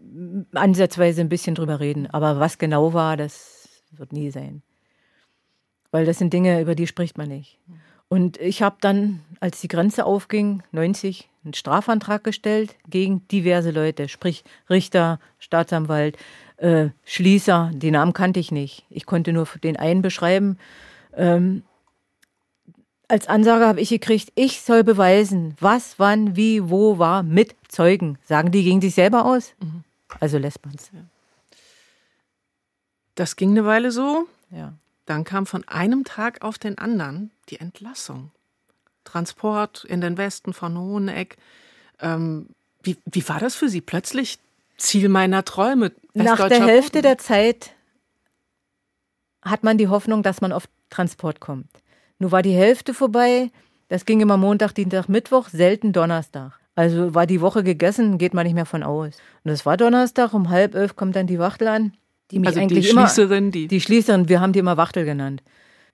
ansatzweise 0.53 1.21
ein 1.21 1.29
bisschen 1.29 1.53
drüber 1.53 1.79
reden, 1.79 2.07
aber 2.07 2.39
was 2.39 2.57
genau 2.57 2.93
war, 2.93 3.17
das 3.17 3.56
wird 3.91 4.13
nie 4.13 4.31
sein. 4.31 4.61
Weil 5.91 6.05
das 6.05 6.17
sind 6.17 6.33
Dinge, 6.33 6.61
über 6.61 6.75
die 6.75 6.87
spricht 6.87 7.17
man 7.17 7.29
nicht. 7.29 7.57
Und 8.09 8.37
ich 8.39 8.61
habe 8.61 8.77
dann, 8.79 9.21
als 9.39 9.59
die 9.61 9.67
Grenze 9.67 10.05
aufging, 10.05 10.63
90, 10.71 11.29
einen 11.43 11.53
Strafantrag 11.53 12.23
gestellt 12.23 12.75
gegen 12.89 13.27
diverse 13.27 13.71
Leute, 13.71 14.07
sprich 14.07 14.43
Richter, 14.69 15.19
Staatsanwalt, 15.39 16.17
äh, 16.57 16.89
Schließer, 17.05 17.71
die 17.73 17.91
Namen 17.91 18.13
kannte 18.13 18.39
ich 18.39 18.51
nicht. 18.51 18.85
Ich 18.89 19.05
konnte 19.05 19.33
nur 19.33 19.47
den 19.63 19.77
einen 19.77 20.01
beschreiben. 20.01 20.57
Ähm, 21.15 21.63
als 23.07 23.27
Ansage 23.27 23.65
habe 23.65 23.81
ich 23.81 23.89
gekriegt, 23.89 24.31
ich 24.35 24.61
soll 24.61 24.83
beweisen, 24.83 25.55
was, 25.59 25.97
wann, 25.97 26.35
wie, 26.35 26.69
wo 26.69 26.97
war 26.97 27.23
mit 27.23 27.55
Zeugen. 27.69 28.17
Sagen 28.23 28.51
die 28.51 28.63
gegen 28.63 28.81
sich 28.81 28.95
selber 28.95 29.25
aus? 29.25 29.53
Mhm. 29.61 29.83
Also 30.19 30.37
lässt 30.37 30.65
man 30.65 30.75
es. 30.75 30.91
Ja. 30.93 30.99
Das 33.17 33.35
ging 33.35 33.49
eine 33.49 33.65
Weile 33.65 33.91
so. 33.91 34.27
Ja. 34.51 34.73
Dann 35.07 35.23
kam 35.23 35.47
von 35.47 35.67
einem 35.67 36.03
Tag 36.03 36.43
auf 36.43 36.59
den 36.59 36.77
anderen 36.77 37.31
die 37.49 37.59
Entlassung. 37.59 38.31
Transport 39.05 39.85
in 39.85 40.01
den 40.01 40.17
Westen 40.17 40.53
von 40.53 40.77
Hoheneck. 40.77 41.37
Ähm, 41.99 42.47
wie, 42.83 42.95
wie 43.05 43.27
war 43.27 43.39
das 43.39 43.55
für 43.55 43.69
Sie? 43.69 43.81
Plötzlich 43.81 44.37
Ziel 44.77 45.09
meiner 45.09 45.43
Träume. 45.43 45.93
Nach 46.13 46.47
der 46.47 46.63
Hälfte 46.63 47.01
der 47.01 47.17
Zeit 47.17 47.71
hat 49.41 49.63
man 49.63 49.79
die 49.79 49.87
Hoffnung, 49.87 50.21
dass 50.21 50.39
man 50.39 50.51
auf 50.51 50.69
Transport 50.91 51.39
kommt. 51.39 51.71
Nur 52.19 52.31
war 52.31 52.43
die 52.43 52.53
Hälfte 52.53 52.93
vorbei. 52.93 53.49
Das 53.89 54.05
ging 54.05 54.21
immer 54.21 54.37
Montag, 54.37 54.73
Dienstag, 54.73 55.09
Mittwoch, 55.09 55.49
selten 55.49 55.91
Donnerstag. 55.91 56.59
Also 56.75 57.15
war 57.15 57.25
die 57.25 57.41
Woche 57.41 57.63
gegessen, 57.63 58.19
geht 58.19 58.35
man 58.35 58.45
nicht 58.45 58.53
mehr 58.53 58.67
von 58.67 58.83
aus. 58.83 59.17
Und 59.43 59.51
es 59.51 59.65
war 59.65 59.75
Donnerstag, 59.75 60.33
um 60.33 60.49
halb 60.49 60.75
elf 60.75 60.95
kommt 60.95 61.15
dann 61.15 61.25
die 61.25 61.39
Wachtel 61.39 61.67
an 61.69 61.93
die 62.31 62.39
mich 62.39 62.49
also 62.49 62.59
eigentlich 62.59 62.85
die 62.85 62.91
Schließerin, 62.91 63.43
immer, 63.45 63.51
die. 63.51 63.67
Die 63.67 63.81
Schließerin, 63.81 64.29
wir 64.29 64.41
haben 64.41 64.53
die 64.53 64.59
immer 64.59 64.77
Wachtel 64.77 65.05
genannt. 65.05 65.43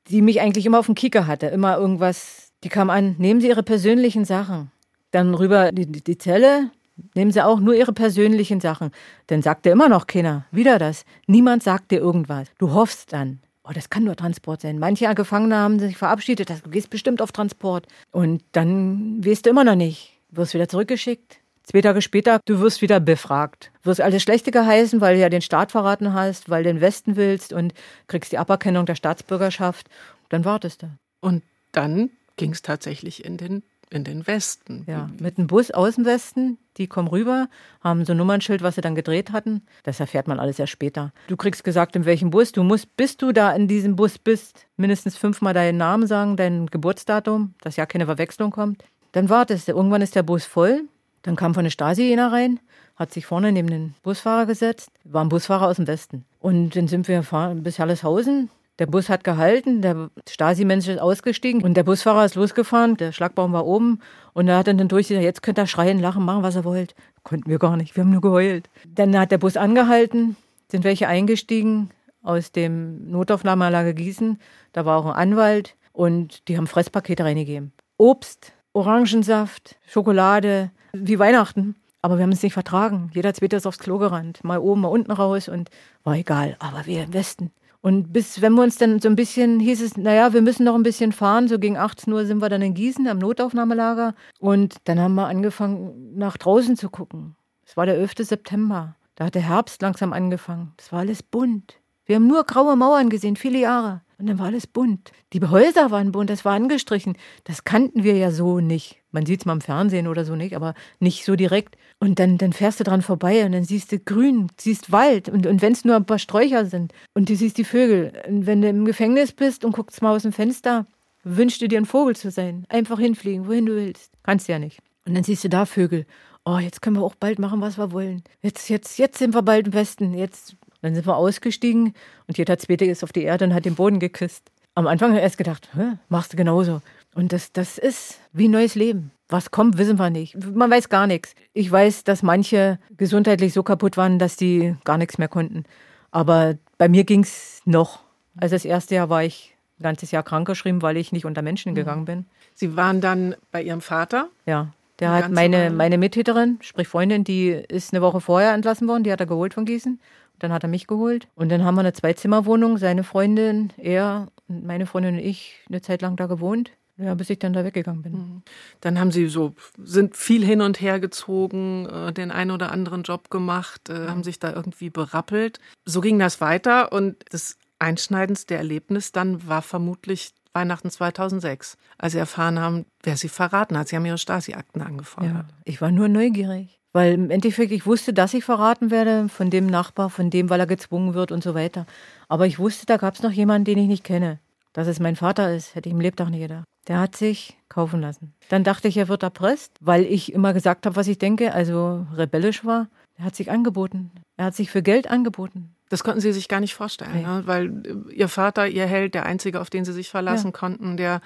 Die 0.10 0.22
mich 0.22 0.42
eigentlich 0.42 0.66
immer 0.66 0.80
auf 0.80 0.88
dem 0.88 0.96
Kicker 0.96 1.28
hatte, 1.28 1.48
immer 1.48 1.78
irgendwas. 1.78 2.52
Die 2.64 2.70
kam 2.70 2.90
an, 2.90 3.16
nehmen 3.18 3.42
Sie 3.42 3.48
Ihre 3.48 3.64
persönlichen 3.64 4.26
Sachen. 4.26 4.72
Dann 5.12 5.36
rüber 5.36 5.72
die, 5.72 5.86
die 5.86 6.18
Zelle, 6.18 6.72
nehmen 7.14 7.32
Sie 7.32 7.44
auch 7.44 7.60
nur 7.60 7.76
Ihre 7.76 7.94
persönlichen 7.94 8.60
Sachen. 8.60 8.92
Dann 9.28 9.42
sagt 9.42 9.66
er 9.66 9.74
immer 9.74 9.90
noch 9.90 10.08
keiner. 10.08 10.46
Wieder 10.52 10.80
das. 10.80 11.06
Niemand 11.28 11.64
sagt 11.64 11.92
dir 11.92 12.00
irgendwas. 12.00 12.48
Du 12.58 12.74
hoffst 12.74 13.14
dann. 13.14 13.40
Oh, 13.66 13.72
das 13.74 13.90
kann 13.90 14.04
nur 14.04 14.16
Transport 14.16 14.62
sein. 14.62 14.78
Manche 14.78 15.14
Gefangene 15.16 15.56
haben 15.56 15.80
sich 15.80 15.96
verabschiedet, 15.96 16.50
du 16.50 16.70
gehst 16.70 16.90
bestimmt 16.90 17.22
auf 17.22 17.32
Transport. 17.32 17.88
Und 18.12 18.44
dann 18.52 19.24
weißt 19.26 19.46
du 19.46 19.52
immer 19.52 19.64
noch 19.64 19.76
nicht. 19.76 20.20
Wirst 20.32 20.54
wieder 20.54 20.68
zurückgeschickt. 20.68 21.38
Zwei 21.64 21.82
Tage 21.82 22.02
später, 22.02 22.40
du 22.46 22.60
wirst 22.60 22.82
wieder 22.82 23.00
befragt. 23.00 23.72
Du 23.84 23.90
wirst 23.90 24.02
alles 24.02 24.22
Schlechte 24.22 24.52
geheißen, 24.52 25.00
weil 25.00 25.16
du 25.16 25.22
ja 25.22 25.30
den 25.30 25.42
Staat 25.42 25.72
verraten 25.72 26.14
hast, 26.14 26.50
weil 26.50 26.64
du 26.64 26.74
den 26.74 26.82
Westen 26.82 27.16
willst 27.16 27.54
und 27.54 27.74
kriegst 28.08 28.34
die 28.34 28.38
Aberkennung 28.38 28.86
der 28.86 28.96
Staatsbürgerschaft. 28.96 29.90
Dann 30.28 30.44
wartest 30.44 30.84
du. 30.84 30.88
Und 31.22 31.42
dann 31.72 32.10
ging 32.36 32.52
es 32.52 32.64
tatsächlich 32.64 33.24
in 33.24 33.38
den, 33.38 33.64
in 33.90 34.04
den 34.04 34.28
Westen. 34.28 34.84
Ja, 34.88 35.10
mit 35.22 35.38
einem 35.38 35.48
Bus 35.48 35.72
aus 35.72 35.96
dem 35.96 36.04
Westen. 36.04 36.58
Die 36.76 36.88
kommen 36.88 37.08
rüber, 37.08 37.48
haben 37.82 38.04
so 38.04 38.12
ein 38.12 38.18
Nummernschild, 38.18 38.62
was 38.62 38.76
sie 38.76 38.82
dann 38.82 38.96
gedreht 38.96 39.32
hatten. 39.32 39.62
Das 39.84 40.02
erfährt 40.02 40.28
man 40.28 40.40
alles 40.42 40.60
erst 40.60 40.74
später. 40.74 41.14
Du 41.28 41.38
kriegst 41.38 41.64
gesagt, 41.64 41.96
in 41.96 42.04
welchem 42.04 42.30
Bus. 42.30 42.52
Du 42.52 42.64
musst, 42.64 42.98
bis 42.98 43.16
du 43.16 43.32
da 43.32 43.54
in 43.54 43.70
diesem 43.70 43.96
Bus 43.96 44.18
bist, 44.18 44.66
mindestens 44.76 45.16
fünfmal 45.16 45.54
deinen 45.54 45.78
Namen 45.78 46.08
sagen, 46.08 46.36
dein 46.36 46.66
Geburtsdatum, 46.66 47.54
dass 47.62 47.78
ja 47.78 47.86
keine 47.86 48.06
Verwechslung 48.06 48.52
kommt. 48.52 48.84
Dann 49.14 49.30
wartest 49.30 49.68
du. 49.70 49.74
Irgendwann 49.74 50.02
ist 50.02 50.16
der 50.16 50.24
Bus 50.24 50.44
voll. 50.44 50.90
Dann 51.24 51.36
kam 51.36 51.54
von 51.54 51.64
der 51.64 51.72
Stasi 51.72 52.04
jener 52.04 52.32
rein, 52.32 52.60
hat 52.96 53.12
sich 53.12 53.26
vorne 53.26 53.52
neben 53.52 53.70
den 53.70 53.96
Busfahrer 54.04 54.46
gesetzt, 54.46 54.92
war 55.04 55.24
ein 55.24 55.30
Busfahrer 55.30 55.68
aus 55.68 55.78
dem 55.78 55.88
Westen. 55.88 56.26
Und 56.40 56.76
dann 56.76 56.88
sind 56.88 57.08
wir 57.08 57.18
gefahren 57.18 57.64
bis 57.64 57.80
Halleshausen. 57.80 58.50
Der 58.80 58.88
Bus 58.88 59.08
hat 59.08 59.24
gehalten, 59.24 59.82
der 59.84 60.10
Stasi-Mensch 60.28 60.88
ist 60.88 61.00
ausgestiegen 61.00 61.64
und 61.64 61.76
der 61.76 61.84
Busfahrer 61.84 62.26
ist 62.26 62.34
losgefahren, 62.34 62.98
der 62.98 63.12
Schlagbaum 63.12 63.54
war 63.54 63.68
oben 63.68 64.00
und 64.34 64.48
er 64.48 64.58
hat 64.58 64.68
dann 64.68 64.88
durchgesagt, 64.88 65.24
jetzt 65.24 65.44
könnt 65.44 65.60
ihr 65.60 65.68
schreien, 65.68 66.00
lachen, 66.00 66.26
machen, 66.26 66.42
was 66.42 66.56
ihr 66.56 66.64
wollt. 66.64 66.96
Konnten 67.22 67.50
wir 67.50 67.60
gar 67.60 67.78
nicht, 67.78 67.96
wir 67.96 68.04
haben 68.04 68.10
nur 68.10 68.22
geheult. 68.22 68.68
Dann 68.88 69.18
hat 69.18 69.32
der 69.32 69.38
Bus 69.38 69.58
angehalten, 69.58 70.38
sind 70.72 70.84
welche 70.84 71.08
eingestiegen 71.08 71.92
aus 72.24 72.52
dem 72.52 73.12
Notaufnahmeanlage 73.12 73.94
Gießen, 73.94 74.40
da 74.72 74.86
war 74.86 74.98
auch 74.98 75.06
ein 75.06 75.30
Anwalt 75.30 75.76
und 75.92 76.48
die 76.48 76.58
haben 76.58 76.66
Fresspakete 76.66 77.24
reingegeben. 77.24 77.74
Obst, 77.98 78.54
Orangensaft, 78.74 79.76
Schokolade, 79.86 80.72
wie 80.94 81.20
Weihnachten. 81.20 81.76
Aber 82.02 82.18
wir 82.18 82.24
haben 82.24 82.32
es 82.32 82.44
nicht 82.44 82.54
vertragen. 82.54 83.10
Jeder 83.14 83.34
zweite 83.34 83.56
ist 83.56 83.66
aufs 83.66 83.80
Klo 83.80 83.98
gerannt. 83.98 84.44
Mal 84.44 84.60
oben, 84.60 84.82
mal 84.82 84.90
unten 84.90 85.12
raus 85.12 85.48
und 85.48 85.70
war 86.04 86.16
egal. 86.16 86.56
Aber 86.60 86.86
wir 86.86 87.04
im 87.04 87.14
Westen. 87.14 87.52
Und 87.82 88.14
bis, 88.14 88.42
wenn 88.42 88.54
wir 88.54 88.64
uns 88.64 88.78
dann 88.78 89.00
so 89.00 89.10
ein 89.10 89.16
bisschen, 89.16 89.60
hieß 89.60 89.82
es, 89.82 89.98
naja, 89.98 90.34
wir 90.34 90.42
müssen 90.42 90.64
noch 90.64 90.76
ein 90.76 90.84
bisschen 90.84 91.12
fahren. 91.12 91.48
So 91.48 91.60
gegen 91.60 91.78
18 91.78 92.12
Uhr 92.14 92.26
sind 92.26 92.42
wir 92.42 92.50
dann 92.50 92.62
in 92.62 92.74
Gießen 92.74 93.08
am 93.08 93.20
Notaufnahmelager. 93.20 94.16
Und 94.40 94.76
dann 94.86 95.00
haben 95.00 95.16
wir 95.16 95.28
angefangen, 95.28 96.14
nach 96.16 96.38
draußen 96.38 96.78
zu 96.78 96.90
gucken. 96.90 97.36
Es 97.66 97.76
war 97.76 97.86
der 97.86 97.96
11. 97.96 98.14
September. 98.20 98.96
Da 99.16 99.26
hat 99.26 99.36
der 99.36 99.48
Herbst 99.48 99.82
langsam 99.82 100.14
angefangen. 100.14 100.74
Es 100.78 100.92
war 100.92 101.00
alles 101.00 101.24
bunt. 101.24 101.80
Wir 102.06 102.18
haben 102.18 102.28
nur 102.28 102.44
graue 102.44 102.76
Mauern 102.76 103.10
gesehen, 103.10 103.38
viele 103.38 103.60
Jahre. 103.60 104.02
Und 104.18 104.28
dann 104.28 104.40
war 104.40 104.48
alles 104.48 104.68
bunt. 104.68 105.12
Die 105.34 105.42
Häuser 105.42 105.92
waren 105.92 106.12
bunt, 106.12 106.30
das 106.30 106.46
war 106.46 106.54
angestrichen. 106.54 107.18
Das 107.44 107.64
kannten 107.64 108.04
wir 108.04 108.16
ja 108.16 108.32
so 108.32 108.60
nicht. 108.60 108.98
Man 109.12 109.26
sieht 109.26 109.42
es 109.42 109.46
mal 109.46 109.54
im 109.54 109.62
Fernsehen 109.62 110.08
oder 110.08 110.26
so 110.26 110.36
nicht, 110.36 110.56
aber 110.56 110.74
nicht 111.00 111.26
so 111.26 111.36
direkt. 111.36 111.78
Und 112.00 112.20
dann, 112.20 112.38
dann 112.38 112.54
fährst 112.54 112.80
du 112.80 112.84
dran 112.84 113.02
vorbei 113.02 113.46
und 113.46 113.52
dann 113.52 113.64
siehst 113.64 113.92
du 113.92 114.00
Grün, 114.00 114.48
siehst 114.58 114.92
Wald. 114.92 115.30
Und, 115.30 115.46
und 115.46 115.62
wenn 115.62 115.74
es 115.74 115.86
nur 115.86 115.96
ein 115.96 116.06
paar 116.06 116.20
Sträucher 116.20 116.66
sind 116.66 116.94
und 117.14 117.30
du 117.30 117.36
siehst 117.36 117.58
die 117.58 117.64
Vögel. 117.64 118.14
Und 118.28 118.46
wenn 118.46 118.62
du 118.62 118.70
im 118.70 118.86
Gefängnis 118.86 119.32
bist 119.32 119.66
und 119.66 119.74
guckst 119.74 120.02
mal 120.02 120.16
aus 120.16 120.24
dem 120.24 120.34
Fenster, 120.34 120.88
wünschst 121.24 121.62
du 121.62 121.68
dir 121.68 121.80
ein 121.80 121.86
Vogel 121.86 122.16
zu 122.16 122.32
sein. 122.32 122.66
Einfach 122.70 123.00
hinfliegen, 123.00 123.48
wohin 123.48 123.66
du 123.66 123.76
willst. 123.76 124.12
Kannst 124.24 124.48
ja 124.48 124.60
nicht. 124.60 124.80
Und 125.06 125.16
dann 125.16 125.24
siehst 125.24 125.44
du 125.44 125.50
da 125.50 125.66
Vögel. 125.66 126.06
Oh, 126.46 126.58
jetzt 126.58 126.82
können 126.82 126.98
wir 126.98 127.04
auch 127.04 127.16
bald 127.16 127.40
machen, 127.40 127.62
was 127.62 127.78
wir 127.78 127.92
wollen. 127.92 128.24
Jetzt, 128.42 128.70
jetzt, 128.70 128.98
jetzt 128.98 129.18
sind 129.18 129.34
wir 129.34 129.44
bald 129.44 129.68
im 129.68 129.74
Westen. 129.74 130.14
Jetzt 130.14 130.58
dann 130.84 130.96
sind 130.96 131.08
wir 131.08 131.16
ausgestiegen 131.16 131.94
und 132.28 132.38
jeder 132.38 132.58
Zweite 132.60 132.86
ist 132.86 133.04
auf 133.04 133.14
die 133.14 133.24
Erde 133.24 133.46
und 133.46 133.54
hat 133.54 133.66
den 133.66 133.76
Boden 133.76 134.00
geküsst. 134.00 134.52
Am 134.76 134.86
Anfang 134.86 135.10
habe 135.10 135.20
ich 135.20 135.24
erst 135.24 135.38
gedacht, 135.38 135.70
machst 136.10 136.34
du 136.34 136.38
genauso. 136.38 136.82
Und 137.16 137.32
das, 137.32 137.54
das 137.54 137.78
ist 137.78 138.20
wie 138.34 138.48
ein 138.48 138.52
neues 138.52 138.76
Leben. 138.76 139.12
Was 139.30 139.52
kommt, 139.52 139.78
wissen 139.78 139.98
wir 139.98 140.10
nicht. 140.10 140.36
Man 140.54 140.70
weiß 140.70 140.90
gar 140.90 141.08
nichts. 141.08 141.36
Ich 141.54 141.72
weiß, 141.72 142.04
dass 142.04 142.22
manche 142.22 142.80
gesundheitlich 142.98 143.54
so 143.54 143.64
kaputt 143.64 143.98
waren, 143.98 144.20
dass 144.20 144.36
die 144.36 144.76
gar 144.84 144.98
nichts 144.98 145.18
mehr 145.18 145.28
konnten. 145.28 145.64
Aber 146.12 146.56
bei 146.78 146.90
mir 146.90 147.06
ging 147.06 147.22
es 147.22 147.62
noch. 147.66 148.02
Also 148.36 148.56
das 148.56 148.66
erste 148.66 148.96
Jahr 148.96 149.10
war 149.10 149.24
ich 149.24 149.56
ein 149.80 149.84
ganzes 149.84 150.12
Jahr 150.12 150.24
krankgeschrieben, 150.24 150.82
weil 150.82 150.98
ich 150.98 151.12
nicht 151.12 151.26
unter 151.26 151.42
Menschen 151.42 151.72
mhm. 151.72 151.76
gegangen 151.76 152.06
bin. 152.06 152.26
Sie 152.56 152.76
waren 152.76 153.00
dann 153.00 153.36
bei 153.52 153.64
Ihrem 153.64 153.82
Vater? 153.82 154.28
Ja. 154.46 154.74
Der 155.00 155.12
hat 155.12 155.32
meine, 155.32 155.72
meine 155.72 155.98
Mittäterin, 155.98 156.60
sprich 156.62 156.88
Freundin, 156.88 157.24
die 157.24 157.50
ist 157.50 157.94
eine 157.94 158.02
Woche 158.02 158.22
vorher 158.22 158.54
entlassen 158.54 158.88
worden, 158.88 159.04
die 159.04 159.12
hat 159.12 159.20
er 159.20 159.26
geholt 159.26 159.54
von 159.54 159.66
Gießen. 159.66 160.00
Dann 160.40 160.52
hat 160.52 160.64
er 160.64 160.70
mich 160.70 160.88
geholt. 160.88 161.28
Und 161.36 161.50
dann 161.50 161.64
haben 161.64 161.76
wir 161.76 161.82
eine 161.82 161.94
Zweizimmerwohnung, 161.94 162.78
seine 162.78 163.04
Freundin, 163.04 163.72
er 163.78 164.28
und 164.48 164.66
meine 164.66 164.86
Freundin 164.86 165.16
und 165.16 165.22
ich 165.22 165.60
eine 165.70 165.82
Zeit 165.82 166.02
lang 166.02 166.16
da 166.16 166.26
gewohnt. 166.26 166.72
Ja, 166.98 167.16
bis 167.16 167.32
ich 167.32 167.40
dann 167.40 167.54
da 167.54 167.64
weggegangen 167.64 168.04
bin. 168.04 168.14
Mhm. 168.14 168.44
Dann 168.82 169.00
haben 169.00 169.12
Sie 169.12 169.28
so, 169.28 169.56
sind 169.84 170.16
viel 170.16 170.46
hin 170.46 170.62
und 170.62 170.80
her 170.80 171.00
gezogen, 171.00 171.88
äh, 171.88 172.14
den 172.14 172.30
einen 172.30 172.52
oder 172.52 172.72
anderen 172.72 173.02
Job 173.02 173.32
gemacht, 173.32 173.90
äh, 173.90 174.08
haben 174.08 174.24
sich 174.24 174.38
da 174.38 174.54
irgendwie 174.54 174.92
berappelt. 174.92 175.60
So 175.86 176.02
ging 176.02 176.20
das 176.20 176.40
weiter 176.40 176.92
und 176.92 177.16
das 177.32 177.58
einschneidendste 177.80 178.56
Erlebnis 178.56 179.12
dann 179.12 179.48
war 179.48 179.64
vermutlich 179.64 180.34
Weihnachten 180.54 180.92
2006, 180.92 181.78
als 181.98 182.14
Sie 182.14 182.20
erfahren 182.20 182.60
haben, 182.60 182.86
wer 183.02 183.18
Sie 183.18 183.28
verraten 183.28 183.78
hat. 183.78 183.88
Sie 183.88 183.96
haben 183.96 184.06
Ihre 184.06 184.20
Stasi-Akten 184.20 184.84
angefordert. 184.84 185.34
Ja, 185.34 185.58
ich 185.66 185.82
war 185.82 185.90
nur 185.90 186.08
neugierig. 186.08 186.80
Weil 186.94 187.14
im 187.14 187.32
Endeffekt, 187.32 187.72
ich 187.72 187.86
wusste, 187.88 188.14
dass 188.14 188.36
ich 188.36 188.46
verraten 188.46 188.92
werde 188.92 189.28
von 189.28 189.50
dem 189.50 189.66
Nachbar, 189.66 190.12
von 190.12 190.30
dem, 190.30 190.50
weil 190.50 190.60
er 190.60 190.68
gezwungen 190.68 191.16
wird 191.16 191.32
und 191.32 191.44
so 191.44 191.56
weiter. 191.56 191.88
Aber 192.30 192.46
ich 192.46 192.60
wusste, 192.60 192.86
da 192.86 192.98
gab 192.98 193.16
es 193.16 193.24
noch 193.24 193.32
jemanden, 193.32 193.66
den 193.66 193.80
ich 193.80 193.88
nicht 193.88 194.04
kenne. 194.04 194.40
Dass 194.74 194.88
es 194.88 195.00
mein 195.00 195.16
Vater 195.16 195.54
ist, 195.54 195.76
hätte 195.76 195.90
ich 195.90 195.94
im 195.94 196.02
Lebtag 196.02 196.30
nicht 196.30 196.42
gedacht. 196.42 196.66
Der 196.88 197.00
hat 197.00 197.16
sich 197.16 197.58
kaufen 197.70 198.02
lassen. 198.02 198.34
Dann 198.50 198.64
dachte 198.64 198.88
ich, 198.88 198.98
er 198.98 199.08
wird 199.08 199.24
erpresst, 199.24 199.72
weil 199.82 200.04
ich 200.04 200.34
immer 200.34 200.54
gesagt 200.54 200.86
habe, 200.86 200.96
was 200.96 201.08
ich 201.08 201.18
denke, 201.18 201.54
also 201.54 202.06
rebellisch 202.16 202.66
war. 202.66 202.88
Er 203.18 203.26
hat 203.26 203.36
sich 203.36 203.50
angeboten. 203.50 204.12
Er 204.38 204.46
hat 204.46 204.56
sich 204.56 204.70
für 204.70 204.82
Geld 204.82 205.10
angeboten. 205.10 205.76
Das 205.90 206.04
konnten 206.04 206.22
Sie 206.22 206.34
sich 206.34 206.48
gar 206.48 206.60
nicht 206.60 206.74
vorstellen, 206.74 207.12
nee. 207.14 207.22
ne? 207.22 207.44
weil 207.46 207.68
äh, 207.86 208.14
Ihr 208.14 208.28
Vater, 208.28 208.68
Ihr 208.68 208.88
Held, 208.88 209.14
der 209.14 209.26
Einzige, 209.26 209.62
auf 209.62 209.70
den 209.70 209.86
Sie 209.86 209.94
sich 209.94 210.10
verlassen 210.10 210.48
ja. 210.48 210.52
konnten, 210.52 210.98
der 210.98 211.22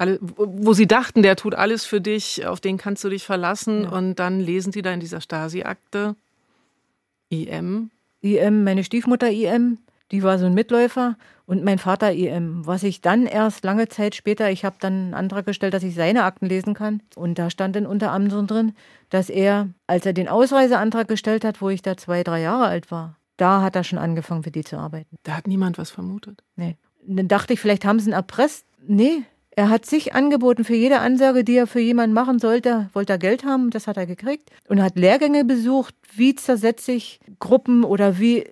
alle, 0.00 0.18
wo 0.20 0.72
Sie 0.72 0.86
dachten, 0.86 1.22
der 1.22 1.36
tut 1.36 1.54
alles 1.54 1.84
für 1.84 2.00
dich, 2.00 2.46
auf 2.46 2.60
den 2.60 2.78
kannst 2.78 3.04
du 3.04 3.10
dich 3.10 3.24
verlassen. 3.24 3.84
Ja. 3.84 3.90
Und 3.90 4.14
dann 4.16 4.40
lesen 4.40 4.72
Sie 4.72 4.80
da 4.80 4.92
in 4.92 5.00
dieser 5.00 5.20
Stasi-Akte 5.20 6.16
IM. 7.28 7.90
IM, 8.22 8.64
meine 8.64 8.82
Stiefmutter 8.82 9.30
IM, 9.30 9.78
die 10.10 10.22
war 10.22 10.38
so 10.38 10.46
ein 10.46 10.54
Mitläufer 10.54 11.16
und 11.44 11.64
mein 11.64 11.78
Vater 11.78 12.12
IM. 12.12 12.66
Was 12.66 12.82
ich 12.82 13.02
dann 13.02 13.26
erst 13.26 13.62
lange 13.62 13.88
Zeit 13.88 14.14
später, 14.14 14.50
ich 14.50 14.64
habe 14.64 14.76
dann 14.80 14.92
einen 14.92 15.14
Antrag 15.14 15.44
gestellt, 15.44 15.74
dass 15.74 15.82
ich 15.82 15.94
seine 15.94 16.24
Akten 16.24 16.46
lesen 16.46 16.72
kann. 16.72 17.02
Und 17.14 17.38
da 17.38 17.50
stand 17.50 17.76
dann 17.76 17.86
unter 17.86 18.10
anderem 18.10 18.46
drin, 18.46 18.72
dass 19.10 19.28
er, 19.28 19.68
als 19.86 20.06
er 20.06 20.14
den 20.14 20.28
Ausreiseantrag 20.28 21.08
gestellt 21.08 21.44
hat, 21.44 21.60
wo 21.60 21.68
ich 21.68 21.82
da 21.82 21.98
zwei, 21.98 22.24
drei 22.24 22.40
Jahre 22.40 22.64
alt 22.64 22.90
war, 22.90 23.16
da 23.36 23.60
hat 23.60 23.76
er 23.76 23.84
schon 23.84 23.98
angefangen, 23.98 24.44
für 24.44 24.50
die 24.50 24.64
zu 24.64 24.78
arbeiten. 24.78 25.16
Da 25.24 25.36
hat 25.36 25.46
niemand 25.46 25.76
was 25.76 25.90
vermutet. 25.90 26.42
Nee. 26.56 26.76
Und 27.06 27.16
dann 27.16 27.28
dachte 27.28 27.52
ich, 27.52 27.60
vielleicht 27.60 27.84
haben 27.84 28.00
sie 28.00 28.10
ihn 28.10 28.14
erpresst. 28.14 28.64
Nee, 28.86 29.24
er 29.60 29.68
hat 29.68 29.84
sich 29.84 30.14
angeboten 30.14 30.64
für 30.64 30.74
jede 30.74 31.00
Ansage, 31.00 31.44
die 31.44 31.54
er 31.54 31.66
für 31.66 31.80
jemanden 31.80 32.14
machen 32.14 32.38
sollte, 32.38 32.88
wollte 32.94 33.12
er 33.12 33.18
Geld 33.18 33.44
haben, 33.44 33.68
das 33.68 33.86
hat 33.86 33.98
er 33.98 34.06
gekriegt 34.06 34.50
und 34.68 34.80
hat 34.80 34.96
Lehrgänge 34.96 35.44
besucht, 35.44 35.94
wie 36.16 36.34
zersetze 36.34 36.92
ich 36.92 37.20
Gruppen 37.40 37.84
oder 37.84 38.18
wie 38.18 38.44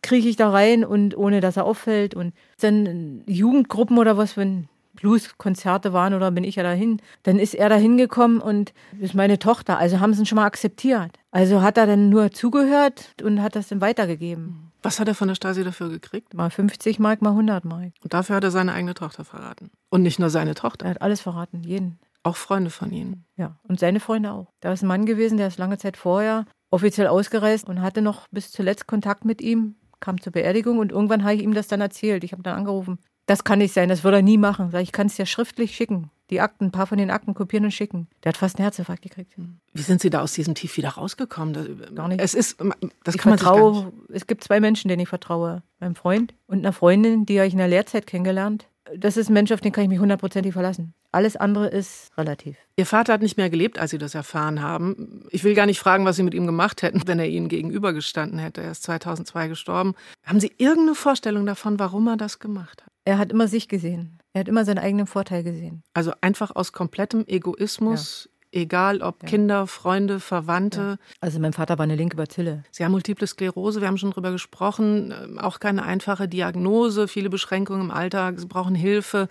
kriege 0.00 0.26
ich 0.26 0.36
da 0.36 0.48
rein 0.48 0.82
und 0.82 1.18
ohne 1.18 1.42
dass 1.42 1.58
er 1.58 1.66
auffällt 1.66 2.14
und 2.14 2.32
dann 2.62 3.24
Jugendgruppen 3.26 3.98
oder 3.98 4.16
was, 4.16 4.38
wenn 4.38 4.70
Blueskonzerte 4.94 5.92
waren 5.92 6.14
oder 6.14 6.30
bin 6.30 6.44
ich 6.44 6.56
ja 6.56 6.62
dahin, 6.62 7.00
dann 7.22 7.38
ist 7.38 7.54
er 7.54 7.68
da 7.68 7.76
hingekommen 7.76 8.40
und 8.40 8.72
ist 9.00 9.14
meine 9.14 9.38
Tochter, 9.38 9.78
also 9.78 10.00
haben 10.00 10.14
sie 10.14 10.22
ihn 10.22 10.26
schon 10.26 10.36
mal 10.36 10.46
akzeptiert. 10.46 11.18
Also 11.30 11.62
hat 11.62 11.76
er 11.78 11.86
dann 11.86 12.08
nur 12.08 12.30
zugehört 12.30 13.14
und 13.22 13.42
hat 13.42 13.56
das 13.56 13.68
dann 13.68 13.80
weitergegeben. 13.80 14.72
Was 14.82 15.00
hat 15.00 15.08
er 15.08 15.14
von 15.14 15.28
der 15.28 15.34
Stasi 15.34 15.64
dafür 15.64 15.88
gekriegt? 15.88 16.34
Mal 16.34 16.50
50 16.50 16.98
Mark, 16.98 17.22
mal 17.22 17.30
100 17.30 17.64
Mark. 17.64 17.92
Und 18.02 18.12
dafür 18.12 18.36
hat 18.36 18.44
er 18.44 18.50
seine 18.50 18.72
eigene 18.74 18.94
Tochter 18.94 19.24
verraten. 19.24 19.70
Und 19.88 20.02
nicht 20.02 20.18
nur 20.18 20.30
seine 20.30 20.54
Tochter. 20.54 20.86
Er 20.86 20.90
hat 20.90 21.02
alles 21.02 21.22
verraten, 21.22 21.62
jeden. 21.62 21.98
Auch 22.22 22.36
Freunde 22.36 22.70
von 22.70 22.90
Ihnen. 22.90 23.24
Ja, 23.36 23.58
und 23.68 23.80
seine 23.80 24.00
Freunde 24.00 24.32
auch. 24.32 24.52
Da 24.60 24.72
ist 24.72 24.82
ein 24.82 24.88
Mann 24.88 25.06
gewesen, 25.06 25.38
der 25.38 25.48
ist 25.48 25.58
lange 25.58 25.78
Zeit 25.78 25.96
vorher 25.96 26.46
offiziell 26.74 27.06
ausgereist 27.06 27.68
und 27.68 27.80
hatte 27.80 28.02
noch 28.02 28.26
bis 28.32 28.50
zuletzt 28.50 28.88
Kontakt 28.88 29.24
mit 29.24 29.40
ihm, 29.40 29.76
kam 30.00 30.20
zur 30.20 30.32
Beerdigung 30.32 30.78
und 30.78 30.90
irgendwann 30.90 31.22
habe 31.22 31.34
ich 31.34 31.42
ihm 31.42 31.54
das 31.54 31.68
dann 31.68 31.80
erzählt. 31.80 32.24
Ich 32.24 32.32
habe 32.32 32.42
dann 32.42 32.56
angerufen. 32.56 32.98
Das 33.26 33.44
kann 33.44 33.58
nicht 33.58 33.72
sein, 33.72 33.88
das 33.88 34.04
würde 34.04 34.18
er 34.18 34.22
nie 34.22 34.38
machen. 34.38 34.74
Ich 34.76 34.92
kann 34.92 35.06
es 35.06 35.16
ja 35.16 35.26
schriftlich 35.26 35.74
schicken. 35.74 36.10
Die 36.30 36.40
Akten, 36.40 36.66
ein 36.66 36.72
paar 36.72 36.86
von 36.86 36.98
den 36.98 37.10
Akten 37.10 37.34
kopieren 37.34 37.64
und 37.64 37.70
schicken. 37.70 38.08
Der 38.22 38.30
hat 38.30 38.36
fast 38.36 38.56
einen 38.56 38.64
Herzinfarkt 38.64 39.02
gekriegt. 39.02 39.34
Wie 39.72 39.82
sind 39.82 40.00
Sie 40.00 40.10
da 40.10 40.22
aus 40.22 40.32
diesem 40.32 40.54
Tief 40.54 40.76
wieder 40.76 40.90
rausgekommen? 40.90 41.94
Gar 41.94 42.08
nicht. 42.08 42.20
Es 42.20 42.34
ist, 42.34 42.60
das 43.04 43.14
ich 43.14 43.20
kann 43.20 43.36
vertraue, 43.36 43.60
man 43.60 43.74
sich 43.74 43.82
gar 43.82 44.00
nicht. 44.00 44.10
Es 44.10 44.26
gibt 44.26 44.44
zwei 44.44 44.60
Menschen, 44.60 44.88
denen 44.88 45.00
ich 45.00 45.08
vertraue. 45.08 45.62
Meinem 45.80 45.94
Freund 45.94 46.34
und 46.46 46.58
einer 46.58 46.72
Freundin, 46.72 47.26
die 47.26 47.38
habe 47.38 47.46
ich 47.46 47.52
in 47.52 47.58
der 47.58 47.68
Lehrzeit 47.68 48.06
kennengelernt. 48.06 48.68
Das 48.96 49.16
ist 49.16 49.30
ein 49.30 49.34
Mensch, 49.34 49.50
auf 49.52 49.60
den 49.60 49.72
kann 49.72 49.84
ich 49.84 49.90
mich 49.90 49.98
hundertprozentig 49.98 50.52
verlassen. 50.52 50.94
Alles 51.10 51.36
andere 51.36 51.68
ist 51.68 52.10
relativ. 52.18 52.56
Ihr 52.76 52.86
Vater 52.86 53.14
hat 53.14 53.22
nicht 53.22 53.36
mehr 53.36 53.48
gelebt, 53.48 53.78
als 53.78 53.92
Sie 53.92 53.98
das 53.98 54.14
erfahren 54.14 54.62
haben. 54.62 55.26
Ich 55.30 55.44
will 55.44 55.54
gar 55.54 55.66
nicht 55.66 55.78
fragen, 55.78 56.04
was 56.04 56.16
Sie 56.16 56.22
mit 56.22 56.34
ihm 56.34 56.44
gemacht 56.44 56.82
hätten, 56.82 57.02
wenn 57.06 57.18
er 57.18 57.28
Ihnen 57.28 57.48
gegenübergestanden 57.48 58.38
hätte. 58.38 58.62
Er 58.62 58.72
ist 58.72 58.82
2002 58.82 59.48
gestorben. 59.48 59.94
Haben 60.24 60.40
Sie 60.40 60.52
irgendeine 60.58 60.94
Vorstellung 60.94 61.46
davon, 61.46 61.78
warum 61.78 62.08
er 62.08 62.16
das 62.16 62.40
gemacht 62.40 62.82
hat? 62.82 62.93
Er 63.04 63.18
hat 63.18 63.32
immer 63.32 63.48
sich 63.48 63.68
gesehen. 63.68 64.18
Er 64.32 64.40
hat 64.40 64.48
immer 64.48 64.64
seinen 64.64 64.78
eigenen 64.78 65.06
Vorteil 65.06 65.42
gesehen. 65.42 65.82
Also 65.92 66.12
einfach 66.20 66.54
aus 66.54 66.72
komplettem 66.72 67.24
Egoismus 67.26 68.28
egal 68.54 69.02
ob 69.02 69.22
ja. 69.22 69.28
Kinder, 69.28 69.66
Freunde, 69.66 70.20
Verwandte. 70.20 70.80
Ja. 70.80 70.96
Also 71.20 71.40
mein 71.40 71.52
Vater 71.52 71.78
war 71.78 71.82
eine 71.82 71.96
linke 71.96 72.16
Bazille. 72.16 72.62
Sie 72.70 72.84
haben 72.84 72.92
multiple 72.92 73.26
Sklerose, 73.26 73.80
wir 73.80 73.88
haben 73.88 73.98
schon 73.98 74.12
drüber 74.12 74.30
gesprochen, 74.30 75.12
ähm, 75.22 75.38
auch 75.38 75.60
keine 75.60 75.82
einfache 75.84 76.28
Diagnose, 76.28 77.08
viele 77.08 77.30
Beschränkungen 77.30 77.82
im 77.82 77.90
Alltag, 77.90 78.38
Sie 78.38 78.46
brauchen 78.46 78.74
Hilfe. 78.74 79.28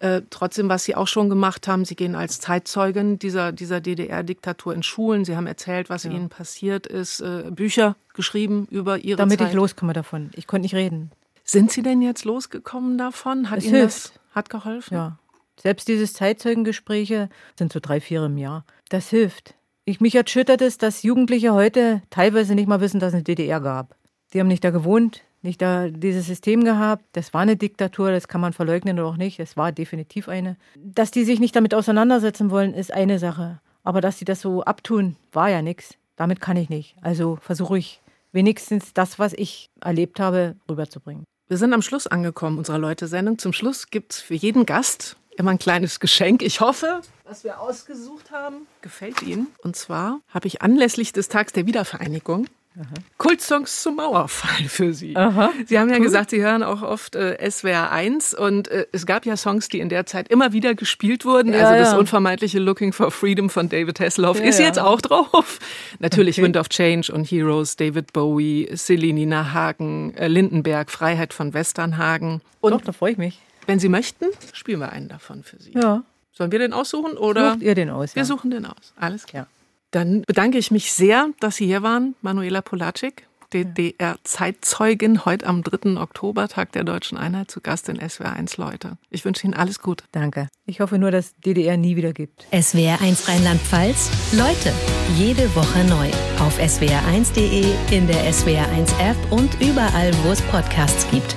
Äh, 0.00 0.22
trotzdem, 0.30 0.68
was 0.68 0.84
Sie 0.84 0.94
auch 0.94 1.08
schon 1.08 1.28
gemacht 1.28 1.66
haben, 1.66 1.84
Sie 1.84 1.96
gehen 1.96 2.14
als 2.14 2.40
Zeitzeugen 2.40 3.18
dieser, 3.18 3.52
dieser 3.52 3.80
DDR-Diktatur 3.80 4.74
in 4.74 4.82
Schulen, 4.82 5.24
Sie 5.24 5.36
haben 5.36 5.46
erzählt, 5.46 5.90
was 5.90 6.04
ja. 6.04 6.10
Ihnen 6.10 6.28
passiert 6.28 6.86
ist, 6.86 7.20
äh, 7.20 7.44
Bücher 7.50 7.96
geschrieben 8.14 8.66
über 8.70 8.98
Ihre 8.98 9.16
Damit 9.16 9.38
Zeit. 9.38 9.40
Damit 9.40 9.52
ich 9.52 9.56
loskomme 9.56 9.92
davon. 9.92 10.30
Ich 10.34 10.46
konnte 10.46 10.62
nicht 10.62 10.74
reden. 10.74 11.10
Sind 11.50 11.72
Sie 11.72 11.82
denn 11.82 12.02
jetzt 12.02 12.26
losgekommen 12.26 12.98
davon? 12.98 13.50
Hat 13.50 13.60
es 13.60 13.64
Ihnen 13.64 13.76
hilft. 13.76 13.96
das 13.96 14.20
hat 14.34 14.50
geholfen? 14.50 14.94
Ja. 14.94 15.18
Selbst 15.58 15.88
diese 15.88 16.10
Zeitzeugengespräche 16.10 17.30
sind 17.58 17.72
so 17.72 17.80
drei, 17.80 18.00
vier 18.00 18.24
im 18.26 18.36
Jahr. 18.36 18.66
Das 18.90 19.08
hilft. 19.08 19.54
Ich, 19.86 20.00
mich 20.00 20.14
erschüttert 20.14 20.60
es, 20.60 20.76
dass 20.76 21.02
Jugendliche 21.02 21.54
heute 21.54 22.02
teilweise 22.10 22.54
nicht 22.54 22.68
mal 22.68 22.82
wissen, 22.82 23.00
dass 23.00 23.08
es 23.08 23.14
eine 23.14 23.22
DDR 23.22 23.60
gab. 23.60 23.96
Die 24.34 24.40
haben 24.40 24.48
nicht 24.48 24.62
da 24.62 24.70
gewohnt, 24.70 25.22
nicht 25.40 25.62
da 25.62 25.88
dieses 25.88 26.26
System 26.26 26.64
gehabt. 26.64 27.02
Das 27.12 27.32
war 27.32 27.40
eine 27.40 27.56
Diktatur, 27.56 28.10
das 28.10 28.28
kann 28.28 28.42
man 28.42 28.52
verleugnen 28.52 28.98
oder 28.98 29.08
auch 29.08 29.16
nicht. 29.16 29.40
Es 29.40 29.56
war 29.56 29.72
definitiv 29.72 30.28
eine. 30.28 30.58
Dass 30.76 31.10
die 31.10 31.24
sich 31.24 31.40
nicht 31.40 31.56
damit 31.56 31.72
auseinandersetzen 31.72 32.50
wollen, 32.50 32.74
ist 32.74 32.92
eine 32.92 33.18
Sache. 33.18 33.62
Aber 33.82 34.02
dass 34.02 34.18
sie 34.18 34.26
das 34.26 34.42
so 34.42 34.64
abtun, 34.64 35.16
war 35.32 35.48
ja 35.48 35.62
nichts. 35.62 35.94
Damit 36.16 36.42
kann 36.42 36.58
ich 36.58 36.68
nicht. 36.68 36.94
Also 37.00 37.36
versuche 37.40 37.78
ich 37.78 38.02
wenigstens 38.32 38.92
das, 38.92 39.18
was 39.18 39.32
ich 39.32 39.70
erlebt 39.80 40.20
habe, 40.20 40.56
rüberzubringen. 40.68 41.24
Wir 41.48 41.56
sind 41.56 41.72
am 41.72 41.80
Schluss 41.80 42.06
angekommen 42.06 42.58
unserer 42.58 42.76
Leute-Sendung. 42.78 43.38
Zum 43.38 43.54
Schluss 43.54 43.88
gibt 43.88 44.12
es 44.12 44.20
für 44.20 44.34
jeden 44.34 44.66
Gast 44.66 45.16
immer 45.38 45.50
ein 45.50 45.58
kleines 45.58 45.98
Geschenk. 45.98 46.42
Ich 46.42 46.60
hoffe, 46.60 47.00
was 47.24 47.42
wir 47.42 47.58
ausgesucht 47.58 48.30
haben, 48.30 48.66
gefällt 48.82 49.22
Ihnen. 49.22 49.46
Und 49.62 49.74
zwar 49.74 50.20
habe 50.28 50.46
ich 50.46 50.60
anlässlich 50.60 51.14
des 51.14 51.30
Tags 51.30 51.54
der 51.54 51.64
Wiedervereinigung 51.66 52.48
Aha. 52.78 52.94
Kultsongs 53.16 53.82
zum 53.82 53.96
Mauerfall 53.96 54.68
für 54.68 54.94
Sie. 54.94 55.16
Aha. 55.16 55.50
Sie 55.66 55.78
haben 55.80 55.90
ja 55.90 55.96
cool. 55.96 56.02
gesagt, 56.02 56.30
Sie 56.30 56.40
hören 56.40 56.62
auch 56.62 56.82
oft 56.82 57.16
äh, 57.16 57.50
SWR 57.50 57.90
1 57.90 58.34
und 58.34 58.68
äh, 58.68 58.86
es 58.92 59.04
gab 59.04 59.26
ja 59.26 59.36
Songs, 59.36 59.68
die 59.68 59.80
in 59.80 59.88
der 59.88 60.06
Zeit 60.06 60.28
immer 60.28 60.52
wieder 60.52 60.76
gespielt 60.76 61.24
wurden. 61.24 61.52
Ja, 61.52 61.66
also 61.66 61.78
das 61.78 61.92
ja. 61.92 61.98
unvermeidliche 61.98 62.60
Looking 62.60 62.92
for 62.92 63.10
Freedom 63.10 63.50
von 63.50 63.68
David 63.68 63.98
Hasselhoff 63.98 64.38
ja, 64.38 64.46
ist 64.46 64.60
jetzt 64.60 64.78
auch 64.78 65.00
drauf. 65.00 65.58
Natürlich 65.98 66.36
okay. 66.36 66.44
Wind 66.44 66.56
of 66.56 66.68
Change 66.68 67.12
und 67.12 67.24
Heroes, 67.24 67.74
David 67.74 68.12
Bowie, 68.12 68.68
Celine 68.76 69.52
Hagen, 69.52 70.14
äh, 70.14 70.28
Lindenberg, 70.28 70.90
Freiheit 70.90 71.34
von 71.34 71.54
Westernhagen. 71.54 72.42
Und 72.60 72.72
Doch, 72.72 72.80
da 72.80 72.92
freue 72.92 73.12
ich 73.12 73.18
mich. 73.18 73.40
Wenn 73.66 73.80
Sie 73.80 73.88
möchten, 73.88 74.26
spielen 74.52 74.78
wir 74.78 74.92
einen 74.92 75.08
davon 75.08 75.42
für 75.42 75.60
Sie. 75.60 75.72
Ja. 75.72 76.04
Sollen 76.32 76.52
wir 76.52 76.60
den 76.60 76.72
aussuchen 76.72 77.16
oder? 77.16 77.54
Sucht 77.54 77.62
ihr 77.62 77.74
den 77.74 77.90
aus? 77.90 78.14
Wir 78.14 78.24
suchen 78.24 78.52
den 78.52 78.66
aus. 78.66 78.92
Alles 78.94 79.26
klar. 79.26 79.48
Dann 79.90 80.22
bedanke 80.26 80.58
ich 80.58 80.70
mich 80.70 80.92
sehr, 80.92 81.30
dass 81.40 81.56
Sie 81.56 81.66
hier 81.66 81.82
waren, 81.82 82.14
Manuela 82.20 82.60
Polacek, 82.60 83.26
DDR-Zeitzeugin, 83.52 85.24
heute 85.24 85.46
am 85.46 85.62
3. 85.62 85.98
Oktober, 85.98 86.48
Tag 86.48 86.72
der 86.72 86.84
Deutschen 86.84 87.16
Einheit, 87.16 87.50
zu 87.50 87.62
Gast 87.62 87.88
in 87.88 87.96
SWR 87.96 88.34
1 88.34 88.58
Leute. 88.58 88.98
Ich 89.08 89.24
wünsche 89.24 89.44
Ihnen 89.46 89.54
alles 89.54 89.80
Gute. 89.80 90.04
Danke. 90.12 90.48
Ich 90.66 90.80
hoffe 90.80 90.98
nur, 90.98 91.10
dass 91.10 91.34
DDR 91.36 91.78
nie 91.78 91.96
wieder 91.96 92.12
gibt. 92.12 92.46
SWR 92.52 93.00
1 93.00 93.28
Rheinland-Pfalz, 93.28 94.10
Leute, 94.32 94.72
jede 95.16 95.54
Woche 95.54 95.84
neu. 95.84 96.08
Auf 96.40 96.58
swr1.de, 96.60 97.74
in 97.90 98.06
der 98.06 98.30
SWR 98.30 98.68
1 98.68 98.92
App 99.00 99.16
und 99.30 99.50
überall, 99.62 100.12
wo 100.24 100.30
es 100.30 100.42
Podcasts 100.42 101.10
gibt. 101.10 101.34